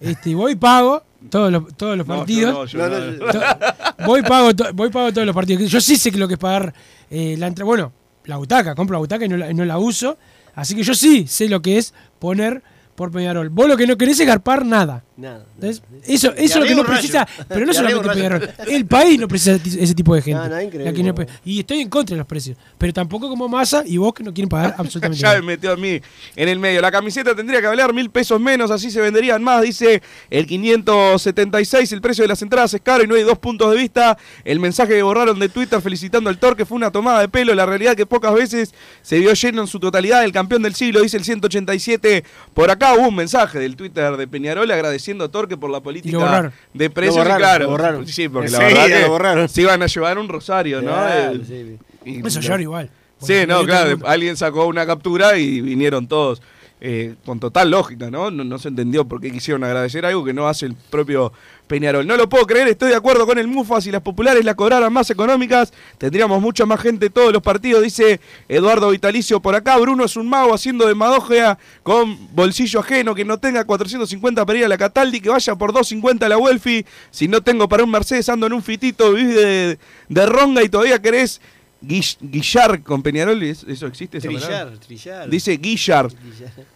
Este, 0.00 0.30
y 0.30 0.34
voy 0.34 0.52
y 0.52 0.56
pago 0.56 1.02
todos 1.30 1.50
los, 1.52 1.74
todos 1.76 1.96
los 1.96 2.06
No, 2.06 2.16
partidos. 2.16 2.72
yo 2.72 2.78
No, 2.78 2.88
no, 2.88 4.06
voy 4.06 4.22
pago 4.22 4.50
voy 4.74 4.90
pago 4.90 5.12
todos 5.12 5.26
los 5.26 5.34
partidos. 5.34 5.70
Yo 5.70 5.80
sí 5.80 5.96
sé 5.96 6.10
que 6.10 6.18
lo 6.18 6.28
que 6.28 6.34
es 6.34 6.40
pagar 6.40 6.74
eh, 7.10 7.36
la 7.38 7.46
entrada. 7.46 7.66
Bueno, 7.66 7.92
la 8.24 8.36
butaca, 8.36 8.74
compro 8.74 8.94
la 8.94 9.00
butaca 9.00 9.24
y 9.24 9.28
no 9.28 9.36
la, 9.36 9.52
no 9.52 9.64
la 9.64 9.78
uso. 9.78 10.18
Así 10.54 10.74
que 10.74 10.82
yo 10.82 10.94
sí 10.94 11.26
sé 11.26 11.48
lo 11.48 11.62
que 11.62 11.78
es 11.78 11.94
poner 12.18 12.62
por 12.94 13.10
Peñarol. 13.10 13.48
Vos 13.48 13.68
lo 13.68 13.76
que 13.76 13.86
no 13.86 13.96
querés 13.96 14.20
es 14.20 14.26
garpar 14.26 14.64
nada. 14.64 15.04
Nada. 15.16 15.46
Eso, 15.62 15.82
eso 16.08 16.32
es 16.36 16.56
lo 16.56 16.64
que 16.64 16.74
no 16.74 16.82
rayo. 16.82 16.94
precisa, 16.94 17.28
pero 17.48 17.64
no 17.64 17.72
solamente. 17.72 18.08
Peñarol. 18.08 18.50
El 18.66 18.84
país 18.84 19.16
no 19.20 19.28
precisa 19.28 19.52
ese 19.64 19.94
tipo 19.94 20.12
de 20.12 20.22
gente. 20.22 20.40
No, 20.40 20.48
no, 20.48 20.60
increíble. 20.60 20.84
La 20.90 20.92
que 20.92 21.02
no 21.04 21.14
pe- 21.14 21.28
y 21.44 21.60
estoy 21.60 21.82
en 21.82 21.88
contra 21.88 22.14
de 22.14 22.18
los 22.18 22.26
precios. 22.26 22.56
Pero 22.76 22.92
tampoco 22.92 23.28
como 23.28 23.48
masa 23.48 23.84
y 23.86 23.96
vos 23.96 24.12
que 24.12 24.24
no 24.24 24.34
quieren 24.34 24.48
pagar 24.48 24.74
absolutamente 24.78 25.20
Ya 25.22 25.28
me 25.28 25.34
nada. 25.34 25.46
metió 25.46 25.70
a 25.72 25.76
mí 25.76 26.00
en 26.34 26.48
el 26.48 26.58
medio. 26.58 26.80
La 26.80 26.90
camiseta 26.90 27.32
tendría 27.32 27.60
que 27.60 27.68
valer 27.68 27.92
mil 27.94 28.10
pesos 28.10 28.40
menos, 28.40 28.72
así 28.72 28.90
se 28.90 29.00
venderían 29.00 29.40
más, 29.40 29.62
dice 29.62 30.02
el 30.30 30.46
576. 30.48 31.92
El 31.92 32.00
precio 32.00 32.22
de 32.24 32.28
las 32.28 32.42
entradas 32.42 32.74
es 32.74 32.80
caro 32.80 33.04
y 33.04 33.06
no 33.06 33.14
hay 33.14 33.22
dos 33.22 33.38
puntos 33.38 33.70
de 33.70 33.76
vista. 33.76 34.18
El 34.44 34.58
mensaje 34.58 34.94
que 34.94 35.02
borraron 35.04 35.38
de 35.38 35.48
Twitter 35.48 35.80
felicitando 35.80 36.28
al 36.28 36.38
Torque 36.38 36.64
fue 36.64 36.74
una 36.76 36.90
tomada 36.90 37.20
de 37.20 37.28
pelo. 37.28 37.54
La 37.54 37.66
realidad 37.66 37.94
que 37.94 38.04
pocas 38.04 38.34
veces 38.34 38.74
se 39.02 39.20
vio 39.20 39.32
lleno 39.32 39.60
en 39.62 39.68
su 39.68 39.78
totalidad 39.78 40.24
el 40.24 40.32
campeón 40.32 40.62
del 40.62 40.74
siglo, 40.74 41.02
dice 41.02 41.16
el 41.18 41.24
187. 41.24 42.24
Por 42.52 42.68
acá 42.72 42.94
hubo 42.94 43.06
un 43.06 43.14
mensaje 43.14 43.60
del 43.60 43.76
Twitter 43.76 44.16
de 44.16 44.26
Peñarol 44.26 44.68
agradeciendo 44.72 45.03
a 45.24 45.28
Torque 45.28 45.56
por 45.56 45.70
la 45.70 45.80
política 45.80 46.52
de 46.72 46.90
precios. 46.90 47.16
Lo 47.16 47.22
borraron, 47.22 47.38
y 47.40 47.42
claro, 47.42 47.64
lo 47.64 47.70
borraron. 47.70 48.06
Sí, 48.08 48.28
porque 48.28 48.50
la 48.50 48.58
verdad 48.58 48.86
que 48.86 49.00
lo 49.02 49.08
borraron. 49.08 49.48
se 49.48 49.62
iban 49.62 49.82
a 49.82 49.86
llevar 49.86 50.18
un 50.18 50.28
rosario, 50.28 50.80
¿no? 50.82 50.90
Claro, 50.92 51.32
El- 51.32 51.46
sí. 51.46 51.76
y- 52.04 52.26
Eso 52.26 52.40
lloro 52.40 52.62
igual. 52.62 52.90
Sí, 53.20 53.34
no, 53.46 53.64
claro, 53.64 53.98
alguien 54.04 54.36
sacó 54.36 54.66
una 54.66 54.84
captura 54.86 55.36
y 55.38 55.60
vinieron 55.60 56.06
todos 56.06 56.42
eh, 56.80 57.14
con 57.24 57.40
total 57.40 57.70
lógica, 57.70 58.10
¿no? 58.10 58.30
¿no? 58.30 58.44
no 58.44 58.58
se 58.58 58.68
entendió 58.68 59.06
por 59.06 59.18
qué 59.20 59.30
quisieron 59.30 59.64
agradecer 59.64 60.04
algo 60.04 60.22
que 60.24 60.34
no 60.34 60.46
hace 60.48 60.66
el 60.66 60.74
propio 60.74 61.32
Peñarol. 61.66 62.06
No 62.06 62.16
lo 62.16 62.28
puedo 62.28 62.46
creer, 62.46 62.68
estoy 62.68 62.90
de 62.90 62.96
acuerdo 62.96 63.26
con 63.26 63.38
el 63.38 63.46
Mufa, 63.46 63.80
si 63.80 63.90
las 63.90 64.02
populares 64.02 64.44
la 64.44 64.54
cobraran 64.54 64.92
más 64.92 65.08
económicas, 65.10 65.72
tendríamos 65.98 66.40
mucha 66.40 66.66
más 66.66 66.80
gente 66.80 67.06
en 67.06 67.12
todos 67.12 67.32
los 67.32 67.42
partidos, 67.42 67.82
dice 67.82 68.20
Eduardo 68.48 68.90
Vitalicio 68.90 69.40
por 69.40 69.54
acá. 69.54 69.76
Bruno 69.78 70.04
es 70.04 70.16
un 70.16 70.28
mago 70.28 70.54
haciendo 70.54 70.86
demagogia 70.86 71.58
con 71.82 72.34
bolsillo 72.34 72.80
ajeno, 72.80 73.14
que 73.14 73.24
no 73.24 73.38
tenga 73.38 73.64
450 73.64 74.44
para 74.44 74.58
ir 74.58 74.64
a 74.66 74.68
la 74.68 74.78
Cataldi, 74.78 75.20
que 75.20 75.30
vaya 75.30 75.54
por 75.56 75.72
250 75.72 76.26
a 76.26 76.28
la 76.28 76.38
Welfi. 76.38 76.84
Si 77.10 77.28
no 77.28 77.42
tengo 77.42 77.68
para 77.68 77.84
un 77.84 77.90
Mercedes, 77.90 78.28
ando 78.28 78.46
en 78.46 78.52
un 78.52 78.62
fitito, 78.62 79.12
vivís 79.12 79.34
de, 79.34 79.78
de 80.08 80.26
ronga 80.26 80.62
y 80.62 80.68
todavía 80.68 81.00
querés 81.00 81.40
guillar 81.86 82.82
con 82.82 83.02
Peñarol, 83.02 83.42
¿es- 83.42 83.64
¿eso 83.68 83.86
existe? 83.86 84.18
esa? 84.18 84.28
Trillar, 84.28 84.70
trillar. 84.78 85.28
Dice 85.30 85.56
Guillar. 85.56 86.08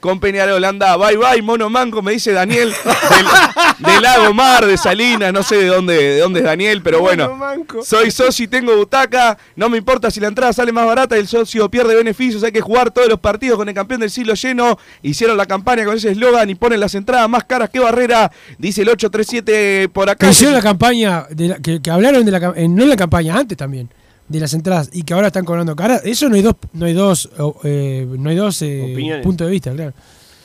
Con 0.00 0.20
Peñarol, 0.20 0.62
anda, 0.64 0.96
bye 0.96 1.16
bye, 1.16 1.42
mono 1.42 1.68
manco, 1.68 2.02
me 2.02 2.12
dice 2.12 2.32
Daniel 2.32 2.70
del, 2.70 3.86
del 3.92 4.02
Lago 4.02 4.32
Mar, 4.34 4.66
de 4.66 4.76
Salinas, 4.76 5.32
no 5.32 5.42
sé 5.42 5.56
de 5.56 5.66
dónde, 5.66 5.94
de 5.94 6.18
dónde 6.20 6.40
es 6.40 6.46
Daniel, 6.46 6.82
pero 6.82 7.00
bueno. 7.00 7.38
Soy 7.82 8.11
socio 8.11 8.44
y 8.44 8.48
tengo 8.48 8.76
butaca, 8.76 9.36
no 9.56 9.68
me 9.68 9.78
importa 9.78 10.11
si 10.11 10.20
la 10.20 10.28
entrada 10.28 10.52
sale 10.52 10.72
más 10.72 10.86
barata 10.86 11.16
y 11.16 11.20
el 11.20 11.28
socio 11.28 11.68
pierde 11.70 11.94
beneficios, 11.94 12.42
hay 12.44 12.52
que 12.52 12.61
jugar 12.61 12.90
todos 12.90 13.09
los 13.09 13.18
partidos 13.20 13.59
con 13.59 13.68
el 13.68 13.74
campeón 13.74 14.00
del 14.00 14.11
siglo 14.11 14.34
lleno. 14.34 14.78
Hicieron 15.02 15.36
la 15.36 15.46
campaña 15.46 15.84
con 15.84 15.96
ese 15.96 16.11
eslogan 16.11 16.48
y 16.50 16.54
ponen 16.54 16.80
las 16.80 16.94
entradas 16.94 17.28
más 17.28 17.44
caras 17.44 17.70
que 17.70 17.78
Barrera, 17.78 18.30
dice 18.59 18.82
el 18.82 18.88
837 18.90 19.88
por 19.92 20.09
acá. 20.11 20.26
Que 20.26 20.32
hicieron 20.32 20.54
la 20.54 20.62
campaña, 20.62 21.26
de 21.30 21.48
la- 21.48 21.59
que, 21.59 21.80
que 21.80 21.90
hablaron 21.90 22.24
de 22.24 22.30
la 22.30 22.40
cam- 22.40 22.54
eh, 22.56 22.68
no 22.68 22.82
en 22.82 22.88
la 22.88 22.96
campaña, 22.96 23.36
antes 23.36 23.56
también, 23.56 23.88
de 24.29 24.41
las 24.41 24.55
entradas 24.55 24.91
y 24.93 25.03
que 25.03 25.14
ahora 25.14 25.29
están 25.29 25.45
cobrando 25.45 25.74
caras. 25.74 26.03
Eso 26.05 26.29
no 26.29 26.37
hay 26.37 26.43
dos, 26.43 26.57
no 26.72 26.87
hay 26.87 26.93
dos, 26.93 27.31
oh, 27.39 27.59
eh, 27.64 28.07
no 28.18 28.31
hay 28.31 28.37
dos 28.37 28.62
eh, 28.62 28.91
Opiniones. 28.93 29.24
puntos 29.24 29.47
de 29.47 29.51
vista, 29.51 29.72
claro. 29.72 29.93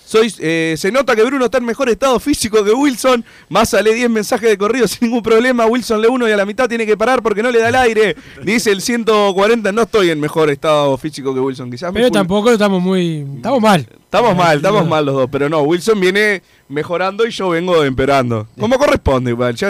Soy, 0.06 0.32
eh, 0.40 0.76
se 0.78 0.92
nota 0.92 1.16
que 1.16 1.24
Bruno 1.24 1.46
está 1.46 1.58
en 1.58 1.66
mejor 1.66 1.90
estado 1.90 2.20
físico 2.20 2.64
que 2.64 2.72
Wilson. 2.72 3.26
Massa 3.50 3.82
lee 3.82 3.94
10 3.94 4.10
mensajes 4.12 4.48
de 4.48 4.58
corrido 4.58 4.88
sin 4.88 5.08
ningún 5.08 5.24
problema. 5.24 5.66
Wilson 5.66 6.02
lee 6.02 6.08
uno 6.08 6.28
y 6.28 6.32
a 6.32 6.38
la 6.38 6.46
mitad 6.46 6.70
tiene 6.70 6.86
que 6.86 6.96
parar 6.96 7.24
porque 7.24 7.42
no 7.42 7.50
le 7.50 7.60
da 7.60 7.70
el 7.70 7.76
aire. 7.76 8.16
Dice 8.44 8.70
el 8.72 8.82
140. 8.82 9.72
No 9.72 9.82
estoy 9.84 10.12
en 10.12 10.20
mejor 10.20 10.52
estado 10.52 10.96
físico 10.98 11.34
que 11.34 11.40
Wilson. 11.40 11.72
Quizás 11.72 11.92
Pero 11.94 12.12
tampoco 12.12 12.52
estamos 12.52 12.82
muy. 12.82 13.26
Estamos 13.38 13.62
mal. 13.62 13.88
Estamos 13.90 14.36
mal, 14.36 14.58
estamos 14.58 14.88
mal 14.88 15.04
los 15.04 15.16
dos. 15.16 15.30
Pero 15.32 15.50
no, 15.50 15.62
Wilson 15.62 16.00
viene 16.00 16.44
mejorando 16.74 17.26
y 17.26 17.32
yo 17.32 17.50
vengo 17.50 17.84
empeorando. 17.84 18.48
Como 18.60 18.78
corresponde, 18.78 19.32
igual. 19.32 19.56
Ya, 19.56 19.70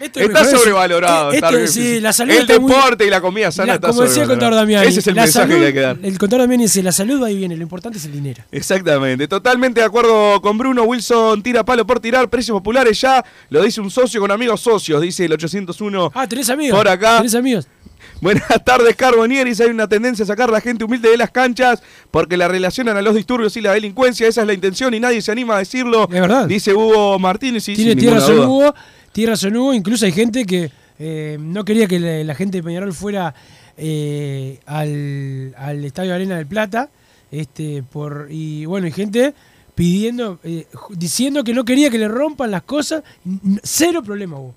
Esto 0.00 0.20
es 0.20 0.26
está 0.28 0.44
sobrevalorado. 0.44 1.32
estar 1.32 1.52
sí, 1.52 1.60
físico. 1.80 2.00
la 2.02 2.12
salud 2.12 2.32
el 2.32 2.60
muy- 2.60 2.70
deporte 2.72 3.04
y 3.06 3.10
la 3.10 3.20
comida 3.20 3.50
sana 3.50 3.66
La- 3.66 3.74
está 3.74 3.88
como 3.88 4.02
decía 4.02 4.22
el 4.22 4.28
contador. 4.28 4.54
Damiani, 4.54 4.86
Ese 4.86 5.00
es 5.00 5.06
el 5.08 5.14
mensaje 5.16 5.48
salud- 5.52 5.60
que 5.60 5.66
hay 5.66 5.72
que 5.72 5.80
dar. 5.80 5.98
El 6.02 6.18
contador 6.18 6.42
Damiani 6.44 6.62
dice: 6.64 6.82
la 6.82 6.92
salud 6.92 7.22
va 7.22 7.30
y 7.30 7.36
viene, 7.36 7.56
lo 7.56 7.62
importante 7.62 7.98
es 7.98 8.04
el 8.04 8.12
dinero. 8.12 8.42
Exactamente, 8.52 9.26
totalmente 9.28 9.80
de 9.80 9.86
acuerdo 9.86 10.40
con 10.40 10.56
Bruno. 10.56 10.84
Wilson 10.84 11.42
tira 11.42 11.64
palo 11.64 11.86
por 11.86 12.00
tirar, 12.00 12.28
precios 12.30 12.54
populares 12.56 13.00
ya. 13.00 13.24
Lo 13.50 13.62
dice 13.62 13.80
un 13.80 13.90
socio 13.90 14.20
con 14.20 14.30
amigos 14.30 14.60
socios, 14.60 15.02
dice 15.02 15.24
el 15.24 15.32
801. 15.32 16.12
Ah, 16.14 16.26
tenés 16.28 16.48
amigos. 16.50 16.78
Por 16.78 16.88
acá. 16.88 17.16
Tenés 17.18 17.34
amigos. 17.34 17.66
Buenas 18.20 18.42
tardes, 18.64 18.96
Carbonieris. 18.96 19.60
Hay 19.60 19.70
una 19.70 19.88
tendencia 19.88 20.24
a 20.24 20.26
sacar 20.26 20.48
a 20.48 20.52
la 20.52 20.60
gente 20.60 20.84
humilde 20.84 21.10
de 21.10 21.16
las 21.16 21.30
canchas 21.30 21.82
porque 22.10 22.36
la 22.36 22.48
relacionan 22.48 22.96
a 22.96 23.02
los 23.02 23.14
disturbios 23.14 23.56
y 23.56 23.60
la 23.60 23.72
delincuencia. 23.72 24.26
Esa 24.26 24.40
es 24.42 24.46
la 24.46 24.54
intención 24.54 24.92
y 24.94 25.00
nadie 25.00 25.22
se 25.22 25.32
anima 25.32 25.56
a 25.56 25.58
decirlo. 25.58 26.04
Es 26.04 26.20
verdad. 26.20 26.46
Dice 26.46 26.74
Hugo 26.74 27.18
Martínez. 27.18 27.68
Y 27.68 27.74
Tiene 27.74 27.96
tierra 27.96 28.20
duda. 28.20 28.48
Hugo, 28.48 28.74
tiene 29.12 29.30
razón 29.30 29.56
Hugo, 29.56 29.74
incluso 29.74 30.06
hay 30.06 30.12
gente 30.12 30.44
que 30.44 30.70
eh, 30.98 31.36
no 31.40 31.64
quería 31.64 31.86
que 31.86 32.00
la, 32.00 32.24
la 32.24 32.34
gente 32.34 32.58
de 32.58 32.62
Peñarol 32.62 32.92
fuera 32.92 33.34
eh, 33.76 34.58
al, 34.66 35.54
al 35.56 35.84
Estadio 35.84 36.12
Arena 36.12 36.36
del 36.36 36.46
Plata, 36.46 36.90
este, 37.30 37.84
por 37.84 38.26
y 38.28 38.64
bueno, 38.64 38.86
hay 38.86 38.92
gente 38.92 39.34
pidiendo, 39.76 40.40
eh, 40.42 40.66
diciendo 40.90 41.44
que 41.44 41.54
no 41.54 41.64
quería 41.64 41.88
que 41.88 41.98
le 41.98 42.08
rompan 42.08 42.50
las 42.50 42.62
cosas, 42.62 43.04
cero 43.62 44.02
problema 44.02 44.36
hubo, 44.36 44.54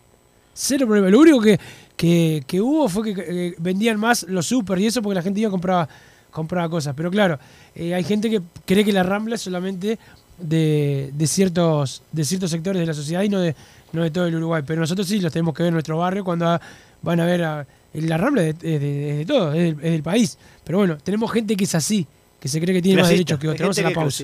cero 0.53 0.87
problema. 0.87 1.09
Lo 1.09 1.19
único 1.19 1.39
que, 1.39 1.59
que, 2.01 2.43
que 2.47 2.59
hubo 2.59 2.89
fue 2.89 3.13
que 3.13 3.23
eh, 3.27 3.55
vendían 3.59 3.99
más 3.99 4.23
los 4.27 4.47
super 4.47 4.79
y 4.79 4.87
eso 4.87 5.03
porque 5.03 5.13
la 5.17 5.21
gente 5.21 5.39
iba 5.39 5.49
a 5.49 5.51
compraba, 5.51 5.87
compraba 6.31 6.67
cosas, 6.67 6.95
pero 6.97 7.11
claro, 7.11 7.37
eh, 7.75 7.93
hay 7.93 8.03
gente 8.03 8.27
que 8.27 8.41
cree 8.65 8.83
que 8.83 8.91
la 8.91 9.03
Rambla 9.03 9.35
es 9.35 9.41
solamente 9.41 9.99
de, 10.39 11.11
de 11.13 11.27
ciertos 11.27 12.01
de 12.11 12.25
ciertos 12.25 12.49
sectores 12.49 12.79
de 12.79 12.87
la 12.87 12.95
sociedad 12.95 13.21
y 13.21 13.29
no 13.29 13.39
de 13.39 13.55
no 13.93 14.01
de 14.01 14.09
todo 14.09 14.25
el 14.25 14.35
Uruguay. 14.35 14.63
Pero 14.65 14.81
nosotros 14.81 15.05
sí 15.07 15.19
los 15.19 15.31
tenemos 15.31 15.53
que 15.53 15.61
ver 15.61 15.67
en 15.67 15.73
nuestro 15.75 15.95
barrio 15.99 16.23
cuando 16.23 16.47
a- 16.47 16.59
van 17.03 17.19
a 17.19 17.25
ver 17.25 17.43
a, 17.43 17.67
la 17.93 18.17
Rambla 18.17 18.47
es 18.47 18.57
de, 18.59 19.23
todo 19.27 19.53
es 19.53 19.59
del, 19.61 19.85
es 19.85 19.91
del 19.91 20.01
país. 20.01 20.39
Pero 20.63 20.79
bueno 20.79 20.97
tenemos 21.03 21.31
gente 21.31 21.55
que 21.55 21.65
es 21.65 21.75
así 21.75 22.07
que 22.39 22.47
se 22.47 22.59
cree 22.59 22.73
que 22.73 22.81
tiene 22.81 22.99
más 23.03 23.09
derechos 23.11 23.37
que 23.39 23.47
otros. 23.47 23.61
vamos 23.61 23.77
a 23.77 23.81
la 23.83 23.93
pausa. 23.93 24.23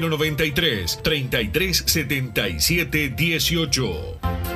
093 0.00 0.98
33 1.02 1.82
77 1.86 3.10
18. 3.16 4.55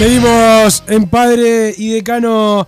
Seguimos 0.00 0.82
en 0.86 1.08
Padre 1.08 1.74
y 1.76 1.90
Decano 1.90 2.66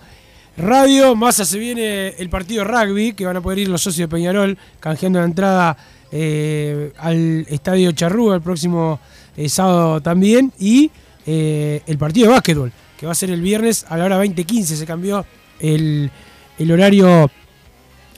Radio. 0.55 1.15
Más 1.15 1.37
se 1.37 1.57
viene 1.57 2.09
el 2.09 2.29
partido 2.29 2.63
rugby, 2.63 3.13
que 3.13 3.25
van 3.25 3.37
a 3.37 3.41
poder 3.41 3.57
ir 3.57 3.69
los 3.69 3.81
socios 3.81 4.07
de 4.07 4.15
Peñarol 4.15 4.55
canjeando 4.79 5.17
la 5.17 5.25
entrada 5.25 5.75
eh, 6.11 6.93
al 6.99 7.43
Estadio 7.49 7.91
Charrúa 7.93 8.35
el 8.35 8.41
próximo 8.43 8.99
eh, 9.35 9.49
sábado 9.49 9.99
también. 9.99 10.53
Y 10.59 10.91
eh, 11.25 11.81
el 11.87 11.97
partido 11.97 12.27
de 12.27 12.33
básquetbol, 12.33 12.71
que 12.99 13.07
va 13.07 13.13
a 13.13 13.15
ser 13.15 13.31
el 13.31 13.41
viernes 13.41 13.83
a 13.89 13.97
la 13.97 14.05
hora 14.05 14.23
20.15. 14.23 14.63
Se 14.65 14.85
cambió 14.85 15.25
el, 15.59 16.11
el 16.59 16.71
horario 16.71 17.31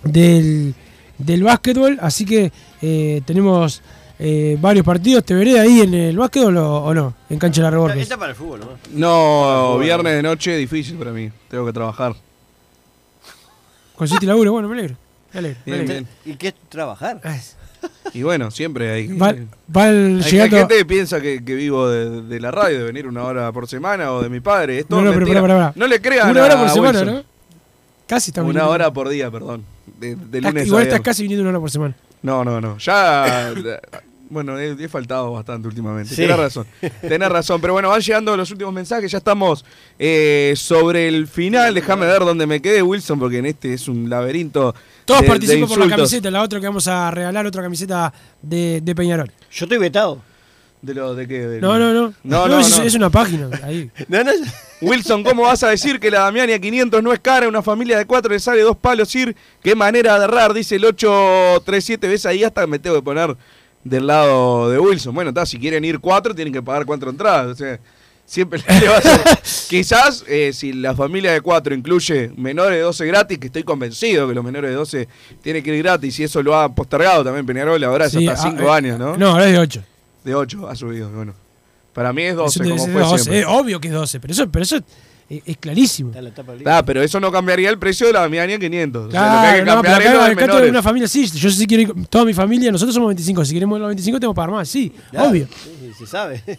del, 0.04 0.76
del 1.20 1.42
básquetbol. 1.42 2.00
Así 2.02 2.26
que 2.26 2.52
tenemos 3.26 3.82
eh, 4.20 4.58
varios 4.60 4.86
partidos. 4.86 5.24
¿Te 5.26 5.34
veré 5.34 5.60
ahí 5.60 5.82
en 5.82 5.94
el 5.94 6.18
básquetbol 6.18 6.58
o, 6.58 6.78
o 6.86 6.94
no? 6.94 7.14
En 7.30 7.38
cancha 7.40 7.62
de 7.62 7.64
la 7.66 7.72
Reborges. 7.72 8.02
Está 8.04 8.18
para 8.18 8.32
el 8.32 8.36
fútbol, 8.36 8.60
¿no? 8.62 8.68
No, 8.94 9.78
viernes 9.80 10.14
de 10.16 10.24
noche 10.24 10.56
difícil 10.58 10.96
para 10.98 11.12
mí. 11.12 11.30
Tengo 11.50 11.66
que 11.66 11.74
trabajar. 11.74 12.16
Consiste 13.96 14.26
laburo, 14.26 14.52
bueno, 14.52 14.68
me 14.68 14.74
alegro. 14.78 14.96
Me 15.34 15.40
alegro, 15.40 15.60
me 15.66 15.72
Bien, 15.72 15.86
alegro. 15.90 16.08
bien. 16.24 16.34
¿Y 16.36 16.38
qué 16.38 16.48
es 16.50 16.56
trabajar? 16.70 17.22
Y 18.14 18.24
bueno, 18.24 18.52
siempre 18.52 18.92
hay. 18.92 19.08
Va- 19.18 19.36
va 19.76 19.90
el- 19.90 20.18
hay, 20.18 20.24
hay 20.26 20.32
llegando- 20.32 20.58
gente 20.58 20.78
que 20.78 20.86
piensa 20.86 21.22
que, 21.22 21.44
que 21.44 21.56
vivo 21.56 21.88
de, 21.90 22.22
de 22.24 22.40
la 22.40 22.52
radio, 22.52 22.80
de 22.80 22.84
venir 22.86 23.08
una 23.08 23.24
hora 23.24 23.52
por 23.52 23.68
semana 23.68 24.12
o 24.12 24.22
de 24.22 24.30
mi 24.30 24.40
padre. 24.40 24.80
Esto 24.80 24.96
No, 24.96 25.02
no, 25.04 25.14
pero 25.14 25.28
pará, 25.28 25.42
pará. 25.42 25.74
No 25.76 25.88
le 25.88 26.02
crean 26.02 26.30
Una 26.32 26.44
hora 26.44 26.58
por 26.60 26.70
semana, 26.70 27.00
Wilson. 27.00 27.16
¿no? 27.18 27.24
Casi 28.08 28.32
está 28.32 28.42
Una 28.42 28.50
viniendo. 28.50 28.72
hora 28.72 28.92
por 28.94 29.10
día, 29.10 29.30
perdón. 29.32 29.64
De, 30.00 30.16
de 30.16 30.38
Estás- 30.40 30.52
lunes 30.54 30.64
a 30.64 30.68
Igual 30.68 30.84
estás 30.84 31.02
casi 31.02 31.24
viniendo 31.24 31.42
una 31.44 31.50
hora 31.52 31.60
por 31.60 31.72
semana. 31.72 31.96
No, 32.22 32.44
no, 32.44 32.60
no. 32.60 32.78
Ya. 32.80 33.54
Bueno, 34.30 34.58
he, 34.60 34.72
he 34.84 34.88
faltado 34.90 35.32
bastante 35.34 35.68
últimamente. 35.68 36.10
Sí. 36.10 36.22
Tenés 36.24 36.38
razón. 36.38 36.66
Tenés 37.02 37.30
razón. 37.30 37.62
Pero 37.62 37.74
bueno, 37.74 37.90
van 37.90 38.02
llegando 38.02 38.36
los 38.36 38.50
últimos 38.52 38.74
mensajes. 38.74 39.12
Ya 39.12 39.20
estamos 39.20 39.64
eh, 40.00 40.54
sobre 40.58 41.08
el 41.08 41.28
final. 41.28 41.74
Déjame 41.76 42.06
ver 42.08 42.20
dónde 42.22 42.48
me 42.48 42.62
quedé, 42.62 42.82
Wilson, 42.82 43.20
porque 43.20 43.38
en 43.38 43.46
este 43.46 43.74
es 43.74 43.88
un 43.88 44.10
laberinto. 44.10 44.74
Todos 45.06 45.22
de- 45.22 45.28
participan 45.28 45.62
de 45.62 45.68
por 45.68 45.78
la 45.86 45.96
camiseta. 45.96 46.32
La 46.32 46.42
otra 46.42 46.60
que 46.60 46.66
vamos 46.68 46.88
a 46.88 47.12
regalar, 47.12 47.46
otra 47.46 47.62
camiseta 47.62 48.12
de, 48.42 48.82
de 48.82 48.96
Peñarol. 48.96 49.32
Yo 49.52 49.66
estoy 49.66 49.78
vetado. 49.78 50.22
¿De 50.82 50.94
lo 50.94 51.16
de 51.16 51.28
qué? 51.28 51.48
Del- 51.48 51.62
No, 51.62 51.80
no, 51.80 51.94
no. 51.94 52.14
No, 52.24 52.48
no, 52.48 52.60
es, 52.60 52.78
no. 52.78 52.84
es 52.84 52.94
una 52.96 53.10
página. 53.10 53.50
Ahí. 53.64 53.90
Wilson, 54.82 55.24
¿cómo 55.24 55.44
vas 55.44 55.64
a 55.64 55.70
decir 55.70 56.00
que 56.00 56.12
la 56.12 56.20
Damiania 56.22 56.60
500 56.60 57.02
no 57.02 57.14
es 57.14 57.20
cara? 57.20 57.48
Una 57.48 57.62
familia 57.64 57.98
de 57.98 58.06
cuatro 58.06 58.32
le 58.32 58.40
sale 58.40 58.62
dos 58.62 58.76
palos 58.78 59.14
ir. 59.16 59.36
Qué 59.64 59.74
manera 59.74 60.18
de 60.20 60.26
errar, 60.26 60.54
dice 60.54 60.76
el 60.76 60.86
837. 60.86 62.08
¿Ves 62.08 62.26
ahí? 62.26 62.44
Hasta 62.44 62.68
me 62.68 62.78
tengo 62.78 62.98
que 62.98 63.02
poner 63.02 63.36
del 63.86 64.08
lado 64.08 64.70
de 64.70 64.80
Wilson. 64.80 65.16
Bueno, 65.16 65.30
está, 65.30 65.46
si 65.46 65.58
quieren 65.58 65.86
ir 65.86 66.00
cuatro, 66.00 66.36
tienen 66.36 66.52
que 66.52 66.62
pagar 66.62 66.86
cuatro 66.86 67.10
entradas. 67.10 67.48
O 67.48 67.56
sea, 67.56 67.80
siempre 68.26 68.62
le 68.82 68.88
va 68.90 68.96
a 68.96 68.98
hacer. 68.98 69.22
Quizás, 69.70 70.26
eh, 70.28 70.52
si 70.52 70.74
la 70.74 70.96
familia 70.96 71.32
de 71.32 71.40
cuatro 71.40 71.74
incluye 71.74 72.32
menores 72.36 72.78
de 72.78 72.82
12 72.82 73.06
gratis, 73.06 73.38
que 73.38 73.48
estoy 73.48 73.64
convencido 73.64 74.28
que 74.28 74.34
los 74.34 74.44
menores 74.44 74.72
de 74.72 74.76
12 74.76 75.08
tienen 75.42 75.64
que 75.64 75.74
ir 75.74 75.84
gratis, 75.84 76.20
y 76.20 76.24
eso 76.24 76.42
lo 76.44 76.58
ha 76.58 76.68
postergado 76.74 77.24
también 77.24 77.46
Peñarol, 77.46 77.82
ahora 77.84 78.08
es 78.08 78.12
Sí, 78.12 78.28
hasta 78.28 78.48
ah, 78.48 78.52
5 78.52 78.64
eh, 78.64 78.72
años, 78.72 79.00
¿no? 79.00 79.16
No, 79.16 79.30
ahora 79.30 79.46
es 79.46 79.54
de 79.54 79.60
8. 79.60 79.84
De 80.26 80.32
12 80.32 80.58
ha 80.68 80.76
subido, 80.76 81.10
bueno. 81.12 81.34
Para 81.94 82.12
mí 82.12 82.24
es 82.24 82.36
12, 82.36 82.60
Es 82.60 82.66
de- 82.66 82.72
como 82.72 82.92
fue 82.92 83.02
12, 83.02 83.18
siempre. 83.20 83.40
Es 83.42 83.46
obvio 83.48 83.80
que 83.80 83.88
es 83.88 83.94
12, 83.94 84.20
pero 84.20 84.34
eso, 84.34 84.50
pero 84.50 84.64
eso 84.64 84.80
es, 85.30 85.42
es 85.46 85.58
clarísimo. 85.58 86.12
Ah, 86.66 86.84
pero 86.86 87.02
eso 87.02 87.20
no 87.20 87.32
cambiaría 87.32 87.70
el 87.70 87.78
precio 87.80 88.08
de 88.08 88.14
la 88.14 88.22
Damiania 88.22 88.60
500. 88.60 89.08
O 89.08 89.12
sea, 89.12 89.22
lo 89.22 89.42
que 89.42 89.48
hay 89.48 89.62
Claro, 89.64 89.82
que 89.82 89.88
no, 89.90 89.96
pero 89.96 90.20
cambiar 90.20 90.52
acá, 90.60 90.70
una 90.70 90.84
familia 90.84 91.08
sí. 91.08 91.26
Yo 91.28 91.50
sí 91.50 91.66
quiero 91.68 91.84
ir, 91.84 92.08
toda 92.08 92.26
mi 92.26 92.34
familia, 92.34 92.72
nosotros 92.72 92.94
somos 92.94 93.10
25. 93.10 93.46
Si 93.46 93.54
queremos 93.54 93.80
los 93.80 93.88
25, 93.88 94.20
tengo 94.20 94.34
que 94.34 94.36
pagar 94.36 94.52
más, 94.52 94.70
sí, 94.70 94.92
Claro, 95.12 95.30
obvio. 95.30 95.48
sí, 95.48 95.92
se 95.98 96.06
sabe. 96.08 96.42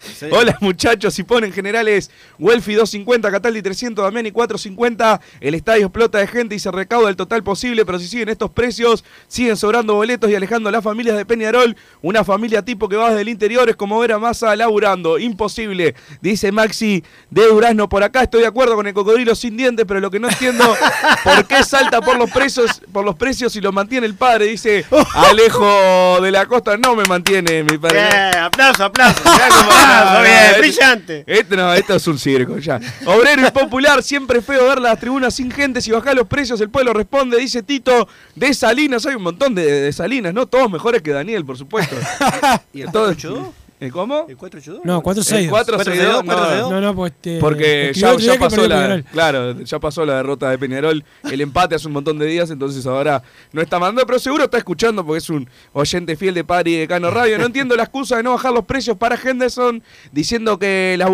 Sí. 0.00 0.24
Hola 0.32 0.56
muchachos, 0.62 1.12
si 1.12 1.24
ponen 1.24 1.52
generales 1.52 2.10
Welfi 2.38 2.72
250, 2.72 3.30
Cataldi 3.30 3.60
300, 3.60 4.02
Damiani 4.02 4.30
450, 4.30 5.20
el 5.40 5.54
estadio 5.54 5.84
explota 5.88 6.16
de 6.16 6.26
gente 6.26 6.54
y 6.54 6.58
se 6.58 6.70
recauda 6.70 7.10
el 7.10 7.16
total 7.16 7.42
posible, 7.42 7.84
pero 7.84 7.98
si 7.98 8.06
siguen 8.06 8.30
estos 8.30 8.48
precios, 8.50 9.04
siguen 9.28 9.58
sobrando 9.58 9.94
boletos 9.96 10.30
y 10.30 10.34
alejando 10.34 10.70
a 10.70 10.72
las 10.72 10.82
familias 10.82 11.18
de 11.18 11.26
Peñarol, 11.26 11.76
una 12.00 12.24
familia 12.24 12.62
tipo 12.62 12.88
que 12.88 12.96
va 12.96 13.10
desde 13.10 13.20
el 13.20 13.28
interior 13.28 13.68
es 13.68 13.76
como 13.76 13.98
ver 14.00 14.12
a 14.12 14.18
Massa 14.18 14.56
laburando, 14.56 15.18
imposible, 15.18 15.94
dice 16.22 16.50
Maxi 16.50 17.04
de 17.28 17.46
Durazno 17.48 17.89
por 17.90 18.02
acá, 18.04 18.22
estoy 18.22 18.40
de 18.40 18.46
acuerdo 18.46 18.76
con 18.76 18.86
el 18.86 18.94
cocodrilo 18.94 19.34
sin 19.34 19.56
dientes, 19.56 19.84
pero 19.86 20.00
lo 20.00 20.10
que 20.10 20.18
no 20.18 20.28
entiendo, 20.30 20.74
¿por 21.24 21.44
qué 21.46 21.62
salta 21.64 22.00
por 22.00 22.16
los 22.16 22.30
precios, 22.30 22.80
por 22.92 23.04
los 23.04 23.16
precios 23.16 23.54
y 23.56 23.60
lo 23.60 23.72
mantiene 23.72 24.06
el 24.06 24.14
padre? 24.14 24.46
Dice 24.46 24.86
Alejo 25.14 26.20
de 26.22 26.30
la 26.30 26.46
Costa, 26.46 26.76
no 26.76 26.94
me 26.94 27.04
mantiene 27.04 27.62
mi 27.64 27.76
padre. 27.76 28.00
Bien, 28.06 28.42
aplauso, 28.44 28.84
aplauso. 28.84 29.20
Ah, 29.26 30.22
bien, 30.22 30.60
brillante. 30.60 31.24
Este 31.26 31.56
no, 31.56 31.72
esto 31.74 31.94
es 31.96 32.06
un 32.06 32.18
circo 32.18 32.58
ya. 32.58 32.80
Obrero 33.06 33.46
y 33.46 33.50
popular, 33.50 34.02
siempre 34.02 34.40
feo 34.40 34.68
ver 34.68 34.80
las 34.80 34.98
tribunas 34.98 35.34
sin 35.34 35.50
gente. 35.50 35.82
Si 35.82 35.90
baja 35.90 36.14
los 36.14 36.26
precios, 36.26 36.60
el 36.60 36.70
pueblo 36.70 36.92
responde, 36.92 37.36
dice 37.38 37.62
Tito 37.62 38.08
de 38.36 38.54
Salinas. 38.54 39.04
Hay 39.06 39.16
un 39.16 39.22
montón 39.24 39.54
de, 39.54 39.64
de 39.64 39.92
Salinas, 39.92 40.32
¿no? 40.32 40.46
Todos 40.46 40.70
mejores 40.70 41.02
que 41.02 41.10
Daniel, 41.10 41.44
por 41.44 41.58
supuesto. 41.58 41.96
¿Y 42.72 42.82
el 42.82 42.92
Todo- 42.92 43.06
482? 43.14 43.59
¿El 43.80 43.90
cómo? 43.92 44.26
¿El 44.28 44.36
482? 44.36 44.84
No, 44.84 45.00
462. 45.00 45.42
El 45.42 45.50
462, 45.50 46.24
no. 46.24 46.70
No, 46.70 46.80
no, 46.82 46.94
pues 46.94 47.12
este, 47.12 47.40
Porque 47.40 47.92
ya, 47.94 48.14
ya 48.18 48.38
pasó 48.38 48.68
la, 48.68 49.02
claro, 49.10 49.58
ya 49.58 49.78
pasó 49.78 50.04
la 50.04 50.16
derrota 50.16 50.50
de 50.50 50.58
Peñarol, 50.58 51.02
el 51.24 51.40
empate 51.40 51.76
hace 51.76 51.86
un 51.86 51.94
montón 51.94 52.18
de 52.18 52.26
días, 52.26 52.50
entonces 52.50 52.84
ahora 52.84 53.22
no 53.52 53.62
está 53.62 53.78
mandando, 53.78 54.06
pero 54.06 54.18
seguro 54.18 54.44
está 54.44 54.58
escuchando 54.58 55.04
porque 55.04 55.18
es 55.18 55.30
un 55.30 55.48
oyente 55.72 56.14
fiel 56.16 56.34
de 56.34 56.44
Padre 56.44 56.70
y 56.72 56.76
de 56.76 56.88
Cano 56.88 57.10
Radio. 57.10 57.38
No 57.38 57.46
entiendo 57.46 57.74
la 57.74 57.84
excusa 57.84 58.18
de 58.18 58.22
no 58.22 58.32
bajar 58.32 58.52
los 58.52 58.66
precios 58.66 58.98
para 58.98 59.16
Henderson, 59.16 59.82
diciendo 60.12 60.58
que 60.58 60.96
las 60.98 61.08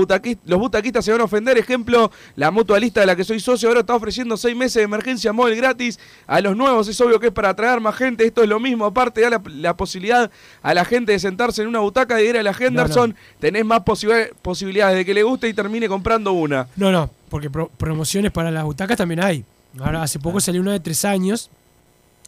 los 0.45 0.59
butaquistas 0.59 1.05
se 1.05 1.13
van 1.13 1.21
a 1.21 1.25
ofender. 1.25 1.57
Ejemplo, 1.59 2.11
la 2.35 2.51
mutualista 2.51 2.99
de 2.99 3.07
la 3.07 3.15
que 3.15 3.23
soy 3.23 3.39
socio 3.39 3.69
ahora 3.69 3.81
está 3.81 3.95
ofreciendo 3.95 4.37
seis 4.37 4.57
meses 4.57 4.75
de 4.75 4.83
emergencia 4.83 5.33
móvil 5.33 5.55
gratis 5.55 6.01
a 6.27 6.41
los 6.41 6.57
nuevos. 6.57 6.89
Es 6.89 7.01
obvio 7.01 7.21
que 7.21 7.29
es 7.29 7.33
para 7.33 7.51
atraer 7.51 7.81
más 7.81 7.95
gente. 7.95 8.27
Esto 8.27 8.43
es 8.43 8.49
lo 8.49 8.59
mismo. 8.59 8.87
Aparte, 8.87 9.21
da 9.21 9.31
la, 9.31 9.43
la 9.47 9.77
posibilidad 9.77 10.31
a 10.63 10.75
la 10.75 10.85
gente 10.85 11.13
de 11.13 11.21
sentarse 11.21 11.63
en 11.63 11.69
una 11.69 11.79
butaca 11.79 12.21
y 12.21 12.27
ir 12.27 12.37
a 12.37 12.43
la 12.43 12.56
Henderson. 12.61 13.15
Tenés 13.39 13.65
más 13.65 13.81
posibi- 13.81 14.31
posibilidades 14.43 14.97
de 14.97 15.05
que 15.05 15.15
le 15.15 15.23
guste 15.23 15.49
y 15.49 15.55
termine 15.55 15.89
comprando 15.89 16.33
una. 16.33 16.67
No, 16.77 16.91
no, 16.93 17.11
porque 17.29 17.51
pro- 17.51 17.71
promociones 17.77 18.33
para 18.33 18.51
las 18.51 18.65
butacas 18.65 18.97
también 18.97 19.23
hay. 19.23 19.45
Ahora, 19.79 20.03
hace 20.03 20.19
poco 20.19 20.41
salió 20.41 20.61
una 20.61 20.73
de 20.73 20.81
tres 20.81 21.05
años 21.05 21.51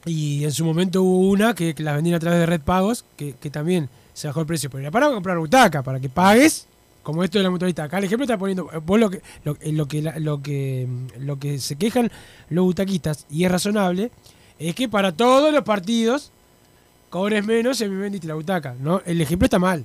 y 0.05 0.45
en 0.45 0.53
su 0.53 0.65
momento 0.65 1.03
hubo 1.03 1.29
una 1.31 1.55
que, 1.55 1.75
que 1.75 1.83
las 1.83 1.95
vendían 1.95 2.17
a 2.17 2.21
través 2.21 2.39
de 2.41 2.47
Red 2.47 2.61
Pagos, 2.61 3.05
que, 3.17 3.35
que 3.41 3.51
también 3.51 3.89
se 4.15 4.27
bajó 4.29 4.41
el 4.41 4.47
precio. 4.47 4.69
Pero 4.71 4.83
era 4.83 4.91
para 4.91 5.09
comprar 5.11 5.39
butaca, 5.39 5.83
para 5.83 5.99
que 6.01 6.09
pagues, 6.09 6.67
como 7.03 7.25
esto 7.25 7.39
de 7.39 7.45
la 7.45 7.51
mutualista. 7.51 7.85
Acá 7.85 7.99
el 7.99 8.05
ejemplo 8.05 8.25
está 8.25 8.37
poniendo, 8.39 8.69
eh, 8.73 8.79
vos 8.85 9.01
lo 9.01 9.09
que, 9.11 9.23
lo, 9.45 9.57
eh, 9.61 9.73
lo 9.73 9.87
que, 9.89 10.03
la- 10.03 10.19
lo 10.19 10.43
que, 10.43 10.87
mm, 10.89 11.25
lo 11.25 11.39
que 11.39 11.59
se 11.59 11.77
quejan 11.77 12.11
los 12.51 12.65
butaquistas, 12.65 13.27
y 13.31 13.45
es 13.45 13.51
razonable, 13.51 14.11
es 14.59 14.75
que 14.75 14.89
para 14.89 15.13
todos 15.13 15.53
los 15.53 15.63
partidos 15.65 16.31
cobres 17.11 17.45
menos 17.47 17.81
y 17.81 17.89
me 17.89 17.97
vendiste 17.97 18.27
la 18.29 18.35
butaca. 18.35 18.75
¿no? 18.79 19.01
El 19.07 19.21
ejemplo 19.21 19.47
está 19.47 19.59
mal. 19.59 19.85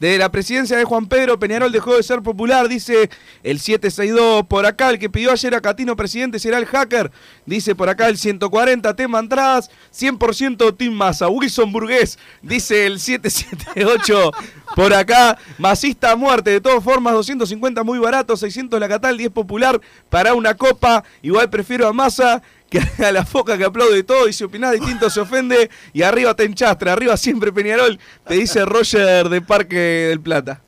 De 0.00 0.18
la 0.18 0.28
presidencia 0.28 0.76
de 0.76 0.84
Juan 0.84 1.06
Pedro, 1.06 1.38
Peñarol 1.38 1.70
dejó 1.70 1.96
de 1.96 2.02
ser 2.02 2.20
popular, 2.20 2.68
dice 2.68 3.10
el 3.44 3.60
762 3.60 4.44
por 4.46 4.66
acá. 4.66 4.90
El 4.90 4.98
que 4.98 5.08
pidió 5.08 5.30
ayer 5.30 5.54
a 5.54 5.60
Catino 5.60 5.94
presidente 5.94 6.40
será 6.40 6.58
el 6.58 6.66
hacker, 6.66 7.12
dice 7.46 7.76
por 7.76 7.88
acá 7.88 8.08
el 8.08 8.18
140. 8.18 8.96
Tema 8.96 9.20
entradas, 9.20 9.70
100% 9.96 10.76
Team 10.76 10.94
Massa. 10.94 11.28
Wilson 11.28 11.72
Burgués, 11.72 12.18
dice 12.42 12.86
el 12.86 12.98
778 12.98 14.32
por 14.74 14.92
acá. 14.92 15.38
Masista 15.58 16.10
a 16.10 16.16
muerte, 16.16 16.50
de 16.50 16.60
todas 16.60 16.82
formas, 16.82 17.14
250 17.14 17.84
muy 17.84 18.00
barato, 18.00 18.36
600 18.36 18.80
la 18.80 18.88
Catal, 18.88 19.16
10 19.16 19.30
popular 19.30 19.80
para 20.10 20.34
una 20.34 20.54
copa. 20.54 21.04
Igual 21.22 21.48
prefiero 21.50 21.86
a 21.86 21.92
Massa 21.92 22.42
que 22.74 23.04
a 23.04 23.12
la 23.12 23.24
foca 23.24 23.56
que 23.56 23.64
aplaude 23.64 24.02
todo 24.02 24.28
y 24.28 24.32
si 24.32 24.44
opinás 24.44 24.72
distinto 24.72 25.08
se 25.10 25.20
ofende 25.20 25.70
y 25.92 26.02
arriba 26.02 26.34
te 26.34 26.44
enchastra, 26.44 26.92
arriba 26.92 27.16
siempre 27.16 27.52
Peñarol, 27.52 27.98
te 28.26 28.34
dice 28.34 28.64
Roger 28.64 29.28
de 29.28 29.40
Parque 29.40 29.76
del 29.76 30.20
Plata. 30.20 30.60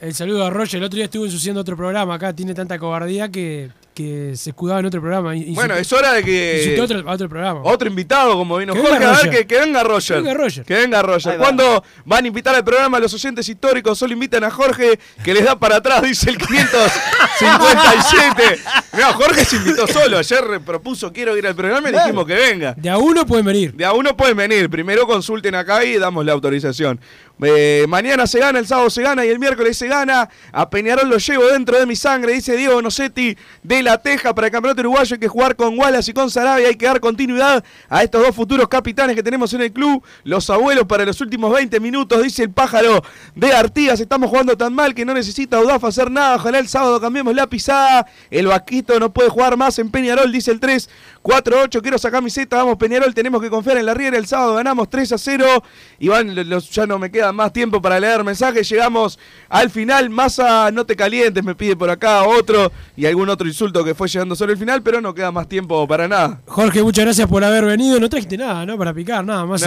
El 0.00 0.14
saludo 0.14 0.44
a 0.44 0.50
Roger. 0.50 0.78
El 0.78 0.84
otro 0.84 0.96
día 0.96 1.06
estuvo 1.06 1.24
ensuciando 1.24 1.60
otro 1.60 1.76
programa. 1.76 2.14
Acá 2.14 2.34
tiene 2.34 2.52
tanta 2.52 2.78
cobardía 2.78 3.30
que, 3.30 3.70
que 3.94 4.32
se 4.36 4.50
escudaba 4.50 4.80
en 4.80 4.86
otro 4.86 5.00
programa. 5.00 5.36
Y- 5.36 5.54
Bueno, 5.54 5.74
es 5.76 5.92
hora 5.92 6.12
de 6.14 6.24
que- 6.24 6.76
otro, 6.82 7.08
a 7.08 7.12
otro 7.12 7.28
programa. 7.28 7.60
Otro 7.62 7.88
invitado, 7.88 8.36
como 8.36 8.56
vino 8.58 8.74
Que 8.74 8.80
Jorge, 8.80 8.94
venga 8.94 9.08
a 9.08 9.12
ver 9.12 9.18
Roger. 9.26 9.38
que, 9.40 9.46
que 9.46 9.60
venga 9.60 9.82
Roger. 9.84 10.16
Que 10.16 10.22
venga 10.22 10.34
Roger. 10.34 10.64
Que 10.64 10.74
venga 10.74 11.02
Roger. 11.02 11.36
¿Cuándo 11.38 11.84
van 12.04 12.24
a 12.24 12.28
invitar 12.28 12.54
al 12.54 12.64
programa 12.64 12.98
a 12.98 13.00
los 13.00 13.14
oyentes 13.14 13.48
históricos? 13.48 13.96
Solo 13.96 14.12
invitan 14.12 14.42
a 14.44 14.50
Jorge, 14.50 14.98
que 15.22 15.32
les 15.32 15.44
da 15.44 15.56
para 15.58 15.76
atrás, 15.76 16.02
dice 16.02 16.28
el 16.30 16.38
557. 16.38 18.60
Mira, 18.92 19.12
Jorge 19.12 19.44
se 19.44 19.56
invitó 19.56 19.86
solo. 19.86 20.18
Ayer 20.18 20.60
propuso 20.64 21.12
quiero 21.12 21.36
ir 21.36 21.46
al 21.46 21.54
programa 21.54 21.88
y 21.88 21.92
le 21.92 21.98
dijimos 21.98 22.26
que 22.26 22.34
venga. 22.34 22.74
De 22.74 22.90
a 22.90 22.98
uno 22.98 23.24
pueden 23.26 23.44
venir. 23.46 23.74
De 23.74 23.84
a 23.84 23.92
uno 23.92 24.16
pueden 24.16 24.36
venir. 24.36 24.68
Primero 24.70 25.06
consulten 25.06 25.54
acá 25.54 25.84
y 25.84 25.98
damos 25.98 26.24
la 26.24 26.32
autorización. 26.32 27.00
Eh, 27.42 27.84
mañana 27.88 28.28
se 28.28 28.38
gana, 28.38 28.60
el 28.60 28.66
sábado 28.66 28.88
se 28.90 29.02
gana 29.02 29.26
y 29.26 29.28
el 29.28 29.38
miércoles 29.40 29.76
se 29.76 29.88
gana. 29.88 30.28
A 30.52 30.70
Peñarol 30.70 31.08
lo 31.08 31.18
llevo 31.18 31.46
dentro 31.48 31.76
de 31.78 31.84
mi 31.86 31.96
sangre, 31.96 32.32
dice 32.32 32.56
Diego 32.56 32.80
Nocetti 32.80 33.36
de 33.62 33.82
La 33.84 33.98
Teja. 33.98 34.34
Para 34.34 34.48
el 34.48 34.52
campeonato 34.52 34.80
uruguayo 34.80 35.14
hay 35.14 35.20
que 35.20 35.28
jugar 35.28 35.54
con 35.54 35.78
Wallace 35.78 36.10
y 36.10 36.14
con 36.14 36.30
Sarabia. 36.30 36.68
Hay 36.68 36.74
que 36.74 36.86
dar 36.86 36.98
continuidad 36.98 37.62
a 37.88 38.02
estos 38.02 38.22
dos 38.22 38.34
futuros 38.34 38.66
capitanes 38.68 39.14
que 39.14 39.22
tenemos 39.22 39.52
en 39.52 39.60
el 39.60 39.72
club. 39.72 40.02
Los 40.24 40.50
abuelos 40.50 40.86
para 40.86 41.04
los 41.04 41.20
últimos 41.20 41.52
20 41.52 41.78
minutos, 41.80 42.22
dice 42.22 42.42
el 42.42 42.50
pájaro 42.50 43.02
de 43.34 43.52
Artigas. 43.52 44.00
Estamos 44.00 44.30
jugando 44.30 44.56
tan 44.56 44.74
mal 44.74 44.94
que 44.94 45.04
no 45.04 45.14
necesita 45.14 45.60
Udaf 45.60 45.84
hacer 45.84 46.10
nada. 46.10 46.36
Ojalá 46.36 46.58
el 46.58 46.68
sábado 46.68 47.00
cambiemos 47.00 47.34
la 47.34 47.46
pisada. 47.46 48.06
El 48.30 48.46
vaquito 48.46 48.98
no 48.98 49.12
puede 49.12 49.28
jugar 49.28 49.56
más 49.56 49.78
en 49.78 49.90
Peñarol, 49.90 50.32
dice 50.32 50.50
el 50.50 50.58
3. 50.58 50.88
4-8, 51.24 51.80
quiero 51.80 51.96
sacar 51.96 52.22
mi 52.22 52.28
Z, 52.28 52.54
vamos 52.54 52.76
Peñarol, 52.76 53.14
tenemos 53.14 53.40
que 53.40 53.48
confiar 53.48 53.78
en 53.78 53.86
la 53.86 53.94
Riera, 53.94 54.18
el 54.18 54.26
sábado 54.26 54.56
ganamos 54.56 54.90
3 54.90 55.10
a 55.12 55.16
0, 55.18 55.46
Iván, 55.98 56.34
lo- 56.34 56.44
los- 56.44 56.70
ya 56.70 56.86
no 56.86 56.98
me 56.98 57.10
queda 57.10 57.32
más 57.32 57.50
tiempo 57.50 57.80
para 57.80 57.98
leer 57.98 58.22
mensajes, 58.22 58.68
llegamos 58.68 59.18
al 59.48 59.70
final, 59.70 60.10
Massa, 60.10 60.70
no 60.70 60.84
te 60.84 60.94
calientes, 60.94 61.42
me 61.42 61.54
pide 61.54 61.76
por 61.76 61.88
acá 61.88 62.24
otro, 62.24 62.70
y 62.94 63.06
algún 63.06 63.30
otro 63.30 63.48
insulto 63.48 63.82
que 63.82 63.94
fue 63.94 64.06
llegando 64.06 64.36
sobre 64.36 64.52
el 64.52 64.58
final, 64.58 64.82
pero 64.82 65.00
no 65.00 65.14
queda 65.14 65.32
más 65.32 65.48
tiempo 65.48 65.88
para 65.88 66.06
nada. 66.06 66.42
Jorge, 66.46 66.82
muchas 66.82 67.06
gracias 67.06 67.26
por 67.26 67.42
haber 67.42 67.64
venido. 67.64 67.98
No 67.98 68.10
trajiste 68.10 68.36
nada, 68.36 68.66
¿no? 68.66 68.76
Para 68.76 68.92
picar, 68.92 69.24
nada 69.24 69.46
más. 69.46 69.62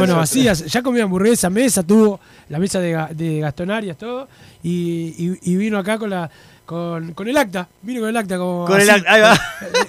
Manos 0.00 0.08
vacías. 0.16 0.64
Ya 0.66 0.82
comió 0.82 1.04
hamburguesa, 1.04 1.48
mesa, 1.48 1.84
tuvo 1.84 2.18
la 2.48 2.58
mesa 2.58 2.80
de, 2.80 3.06
de 3.14 3.38
Gastón 3.40 3.70
Arias, 3.70 3.96
todo. 3.96 4.26
Y, 4.64 5.14
y- 5.16 5.38
y 5.52 5.56
vino 5.56 5.78
acá 5.78 5.96
con 5.96 6.10
la. 6.10 6.28
Con, 6.68 7.14
con 7.14 7.26
el 7.26 7.34
acta, 7.38 7.66
vino 7.80 8.00
con 8.00 8.10
el 8.10 8.16
acta 8.18 8.36
como 8.36 8.66
Con 8.66 8.78
el 8.78 8.90
acta, 8.90 9.10
ahí 9.10 9.22
va. 9.22 9.40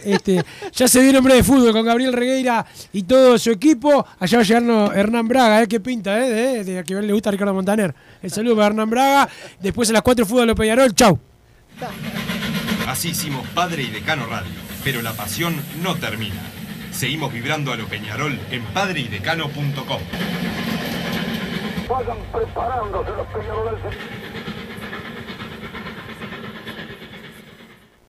Este, 0.05 0.41
ya 0.71 0.87
se 0.87 1.01
viene 1.01 1.17
hombre 1.17 1.35
de 1.35 1.43
fútbol 1.43 1.73
con 1.73 1.85
Gabriel 1.85 2.13
Regueira 2.13 2.65
y 2.93 3.03
todo 3.03 3.37
su 3.37 3.51
equipo. 3.51 4.07
Allá 4.17 4.37
va 4.37 4.43
a 4.43 4.45
llegarnos 4.45 4.95
Hernán 4.95 5.27
Braga, 5.27 5.61
¿eh? 5.61 5.67
qué 5.67 5.81
pinta, 5.81 6.17
¿eh? 6.17 6.63
De, 6.63 6.63
de 6.63 6.83
que 6.85 6.93
le 6.93 7.11
gusta 7.11 7.27
a 7.27 7.31
Ricardo 7.33 7.53
Montaner. 7.53 7.93
El 8.21 8.31
saludo 8.31 8.55
para 8.55 8.67
Hernán 8.67 8.89
Braga. 8.89 9.27
Después 9.59 9.89
a 9.89 9.93
las 9.93 10.03
4 10.03 10.25
fútbol 10.25 10.47
de 10.47 10.55
Peñarol. 10.55 10.95
Chau. 10.95 11.19
Así 12.87 13.09
hicimos 13.09 13.45
Padre 13.49 13.83
y 13.83 13.87
Decano 13.87 14.25
Radio, 14.27 14.53
pero 14.81 15.01
la 15.01 15.11
pasión 15.11 15.61
no 15.83 15.95
termina. 15.95 16.41
Seguimos 16.93 17.33
vibrando 17.33 17.73
a 17.73 17.75
lo 17.75 17.87
Peñarol 17.87 18.39
en 18.51 18.63
padreidecano.com. 18.67 20.01
Vayan 21.89 22.17
preparándose 22.31 23.09
los 23.17 23.27
peñaroles. 23.27 23.81